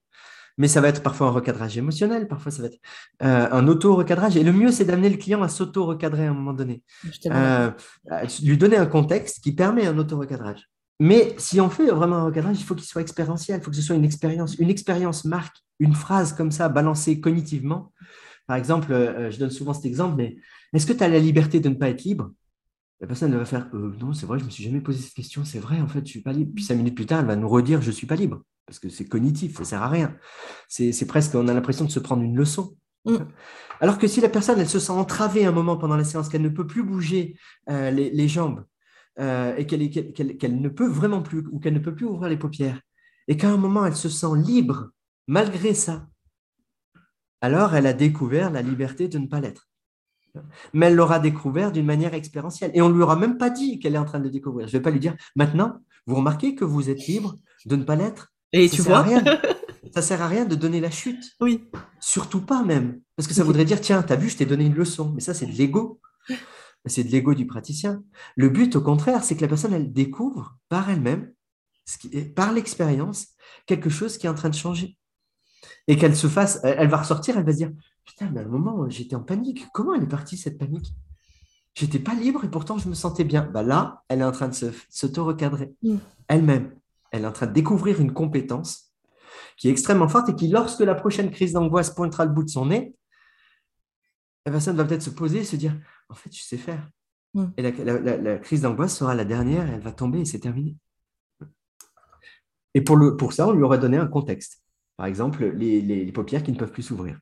[0.57, 2.79] Mais ça va être parfois un recadrage émotionnel, parfois ça va être
[3.23, 4.35] euh, un auto-recadrage.
[4.37, 6.83] Et le mieux, c'est d'amener le client à s'auto-recadrer à un moment donné.
[7.27, 7.71] Euh,
[8.43, 10.69] lui donner un contexte qui permet un auto-recadrage.
[10.99, 13.77] Mais si on fait vraiment un recadrage, il faut qu'il soit expérientiel, il faut que
[13.77, 14.55] ce soit une expérience.
[14.55, 17.93] Une expérience marque une phrase comme ça, balancée cognitivement.
[18.45, 20.35] Par exemple, euh, je donne souvent cet exemple, mais
[20.73, 22.31] est-ce que tu as la liberté de ne pas être libre?
[23.01, 25.13] La personne va faire euh, Non, c'est vrai, je ne me suis jamais posé cette
[25.13, 26.51] question, c'est vrai, en fait, je ne suis pas libre.
[26.53, 28.79] Puis cinq minutes plus tard, elle va nous redire Je ne suis pas libre, parce
[28.79, 30.15] que c'est cognitif, ça ne sert à rien.
[30.67, 32.75] C'est presque, on a l'impression de se prendre une leçon.
[33.05, 33.17] Mm.
[33.79, 36.41] Alors que si la personne, elle se sent entravée un moment pendant la séance, qu'elle
[36.41, 37.37] ne peut plus bouger
[37.69, 38.65] euh, les, jambes,
[39.19, 42.81] euh, et qu'elle ne peut vraiment plus, ou qu'elle ne peut plus ouvrir les paupières,
[43.29, 44.89] et qu'à un moment elle se sent libre
[45.27, 46.07] malgré ça,
[47.39, 49.68] alors elle a découvert la liberté de ne pas l'être.
[50.73, 52.71] Mais elle l'aura découvert d'une manière expérientielle.
[52.73, 54.67] Et on ne lui aura même pas dit qu'elle est en train de découvrir.
[54.67, 57.83] Je ne vais pas lui dire, maintenant, vous remarquez que vous êtes libre de ne
[57.83, 59.05] pas l'être Et tu vois
[59.93, 61.23] Ça sert à rien de donner la chute.
[61.41, 61.63] Oui.
[61.99, 63.01] Surtout pas même.
[63.15, 65.11] Parce que ça voudrait dire, tiens, tu as vu, je t'ai donné une leçon.
[65.15, 65.99] Mais ça, c'est de l'ego
[66.85, 68.03] c'est de l'ego du praticien.
[68.35, 71.31] Le but, au contraire, c'est que la personne, elle découvre par elle-même,
[72.35, 73.29] par l'expérience,
[73.65, 74.97] quelque chose qui est en train de changer.
[75.87, 77.71] Et qu'elle se fasse, elle va ressortir, elle va se dire
[78.09, 79.67] Putain, mais à un moment, j'étais en panique.
[79.71, 80.95] Comment elle est partie, cette panique?
[81.75, 83.43] J'étais pas libre et pourtant je me sentais bien.
[83.43, 84.55] Bah là, elle est en train de
[84.89, 85.97] s'auto-recadrer mm.
[86.27, 86.75] elle-même.
[87.11, 88.95] elle est en train de découvrir une compétence
[89.57, 92.49] qui est extrêmement forte et qui, lorsque la prochaine crise d'angoisse pointera le bout de
[92.49, 92.95] son nez,
[94.47, 95.77] la personne va peut-être se poser et se dire
[96.09, 96.89] En fait, je sais faire.
[97.35, 97.45] Mm.
[97.57, 100.77] Et la, crise d'angoisse sera la dernière, elle va tomber et c'est terminé.
[102.73, 104.63] Et pour, le, pour ça, on lui aurait donné un contexte.
[104.97, 107.19] Par exemple, les paupières qui ne peuvent plus s'ouvrir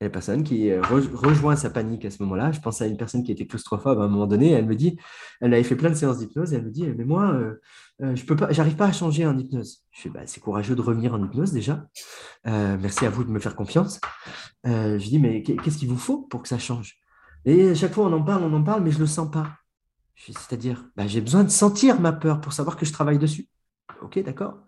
[0.00, 2.52] la personne qui euh, rejoint sa panique à ce moment-là.
[2.52, 4.50] Je pense à une personne qui était claustrophobe à un moment donné.
[4.50, 4.98] Elle me dit,
[5.40, 6.52] elle avait fait plein de séances d'hypnose.
[6.52, 7.60] Elle me dit, mais moi, euh,
[8.02, 9.82] euh, je peux pas, j'arrive pas à changer en hypnose.
[9.92, 11.86] Je fais, bah, c'est courageux de revenir en hypnose déjà.
[12.44, 14.00] merci à vous de me faire confiance.
[14.64, 16.96] je dis, mais qu'est-ce qu'il vous faut pour que ça change?
[17.46, 19.50] Et à chaque fois, on en parle, on en parle, mais je le sens pas.
[20.16, 23.48] C'est-à-dire, bah, j'ai besoin de sentir ma peur pour savoir que je travaille dessus.
[24.02, 24.65] Ok, d'accord.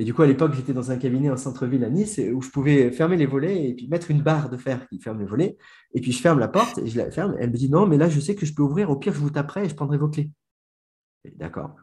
[0.00, 2.50] Et du coup, à l'époque, j'étais dans un cabinet en centre-ville à Nice où je
[2.50, 5.56] pouvais fermer les volets et puis mettre une barre de fer qui ferme les volets.
[5.92, 7.36] Et puis, je ferme la porte et je la ferme.
[7.40, 8.90] Elle me dit non, mais là, je sais que je peux ouvrir.
[8.90, 10.30] Au pire, je vous taperai et je prendrai vos clés.
[11.34, 11.74] D'accord.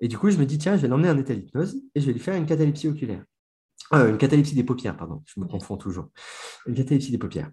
[0.00, 2.06] Et du coup, je me dis tiens, je vais l'emmener en état d'hypnose et je
[2.06, 3.24] vais lui faire une catalepsie oculaire.
[3.92, 5.22] Euh, une catalepsie des paupières, pardon.
[5.26, 6.08] Je me confonds toujours.
[6.66, 7.50] Une catalepsie des paupières.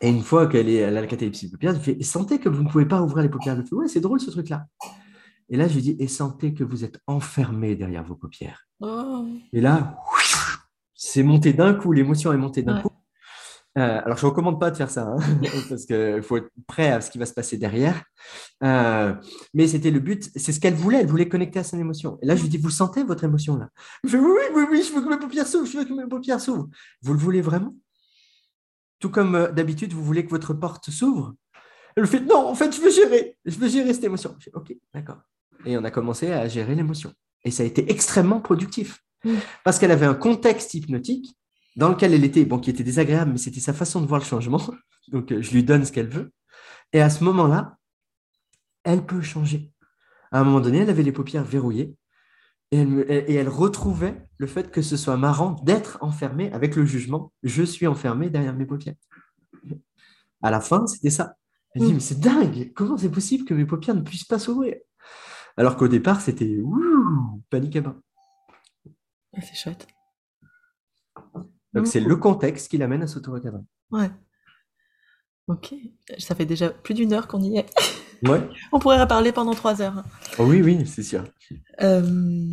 [0.00, 2.68] Et une fois qu'elle a la catalepsie des paupières, je fais sentez que vous ne
[2.68, 3.54] pouvez pas ouvrir les paupières.
[3.54, 4.66] Elle me fait ouais, c'est drôle ce truc-là.
[5.50, 8.66] Et là, je lui dis, et sentez que vous êtes enfermé derrière vos paupières.
[8.80, 9.26] Oh.
[9.52, 9.98] Et là,
[10.94, 12.90] c'est monté d'un coup, l'émotion est montée d'un coup.
[13.78, 15.18] Euh, alors, je ne recommande pas de faire ça, hein,
[15.68, 18.02] parce qu'il faut être prêt à ce qui va se passer derrière.
[18.64, 19.14] Euh,
[19.54, 22.18] mais c'était le but, c'est ce qu'elle voulait, elle voulait connecter à son émotion.
[22.20, 23.68] Et là, je lui dis, vous sentez votre émotion là
[24.02, 26.08] Je fais, oui, oui, oui, je veux que mes paupières s'ouvrent, je veux que mes
[26.08, 26.68] paupières s'ouvrent.
[27.02, 27.74] Vous le voulez vraiment?
[28.98, 31.34] Tout comme euh, d'habitude, vous voulez que votre porte s'ouvre?
[31.94, 34.34] Elle fait, non, en fait, je veux gérer, je veux gérer cette émotion.
[34.38, 35.18] Je fais, ok, d'accord
[35.64, 37.12] et on a commencé à gérer l'émotion.
[37.44, 39.34] Et ça a été extrêmement productif mm.
[39.64, 41.36] parce qu'elle avait un contexte hypnotique
[41.76, 44.26] dans lequel elle était, bon, qui était désagréable, mais c'était sa façon de voir le
[44.26, 44.60] changement.
[45.08, 46.32] Donc, euh, je lui donne ce qu'elle veut.
[46.92, 47.76] Et à ce moment-là,
[48.84, 49.72] elle peut changer.
[50.32, 51.94] À un moment donné, elle avait les paupières verrouillées
[52.70, 56.84] et elle, et elle retrouvait le fait que ce soit marrant d'être enfermée avec le
[56.84, 57.32] jugement.
[57.42, 58.94] Je suis enfermée derrière mes paupières.
[60.42, 61.36] À la fin, c'était ça.
[61.74, 61.94] Elle dit, mm.
[61.94, 64.76] mais c'est dingue, comment c'est possible que mes paupières ne puissent pas s'ouvrir?
[65.58, 66.56] Alors qu'au départ, c'était
[67.50, 67.96] panique à bas.
[69.42, 69.88] C'est chouette.
[71.74, 73.62] Donc, c'est le contexte qui l'amène à s'auto-recadrer.
[73.90, 74.10] Ouais.
[75.48, 75.74] Ok.
[76.18, 77.66] Ça fait déjà plus d'une heure qu'on y est.
[78.22, 78.48] Ouais.
[78.72, 80.04] On pourrait reparler pendant trois heures.
[80.38, 81.24] Oh oui, oui, c'est sûr.
[81.82, 82.50] Euh,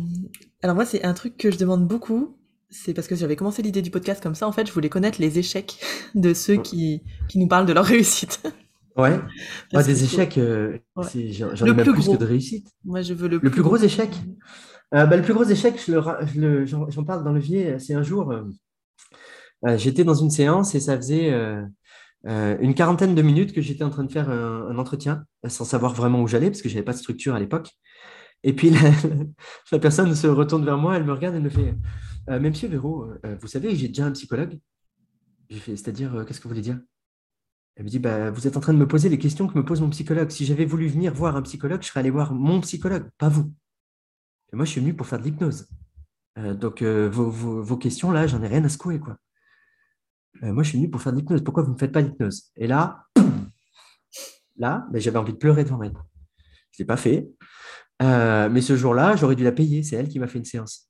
[0.62, 2.36] alors, moi, c'est un truc que je demande beaucoup.
[2.70, 4.48] C'est parce que j'avais commencé l'idée du podcast comme ça.
[4.48, 5.78] En fait, je voulais connaître les échecs
[6.16, 8.42] de ceux qui, qui nous parlent de leur réussite.
[8.96, 9.20] Ouais.
[9.72, 12.68] des échecs, euh, j'en ai même plus que de réussite.
[12.84, 14.10] Moi, je veux le, plus, gros, échec.
[14.94, 17.78] Euh, bah, le plus gros échec, j'en parle dans le vieux.
[17.78, 21.30] C'est un jour, euh, j'étais dans une séance et ça faisait
[22.24, 26.22] une quarantaine de minutes que j'étais en train de faire un, entretien sans savoir vraiment
[26.22, 27.70] où j'allais parce que je n'avais pas de structure à l'époque.
[28.44, 28.70] Et puis
[29.72, 31.74] la, personne se retourne vers moi, elle me regarde, elle me fait
[32.28, 33.06] Monsieur Véro,
[33.40, 34.58] vous savez, j'ai déjà un psychologue.
[35.50, 36.80] J'ai fait C'est-à-dire, qu'est-ce que vous voulez dire?
[37.76, 39.64] Elle me dit, bah, vous êtes en train de me poser les questions que me
[39.64, 40.30] pose mon psychologue.
[40.30, 43.52] Si j'avais voulu venir voir un psychologue, je serais allé voir mon psychologue, pas vous.
[44.52, 45.68] Et moi, je suis venu pour faire de l'hypnose.
[46.38, 48.98] Euh, donc, euh, vos, questions, là, j'en ai rien à secouer.
[48.98, 49.18] Quoi.
[50.42, 51.44] Euh, moi, je suis venu pour faire de l'hypnose.
[51.44, 52.50] Pourquoi vous ne faites pas d'hypnose?
[52.56, 53.04] Et là,
[54.56, 55.92] là, ben, j'avais envie de pleurer devant elle.
[56.70, 57.28] Je ne l'ai pas fait.
[58.00, 59.82] mais ce jour-là, j'aurais dû la payer.
[59.82, 60.85] C'est elle qui m'a fait une séance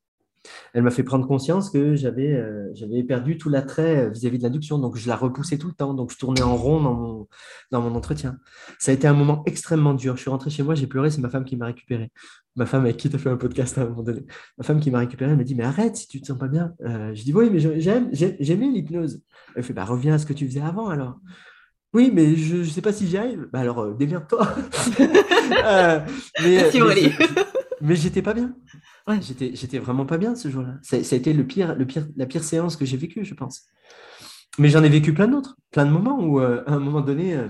[0.73, 4.43] elle m'a fait prendre conscience que j'avais euh, j'avais perdu tout l'attrait euh, vis-à-vis de
[4.43, 4.79] l'induction.
[4.79, 5.95] Donc, je la repoussais tout le temps.
[5.95, 7.29] Donc, je tournais en rond dans mon,
[7.71, 8.39] dans mon entretien.
[8.79, 10.17] Ça a été un moment extrêmement dur.
[10.17, 11.11] Je suis rentré chez moi, j'ai pleuré.
[11.11, 12.11] C'est ma femme qui m'a récupéré.
[12.57, 14.25] Ma femme avec qui tu as fait un podcast à un moment donné.
[14.59, 16.49] Ma femme qui m'a récupéré, elle m'a dit Mais arrête si tu te sens pas
[16.49, 16.75] bien.
[16.83, 19.23] Euh, je dis Oui, mais j'aime, j'aimais l'hypnose.
[19.55, 21.19] Elle fait bah, Reviens à ce que tu faisais avant alors.
[21.93, 23.49] Oui, mais je ne sais pas si j'y arrive.
[23.53, 24.47] Bah alors, déviens-toi.
[24.99, 26.05] mais,
[26.43, 26.71] mais,
[27.87, 28.55] mais j'étais pas bien.
[29.07, 30.75] Ouais, j'étais, j'étais vraiment pas bien ce jour-là.
[30.83, 33.67] Ça, a été le pire, le pire, la pire séance que j'ai vécue, je pense.
[34.59, 37.35] Mais j'en ai vécu plein d'autres, plein de moments où, euh, à un moment donné,
[37.35, 37.49] euh,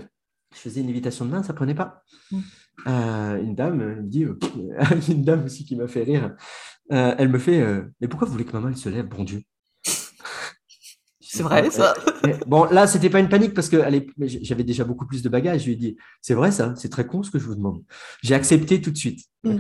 [0.54, 2.02] je faisais une invitation de main, ça prenait pas.
[2.30, 2.40] Mm.
[2.86, 4.26] Euh, une dame me dit,
[5.08, 6.36] une dame aussi qui m'a fait rire,
[6.90, 7.64] elle me fait,
[8.00, 9.42] mais pourquoi vous voulez que maman elle se lève, bon Dieu
[11.28, 11.94] c'est vrai, ça.
[12.46, 13.82] bon, là, c'était pas une panique parce que
[14.18, 15.62] j'avais déjà beaucoup plus de bagages.
[15.62, 17.82] Je lui ai dit, c'est vrai, ça, c'est très con ce que je vous demande.
[18.22, 19.26] J'ai accepté tout de suite.
[19.44, 19.56] Mm.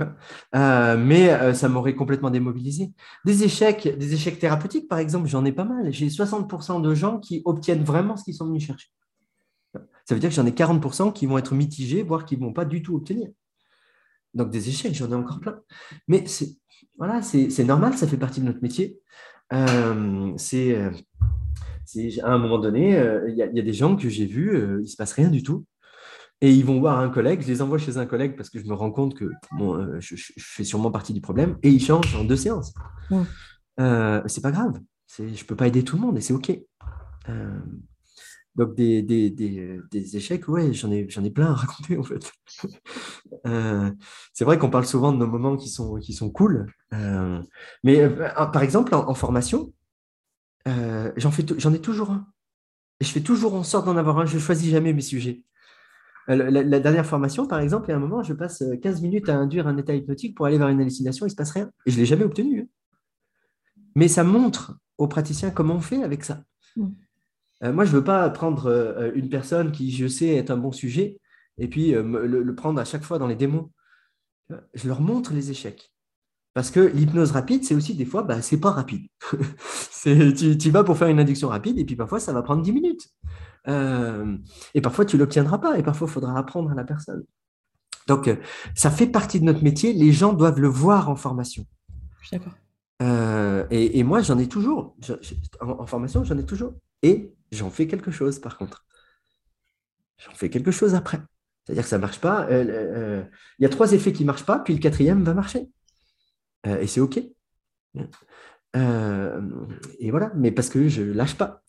[0.54, 2.92] Euh, mais euh, ça m'aurait complètement démobilisé.
[3.24, 5.92] Des échecs, des échecs thérapeutiques, par exemple, j'en ai pas mal.
[5.92, 8.88] J'ai 60% de gens qui obtiennent vraiment ce qu'ils sont venus chercher.
[10.04, 12.52] Ça veut dire que j'en ai 40% qui vont être mitigés, voire qui ne vont
[12.52, 13.28] pas du tout obtenir.
[14.34, 15.58] Donc des échecs, j'en ai encore plein.
[16.06, 16.56] Mais c'est
[16.98, 18.98] voilà, c'est normal, ça fait partie de notre métier.
[19.52, 20.76] Euh, c'est
[22.22, 24.82] à un moment donné, euh, il y, a des gens que j'ai vus, euh, il
[24.82, 25.64] ne se passe rien du tout.
[26.40, 28.66] et ils vont voir un collègue, je les envoie chez un collègue parce que je
[28.66, 32.24] me rends compte que bon, je, fais sûrement partie du problème, et ils changent en
[32.24, 32.74] deux séances.
[33.80, 34.80] Euh, c'est pas grave,
[35.18, 36.50] je peux pas aider tout le monde et c'est OK.
[38.56, 42.02] Donc, des, des, des, des, échecs, ouais, j'en ai, j'en ai plein à raconter en
[42.02, 42.32] fait.
[43.44, 43.90] Euh,
[44.32, 47.40] c'est vrai qu'on parle souvent de nos moments qui sont, qui sont cool, euh,
[47.84, 49.72] mais euh, par exemple, en, formation,
[50.64, 52.26] j'en, fais j'en ai toujours un.
[53.00, 55.42] Et je fais toujours en sorte d'en avoir un, je choisis jamais mes sujets.
[56.28, 59.36] La, dernière formation, par exemple, il y a un moment, je passe 15 minutes à
[59.36, 61.70] induire un état hypnotique pour aller vers une hallucination, il ne se passe rien.
[61.84, 62.60] Et je ne l'ai jamais obtenu.
[62.62, 62.66] Hein.
[63.94, 66.42] Mais ça montre aux praticiens comment on fait avec ça.
[66.76, 66.88] Mm.
[67.64, 70.56] Euh, moi, je ne veux pas prendre euh, une personne qui, je sais, est un
[70.56, 71.18] bon sujet
[71.58, 73.66] et puis euh, le, prendre à chaque fois dans les démos.
[74.74, 75.92] Je leur montre les échecs.
[76.54, 79.06] Parce que l'hypnose rapide, c'est aussi des fois, bah, c'est pas rapide.
[80.02, 82.72] tu, tu, vas pour faire une induction rapide et puis parfois, ça va prendre 10
[82.72, 83.08] minutes.
[83.66, 87.24] et parfois, tu ne l'obtiendras pas et parfois, il faudra apprendre à la personne.
[88.06, 88.30] Donc,
[88.74, 89.92] ça fait partie de notre métier.
[89.92, 91.66] Les gens doivent le voir en formation.
[92.32, 92.54] D'accord.
[93.70, 94.96] et, moi, j'en ai toujours.
[95.60, 96.72] en, formation, j'en ai toujours.
[97.02, 98.84] Et j'en fais quelque chose par contre.
[100.18, 101.20] J'en fais quelque chose après.
[101.66, 102.46] C'est-à-dire que ça ne marche pas.
[102.46, 103.24] Euh, euh,
[103.58, 105.68] il y a trois effets qui ne marchent pas, puis le quatrième va marcher.
[106.66, 107.16] Euh, et c'est OK.
[107.16, 107.30] et
[110.10, 111.64] voilà, mais parce que je ne lâche pas.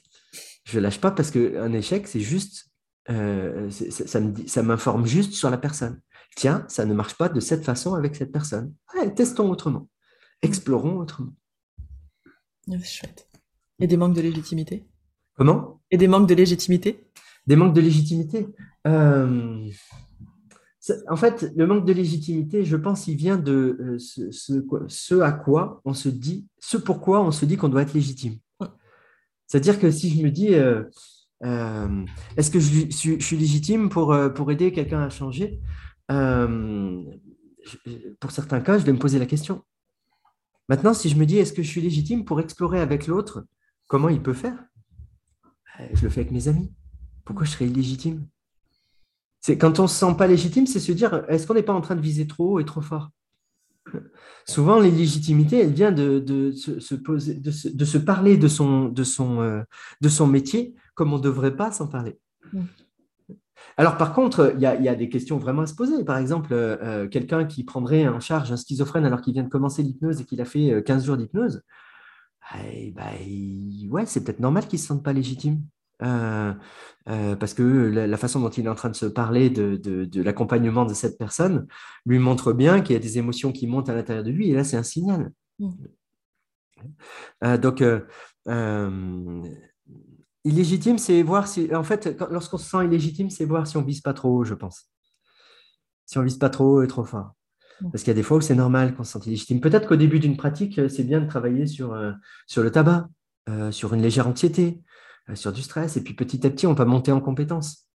[0.65, 2.69] Je ne lâche pas parce qu'un échec, c'est juste,
[3.07, 5.99] ça m'informe juste sur la personne.
[6.35, 8.75] Tiens, ça ne marche pas de cette façon avec cette personne.
[9.15, 9.89] testons autrement.
[10.43, 11.33] Explorons autrement.
[12.83, 13.27] Chouette.
[13.79, 14.85] Et des manques de légitimité?
[15.37, 15.79] Comment?
[15.91, 17.07] Et des manques de légitimité?
[17.45, 18.47] Des manques de légitimité?
[18.87, 19.69] Euh,
[21.09, 25.81] en fait, le manque de légitimité, je pense, il vient de euh, ce, à quoi
[25.85, 28.37] on se dit, ce pourquoi on se dit qu'on doit être légitime.
[29.45, 30.83] C'est-à-dire que si je me dis, euh,
[32.35, 35.61] est-ce que je, suis légitime pour, pour aider quelqu'un à changer?
[38.19, 39.63] Pour certains cas, je vais me poser la question.
[40.67, 43.45] Maintenant, si je me dis, est-ce que je suis légitime pour explorer avec l'autre
[43.87, 44.66] comment il peut faire?
[45.93, 46.71] Je le fais avec mes amis.
[47.25, 48.25] Pourquoi je serais illégitime?
[49.41, 51.73] C'est quand on ne se sent pas légitime, c'est se dire est-ce qu'on n'est pas
[51.73, 53.11] en train de viser trop haut et trop fort?
[54.45, 59.61] Souvent, l'illégitimité, elle vient de, se, poser, de, se, parler de son, de, son, euh,
[60.01, 62.17] de son métier comme on ne devrait pas s'en parler.
[62.53, 62.61] Mm.
[63.77, 66.03] Alors, par contre, il y, a, des questions vraiment à se poser.
[66.03, 69.49] Par exemple, euh, euh, quelqu'un qui prendrait en charge un schizophrène alors qu'il vient de
[69.49, 71.61] commencer l'hypnose et qu'il a fait 15 jours d'hypnose,
[72.55, 75.63] eh ben, ouais, c'est peut-être normal qu'il ne se sente pas légitime.
[76.03, 76.53] Euh,
[77.09, 80.85] euh, parce que la, façon dont il est en train de se parler de, l'accompagnement
[80.85, 81.67] de cette personne
[82.05, 84.53] lui montre bien qu'il y a des émotions qui montent à l'intérieur de lui, et
[84.53, 85.31] là, c'est un signal.
[85.59, 85.71] Mmh.
[87.43, 87.83] Euh, donc,
[90.43, 91.73] illégitime, c'est voir si.
[91.73, 94.53] En fait, lorsqu'on se sent illégitime, c'est voir si on vise pas trop haut, je
[94.53, 94.89] pense.
[96.05, 97.33] Si on vise pas trop haut et trop fort.
[97.91, 99.61] Parce qu'il y a des fois où c'est normal qu'on se sente illégitime.
[99.61, 102.11] Peut-être qu'au début d'une pratique, euh, c'est bien de travailler sur, euh,
[102.47, 103.07] sur le tabac,
[103.49, 104.81] euh, sur une légère anxiété,
[105.33, 107.89] sur du stress, et puis petit à petit, on peut monter en compétences.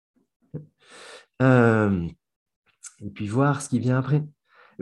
[1.41, 4.23] et puis voir ce qui vient après.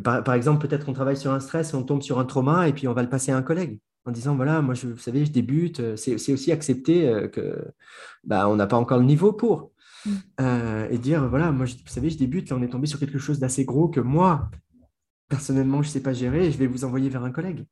[0.03, 2.89] Par, exemple, peut-être qu'on travaille sur un stress, on tombe sur un trauma, et puis
[2.89, 5.31] on va le passer à un collègue en disant voilà, moi, je, vous savez, je
[5.31, 5.97] débute.
[5.97, 7.73] C'est aussi accepter que
[8.25, 9.71] bah, on n'a pas encore le niveau pour.
[10.05, 10.89] Mm.
[10.91, 13.39] et dire voilà, moi, vous savez, je débute, là, on est tombé sur quelque chose
[13.39, 14.51] d'assez gros que moi,
[15.31, 17.65] personnellement, je ne sais pas gérer, je vais vous envoyer vers un collègue.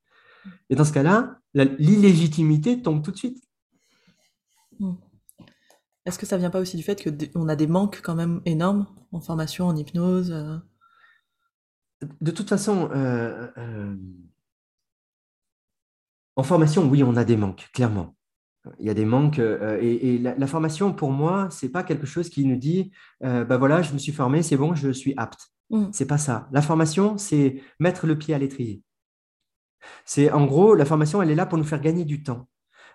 [0.71, 3.45] Et dans ce cas-là, l'illégitimité tombe tout de suite.
[4.79, 4.95] Hmm.
[6.07, 8.41] Est-ce que ça ne vient pas aussi du fait qu'on a des manques quand même
[8.47, 10.57] énormes en formation, en hypnose euh?
[12.21, 13.97] De toute façon, euh, euh,
[16.37, 18.15] en formation, oui, on a des manques, clairement.
[18.79, 19.41] Il y a des manques.
[19.41, 23.83] et, la, formation, pour moi, ce n'est pas quelque chose qui nous dit, ben voilà,
[23.83, 25.51] je me suis formé, c'est bon, je suis apte.
[25.71, 25.87] Mm.
[25.93, 26.49] C'est pas ça.
[26.53, 28.83] La formation, c'est mettre le pied à l'étrier.
[30.05, 32.49] C'est en gros, la formation, elle est là pour nous faire gagner du temps.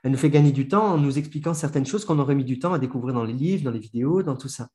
[0.04, 2.60] Elle nous fait gagner du temps en nous expliquant certaines choses qu'on aurait mis du
[2.60, 4.68] temps à découvrir dans les livres, dans les vidéos, dans tout ça.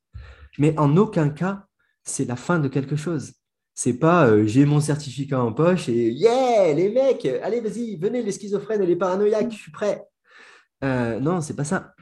[0.57, 1.65] Mais en aucun cas,
[2.03, 3.33] c'est la fin de quelque chose.
[3.75, 8.23] C'est pas euh, j'ai mon certificat en poche et yeah, les mecs, allez, vas-y, venez,
[8.23, 10.03] les schizophrènes et les paranoïaques, je suis prêt.
[10.83, 11.93] Euh, non, c'est pas ça.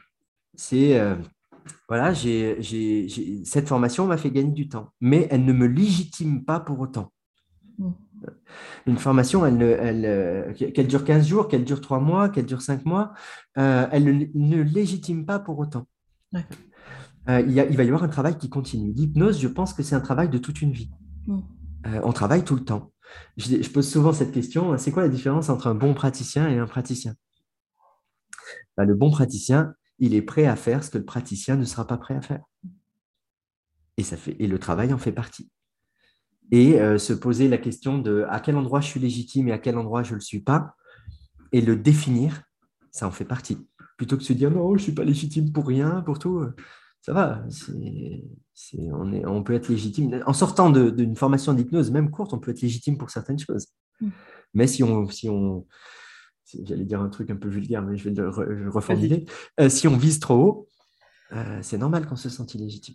[0.54, 1.14] C'est euh,
[1.88, 6.80] voilà, cette formation m'a fait gagner du temps, mais elle ne me légitime pas pour
[6.80, 7.12] autant.
[7.78, 7.90] Mm.
[8.86, 12.62] Une formation, elle, elle, euh, qu'elle dure 15 jours, qu'elle dure 3 mois, qu'elle dure
[12.62, 13.12] 5 mois,
[13.58, 15.86] euh, elle ne, légitime pas pour autant.
[16.34, 18.92] Euh, il, il, va y avoir un travail qui continue.
[18.92, 20.90] L'hypnose, je pense que c'est un travail de toute une vie.
[21.26, 21.40] Mm.
[22.02, 22.92] on travaille tout le temps.
[23.36, 26.58] Je, je, pose souvent cette question, c'est quoi la différence entre un bon praticien et
[26.58, 27.14] un praticien?
[28.76, 31.86] Bah, Le bon praticien, il est prêt à faire ce que le praticien ne sera
[31.86, 32.42] pas prêt à faire.
[33.96, 35.50] Et, ça fait, et le travail en fait partie.
[36.50, 39.58] Et euh, se poser la question de à quel endroit je suis légitime et à
[39.58, 40.76] quel endroit je ne le suis pas,
[41.52, 42.42] et le définir,
[42.90, 43.58] ça en fait partie.
[43.96, 46.44] Plutôt que de se dire non, je ne suis pas légitime pour rien, pour tout.
[47.00, 47.44] Ça va,
[48.78, 50.22] on, est, on peut être légitime.
[50.26, 53.66] En sortant d'une formation d'hypnose, même courte, on peut être légitime pour certaines choses.
[54.00, 54.08] Mm.
[54.54, 55.66] Mais si on, si on,
[56.62, 59.26] j'allais dire un truc un peu vulgaire, mais je vais le, reformuler.
[59.60, 60.68] Euh, si on vise trop haut,
[61.32, 62.94] euh, c'est normal qu'on se sente illégitime.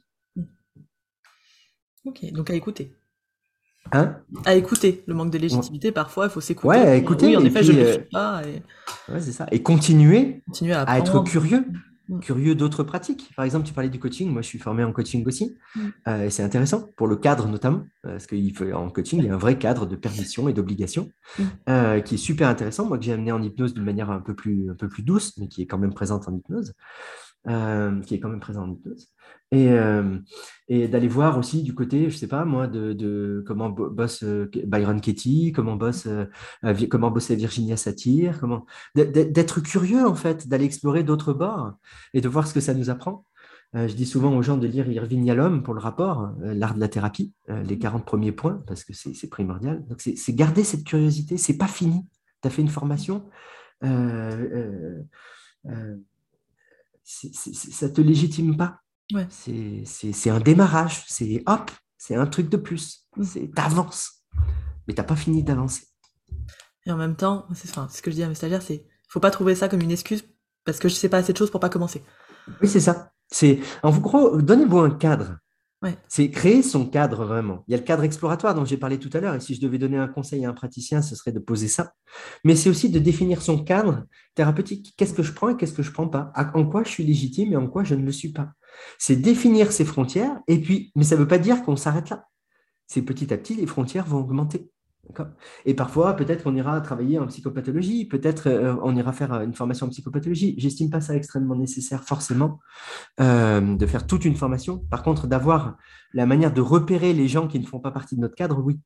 [2.05, 2.93] Ok, donc à écouter.
[3.91, 4.17] Hein?
[4.45, 6.67] À écouter le manque de légitimité, parfois il faut s'écouter.
[6.69, 7.27] Ouais, à écouter.
[7.27, 8.41] Oui, en effet, je ne le euh, pas.
[9.09, 9.45] Ouais, c'est ça.
[9.51, 11.65] Et continuer, continuer à, être curieux.
[12.09, 12.19] Mm.
[12.19, 13.31] curieux d'autres pratiques.
[13.35, 14.29] Par exemple, tu parlais du coaching.
[14.29, 15.55] Moi, je suis formé en coaching aussi.
[15.75, 15.81] Mm.
[16.07, 19.57] Euh, c'est intéressant pour le cadre notamment, parce qu'en coaching, il y a un vrai
[19.57, 21.09] cadre de permission et d'obligation
[21.39, 21.43] mm.
[21.69, 22.85] euh, qui est super intéressant.
[22.85, 25.37] Moi, que j'ai amené en hypnose d'une manière un peu, plus, un peu plus douce,
[25.37, 26.73] mais qui est quand même présente en hypnose.
[27.49, 29.09] Euh, qui est quand même présent en hypnose.
[29.51, 30.17] Et, euh,
[30.69, 34.49] et d'aller voir aussi du côté, je sais pas moi, de, de comment bosse euh,
[34.65, 36.07] Byron Katie, comment bosse,
[36.89, 38.65] comment bossait Virginia Satir, comment
[38.95, 41.73] d'être curieux en fait, d'aller explorer d'autres bords
[42.13, 43.25] et de voir ce que ça nous apprend.
[43.73, 46.87] je dis souvent aux gens de lire Irving Yalom pour le rapport, l'art de la
[46.87, 49.85] thérapie, les 40 premiers points, parce que c'est primordial.
[49.89, 52.07] Donc, c'est garder cette curiosité, c'est pas fini.
[52.41, 53.25] Tu as fait une formation,
[57.03, 58.79] ça te légitime pas.
[59.29, 63.07] C'est un démarrage, c'est hop, c'est un truc de plus.
[63.17, 63.47] Mm.
[63.55, 64.23] T'avances,
[64.87, 65.87] mais t'as pas fini d'avancer.
[66.85, 69.31] Et en même temps, c'est ce que je dis à mes stagiaires, c'est faut pas
[69.31, 70.23] trouver ça comme une excuse
[70.65, 72.03] parce que je sais pas assez de choses pour pas commencer.
[72.61, 73.11] Oui, c'est ça.
[73.27, 75.37] C'est en gros, donnez-vous un cadre.
[76.07, 77.63] C'est créer son cadre vraiment.
[77.67, 79.61] Il y a le cadre exploratoire dont j'ai parlé tout à l'heure, et si je
[79.61, 81.93] devais donner un conseil à un praticien, ce serait de poser ça.
[82.43, 84.05] Mais c'est aussi de définir son cadre
[84.35, 84.93] thérapeutique.
[84.97, 86.31] Qu'est-ce que je prends et qu'est-ce que je ne prends pas?
[86.53, 88.51] En quoi je suis légitime et en quoi je ne le suis pas?
[88.97, 92.25] C'est définir ses frontières, et puis, mais ça ne veut pas dire qu'on s'arrête là.
[92.87, 94.69] C'est petit à petit, les frontières vont augmenter.
[95.65, 99.53] Et parfois, peut-être qu'on ira travailler en psychopathologie, peut-être euh, on ira faire euh, une
[99.53, 100.55] formation en psychopathologie.
[100.57, 102.59] J'estime pas ça extrêmement nécessaire forcément
[103.19, 104.79] euh, de faire toute une formation.
[104.89, 105.77] Par contre, d'avoir
[106.13, 108.79] la manière de repérer les gens qui ne font pas partie de notre cadre, oui.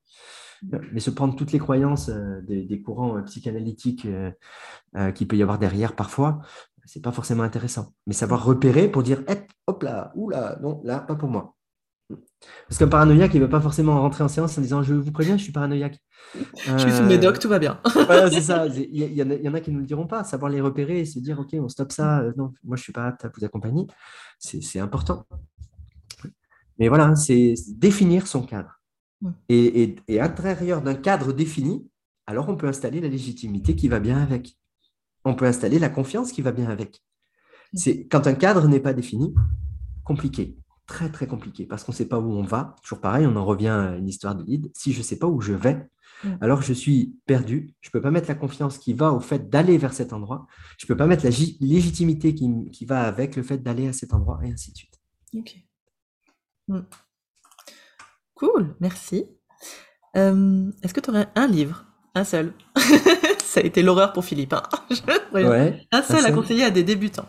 [0.91, 4.07] Mais se prendre toutes les croyances des, courants psychanalytiques
[5.13, 6.39] qu'il peut y avoir derrière parfois,
[6.83, 7.93] c'est pas forcément intéressant.
[8.07, 9.21] Mais savoir repérer pour dire,
[9.67, 11.56] hop là, oula, non, là, pas pour moi.
[12.67, 15.11] Parce qu'un paranoïaque, il ne veut pas forcément rentrer en séance en disant Je vous
[15.11, 15.99] préviens, je suis paranoïaque.
[16.33, 17.79] Je suis sous médoc, tout va bien.
[18.05, 18.67] voilà, c'est ça.
[18.67, 20.23] Il y, en a qui ne le diront pas.
[20.23, 22.19] Savoir les repérer et se dire Ok, on stoppe ça.
[22.19, 23.87] Euh, non, moi, je ne suis pas apte à vous accompagner.
[24.39, 25.25] C'est important.
[26.79, 28.79] Mais voilà, c'est définir son cadre.
[29.49, 31.89] Et, et, à l'intérieur d'un cadre défini,
[32.27, 34.57] alors on peut installer la légitimité qui va bien avec.
[35.25, 37.01] On peut installer la confiance qui va bien avec.
[37.73, 39.33] C'est quand un cadre n'est pas défini,
[40.03, 40.55] compliqué
[40.87, 42.75] très très compliqué parce qu'on ne sait pas où on va.
[42.81, 44.71] Toujours pareil, on en revient à une histoire de lead.
[44.73, 45.87] Si je ne sais pas où je vais,
[46.23, 46.37] mm.
[46.41, 47.75] alors je suis perdu.
[47.81, 50.47] Je ne peux pas mettre la confiance qui va au fait d'aller vers cet endroit.
[50.79, 54.13] Je ne peux pas mettre la légitimité qui, va avec le fait d'aller à cet
[54.13, 54.99] endroit et ainsi de suite.
[55.35, 55.57] Ok.
[56.69, 56.79] Mm.
[58.33, 59.25] Cool, merci.
[60.15, 61.85] Euh, est-ce que tu aurais un livre,
[62.15, 62.53] un seul
[63.39, 64.53] Ça a été l'horreur pour Philippe.
[64.53, 64.63] Hein.
[65.91, 67.27] un seul à conseiller à des débutants.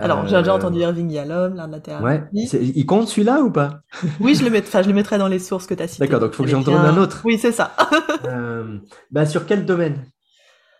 [0.00, 2.04] Alors, j'ai déjà entendu euh, Irving Yalom, l'art de la thérapie.
[2.04, 2.24] Ouais.
[2.32, 3.80] Il compte celui-là ou pas?
[4.20, 6.04] Oui, je le, mets, je le mettrai dans les sources que tu as citées.
[6.04, 7.20] D'accord, donc il faut que j'en donne un autre.
[7.24, 7.72] Oui, c'est ça.
[8.24, 8.78] euh,
[9.10, 10.06] bah, sur quel domaine?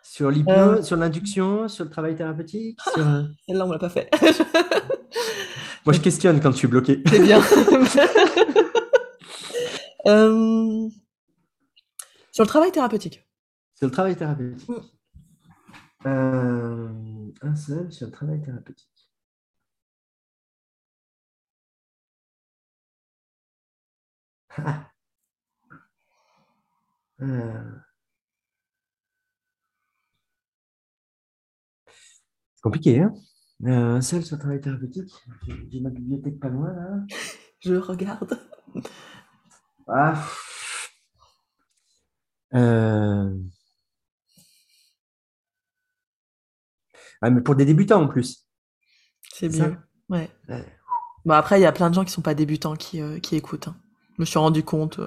[0.02, 0.82] Sur l'hypnose, euh.
[0.82, 3.05] sur l'induction, sur le travail thérapeutique sur...
[3.47, 4.10] Celle-là, on ne l'a pas fait.
[5.86, 7.02] Moi, je questionne quand je suis bloqué.
[7.06, 7.40] C'est bien.
[10.06, 10.88] Euh,
[12.32, 13.22] sur le travail thérapeutique.
[13.74, 14.66] Sur le travail thérapeutique.
[16.06, 16.88] Mm.
[17.42, 18.99] un seul sur le travail thérapeutique.
[24.56, 24.62] C'est
[32.62, 33.12] compliqué, hein?
[33.66, 35.12] Euh, Un seul sur le travail thérapeutique?
[35.70, 37.01] J'ai ma bibliothèque pas loin, là.
[37.60, 38.39] Je regarde.
[39.86, 40.27] Ah.
[42.55, 43.31] Euh.
[47.22, 48.47] Ah, mais pour des débutants en plus.
[49.32, 49.82] C'est bien.
[50.09, 50.31] Ouais.
[51.24, 53.68] Bon, après, il y a plein de gens qui sont pas débutants qui, qui écoutent.
[53.68, 53.77] Hein.
[54.20, 55.01] Je me suis rendu compte.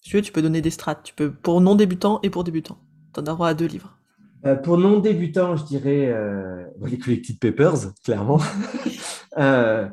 [0.00, 1.02] Si tu veux, tu peux donner des strates.
[1.02, 2.78] Tu peux pour non débutants et pour débutants.
[3.12, 3.98] Tu en as droit à deux livres.
[4.46, 8.40] Euh, pour non débutants, je dirais euh, les Collected Papers, clairement.
[9.36, 9.90] euh,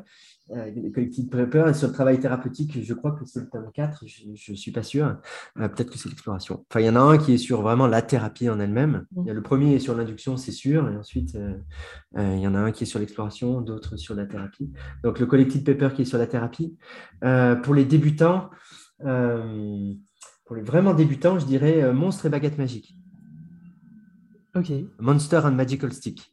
[0.48, 1.64] les collectifs prepper.
[1.68, 4.70] Et sur le travail thérapeutique, je crois que c'est le tome 4, je ne suis
[4.70, 5.16] pas sûr.
[5.58, 6.64] Euh, peut-être que c'est l'exploration.
[6.70, 9.06] Enfin, il y en a un qui est sur vraiment la thérapie en elle-même.
[9.12, 9.28] Mm.
[9.28, 10.88] A le premier est sur l'induction, c'est sûr.
[10.90, 14.26] Et ensuite, euh, il y en a un qui est sur l'exploration, d'autres sur la
[14.26, 14.70] thérapie.
[15.02, 16.76] Donc, le collectif Pepper qui est sur la thérapie.
[17.62, 18.50] pour les débutants,
[18.98, 22.96] pour les vraiment débutants, je dirais Monstre et baguette magique.
[24.54, 24.72] Ok.
[24.98, 26.32] Monster and Magical Stick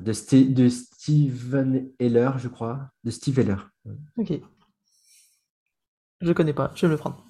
[0.00, 0.68] de, de
[1.06, 2.90] Steven Heller, je crois.
[3.04, 3.70] De Steve Heller.
[4.16, 4.40] Ok.
[6.20, 7.24] Je connais pas, je vais me le prendre.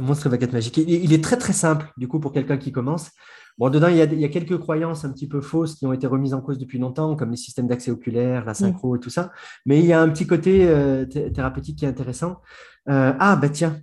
[0.00, 0.78] Monstre et baguette magique.
[0.78, 3.10] Il, est très très simple, du coup, pour quelqu'un qui commence.
[3.58, 6.32] Bon, dedans, il y, a, quelques croyances un petit peu fausses qui ont été remises
[6.32, 9.30] en cause depuis longtemps, comme les systèmes d'accès oculaire, la synchro et tout ça.
[9.66, 12.40] Mais il y a un petit côté euh, thérapeutique qui est intéressant.
[12.88, 13.78] Euh, ah, bah tiens,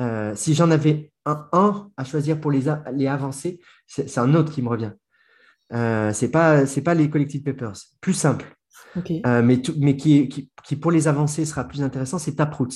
[0.00, 4.52] euh, si j'en avais un, un, à choisir pour les, les avancer, c'est un autre
[4.52, 4.92] qui me revient.
[5.72, 8.46] Euh, c'est pas c'est pas les collective papers, plus simple.
[8.96, 12.74] Euh, mais mais qui, qui, qui, pour les avancées sera plus intéressant, c'est Taproots.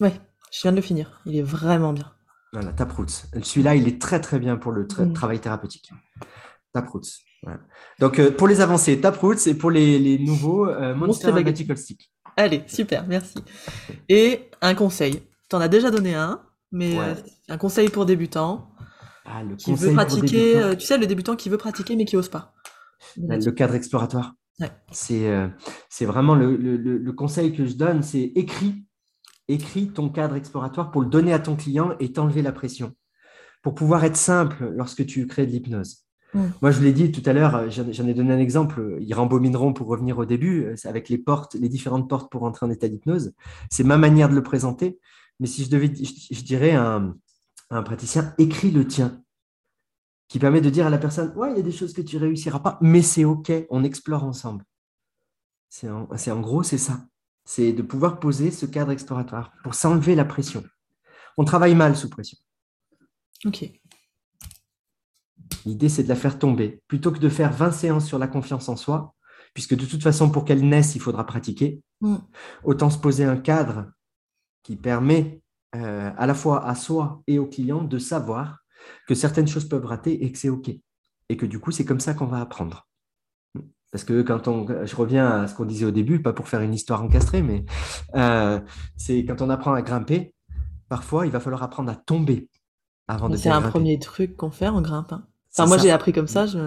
[0.00, 0.10] Oui,
[0.52, 1.20] je viens de le finir.
[1.26, 2.12] Il est vraiment bien.
[2.52, 3.26] Voilà, Taproots.
[3.42, 5.12] Celui-là, il est très très bien pour le mm.
[5.12, 5.90] travail thérapeutique.
[6.72, 7.24] Taproots.
[7.98, 12.12] Donc euh, pour les avancées, Taproots et pour les, les nouveaux, Monster Magical Stick.
[12.36, 13.38] Allez, super, merci.
[14.08, 15.22] Et un conseil.
[15.48, 16.96] Tu en as déjà donné un, mais
[17.48, 18.70] un conseil pour débutants.
[19.26, 22.16] Ah, le qui veut pratiquer, euh, tu sais, le débutant qui veut pratiquer mais qui
[22.16, 22.54] n'ose pas.
[23.16, 24.34] Le cadre exploratoire.
[24.90, 25.48] C'est euh,
[25.90, 28.86] c'est vraiment le, le, conseil que je donne, c'est écris,
[29.48, 32.94] écris ton cadre exploratoire pour le donner à ton client et t'enlever la pression.
[33.62, 36.04] Pour pouvoir être simple lorsque tu crées de l'hypnose.
[36.60, 38.98] Moi, je l'ai dit tout à l'heure, euh, j'en ai donné un exemple.
[39.00, 42.70] Ils rembobineront pour revenir au début, avec les portes, les différentes portes pour entrer en
[42.70, 43.32] état d'hypnose.
[43.70, 44.98] C'est ma manière de le présenter.
[45.40, 47.14] Mais si je devais, je, dirais un,
[47.70, 49.22] un praticien, écrit le tien,
[50.28, 52.16] qui permet de dire à la personne, ouais, il y a des choses que tu
[52.16, 54.64] réussiras pas, mais c'est OK, on explore ensemble.
[55.68, 57.06] C'est en, en, gros, c'est ça.
[57.44, 60.64] C'est de pouvoir poser ce cadre exploratoire pour s'enlever la pression.
[61.36, 62.38] On travaille mal sous pression.
[63.44, 63.70] OK.
[65.64, 66.82] L'idée, c'est de la faire tomber.
[66.88, 69.14] Plutôt que de faire 20 séances sur la confiance en soi,
[69.54, 72.16] puisque de toute façon, pour qu'elle naisse, il faudra pratiquer, mm.
[72.64, 73.92] autant se poser un cadre
[74.62, 75.40] qui permet
[75.74, 78.60] euh, à la fois à soi et au client de savoir
[79.06, 80.70] que certaines choses peuvent rater et que c'est OK.
[81.28, 82.86] Et que du coup, c'est comme ça qu'on va apprendre.
[83.92, 86.60] Parce que quand on, je reviens à ce qu'on disait au début, pas pour faire
[86.60, 87.64] une histoire encastrée, mais
[88.14, 88.60] euh,
[88.96, 90.34] c'est quand on apprend à grimper,
[90.88, 92.48] parfois il va falloir apprendre à tomber
[93.08, 95.22] avant de C'est un premier truc qu'on fait en grimpant.
[95.58, 96.58] Enfin, moi j'ai appris comme ça, je,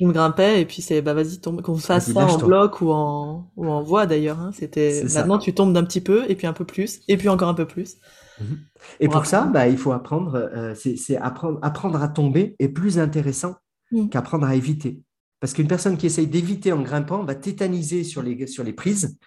[0.00, 3.50] me grimpais et puis c'est bah vas-y tombe, qu'on fasse ça en bloc ou en
[3.56, 4.40] ou en voie d'ailleurs.
[4.40, 4.50] Hein.
[4.54, 7.48] C'était maintenant tu tombes d'un petit peu et puis un peu plus et puis encore
[7.48, 7.96] un peu plus.
[8.40, 8.58] Mhm.
[9.00, 12.98] Et pour, ça, bah, il faut apprendre, euh, c'est apprendre, apprendre à tomber est plus
[12.98, 13.56] intéressant
[13.90, 14.08] mm.
[14.08, 15.02] qu'apprendre à éviter.
[15.40, 19.18] Parce qu'une personne qui essaye d'éviter en grimpant va tétaniser sur les, sur les prises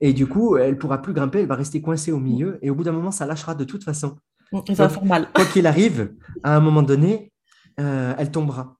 [0.00, 2.74] et du coup, elle pourra plus grimper, elle va rester coincée au milieu et au
[2.74, 4.16] bout d'un moment, ça lâchera de toute façon.
[4.52, 5.28] Mm, ça va faire mal.
[5.32, 6.12] Quoi qu'il arrive,
[6.42, 7.29] à un moment donné,
[7.80, 8.76] euh, elle tombera.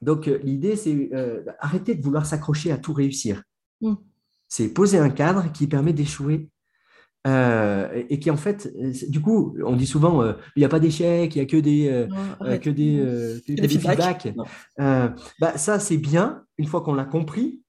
[0.00, 1.10] Donc, euh, l'idée, c'est
[1.58, 3.42] arrêter de vouloir s'accrocher à tout réussir.
[3.80, 3.94] Mm.
[4.48, 6.50] C'est poser un cadre qui permet d'échouer
[7.26, 10.68] euh, et qui en fait, euh, du coup, on dit souvent, euh, il n'y a
[10.68, 12.06] pas d'échec, il n'y a que des,
[12.60, 14.34] que des, feedbacks.
[14.78, 17.62] bah, ça, c'est bien une fois qu'on l'a compris.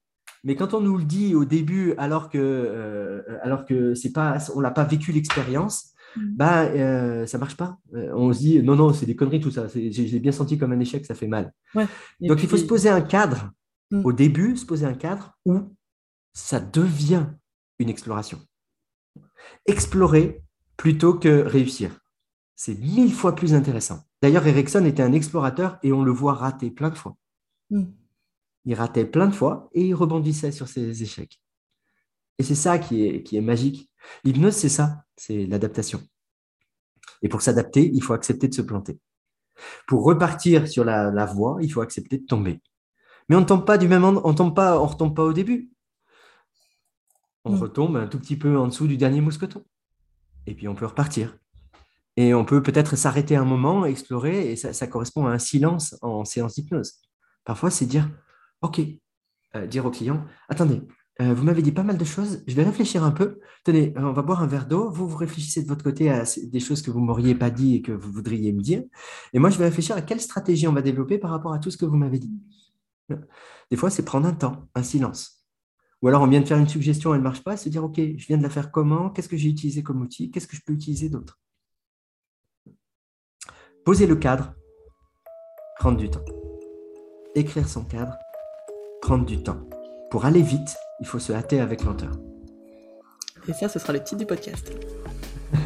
[0.44, 4.60] Mais quand on nous le dit au début, alors que, alors que c'est pas, on
[4.60, 6.36] l'a pas vécu l'expérience, mm.
[6.36, 7.78] bah, ça marche pas.
[7.92, 9.66] on se dit, non, non, c'est des conneries tout ça.
[9.68, 11.52] J'ai bien senti comme un échec, ça fait mal.
[12.20, 13.50] Donc, il faut se poser un cadre
[13.90, 14.04] mm.
[14.04, 15.74] au début, se poser un cadre où
[16.32, 17.26] ça devient
[17.78, 18.38] une exploration
[19.66, 20.42] explorer
[20.76, 22.00] plutôt que réussir.
[22.56, 24.04] C'est mille fois plus intéressant.
[24.22, 27.16] D'ailleurs, Ericsson était un explorateur et on le voit rater plein de fois.
[27.70, 27.84] Hmm.
[28.66, 31.40] Il ratait plein de fois et il rebondissait sur ses échecs.
[32.38, 33.89] Et c'est ça qui est, qui est magique.
[34.24, 36.00] L'hypnose, c'est ça, c'est l'adaptation.
[37.22, 38.98] Et pour s'adapter, il faut accepter de se planter.
[39.86, 42.62] Pour repartir sur la, voie, il faut accepter de tomber.
[43.28, 45.70] Mais on ne tombe pas du même on tombe pas, on retombe pas au début
[47.44, 47.58] on mm.
[47.58, 49.64] retombe un tout petit peu en dessous du dernier mousqueton.
[50.46, 51.36] Et puis on peut repartir.
[52.16, 56.24] Et on peut peut-être s'arrêter un moment, explorer, et ça, correspond à un silence en
[56.24, 56.94] séance d'hypnose.
[57.44, 58.10] Parfois, c'est dire,
[58.62, 58.80] OK,
[59.54, 60.82] euh, dire au client, attendez,
[61.20, 63.40] euh, vous m'avez dit pas mal de choses, je vais réfléchir un peu.
[63.64, 66.60] Tenez, on va boire un verre d'eau, vous, vous réfléchissez de votre côté à des
[66.60, 68.82] choses que vous m'auriez pas dit et que vous voudriez me dire.
[69.32, 71.70] Et moi, je vais réfléchir à quelle stratégie on va développer par rapport à tout
[71.70, 72.32] ce que vous m'avez dit.
[73.70, 75.44] Des fois, c'est prendre un temps, un silence.
[76.02, 77.96] Ou alors on vient de faire une suggestion, elle ne marche pas, se dire, OK,
[77.96, 79.10] je viens de la faire comment?
[79.10, 80.30] Qu'est-ce que j'ai utilisé comme outil?
[80.30, 81.38] Qu'est-ce que je peux utiliser d'autre?
[83.84, 84.54] Poser le cadre,
[85.78, 86.24] prendre du temps.
[87.34, 88.16] Écrire son cadre,
[89.02, 89.68] prendre du temps.
[90.10, 92.12] Pour aller vite, il faut se hâter avec lenteur.
[93.48, 94.72] Et ça, ce sera le titre du podcast.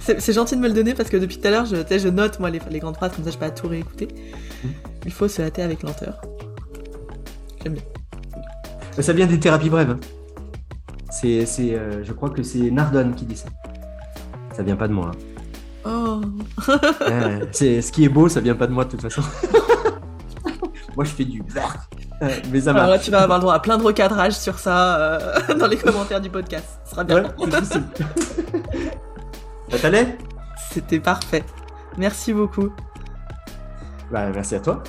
[0.00, 2.40] c'est gentil de me le donner parce que depuis tout à l'heure, je, je note
[2.40, 4.08] moi les, grandes phrases comme ça, je peux pas tout réécouter.
[4.64, 4.68] Hmm.
[5.06, 6.20] Il faut se hâter avec lenteur.
[7.62, 7.82] J'aime bien.
[8.98, 9.90] Ça vient des thérapies brèves.
[9.90, 10.00] Hein.
[11.10, 13.48] C'est, euh, je crois que c'est Nardone qui dit ça.
[14.56, 15.12] Ça vient pas de moi.
[15.12, 15.18] Hein.
[15.84, 16.20] Oh.
[17.52, 19.22] c'est ce qui est beau, ça vient pas de moi de toute façon.
[20.96, 21.42] moi, je fais du
[22.50, 24.96] mais ça Alors là, tu vas avoir le droit à plein de recadrage sur ça
[24.98, 26.80] euh, dans les commentaires du podcast.
[26.84, 27.22] Ce sera bien.
[27.22, 27.50] Ouais,
[29.70, 30.18] ça t'allait
[30.70, 31.44] C'était parfait.
[31.96, 32.70] Merci beaucoup.
[34.10, 34.82] Bah, merci à toi.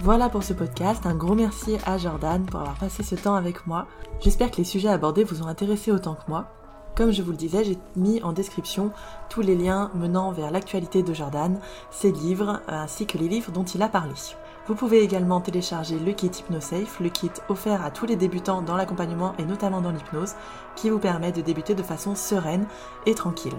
[0.00, 3.66] Voilà pour ce podcast, un gros merci à Jordan pour avoir passé ce temps avec
[3.66, 3.88] moi.
[4.20, 6.52] J'espère que les sujets abordés vous ont intéressé autant que moi.
[6.94, 8.92] Comme je vous le disais, j'ai mis en description
[9.28, 11.58] tous les liens menant vers l'actualité de Jordan,
[11.90, 14.14] ses livres, ainsi que les livres dont il a parlé.
[14.68, 18.76] Vous pouvez également télécharger le kit HypnoSafe, le kit offert à tous les débutants dans
[18.76, 20.34] l'accompagnement et notamment dans l'hypnose,
[20.76, 22.66] qui vous permet de débuter de façon sereine
[23.06, 23.56] et tranquille.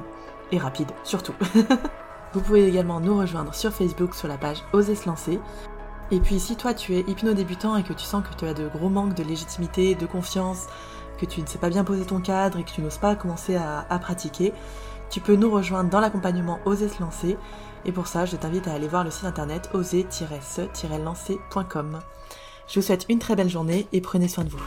[0.51, 1.33] Et rapide, surtout.
[2.33, 5.39] vous pouvez également nous rejoindre sur Facebook sur la page Oser se lancer.
[6.11, 8.67] Et puis si toi tu es hypno-débutant et que tu sens que tu as de
[8.67, 10.67] gros manques de légitimité, de confiance,
[11.17, 13.55] que tu ne sais pas bien poser ton cadre et que tu n'oses pas commencer
[13.55, 14.53] à, pratiquer,
[15.09, 17.35] tu peux nous rejoindre dans l'accompagnement Oser se lancer
[17.85, 21.99] et pour ça, je t'invite à aller voir le site internet oser-se-lancer.com.
[22.67, 24.63] Je vous souhaite une très belle journée et prenez soin de vous.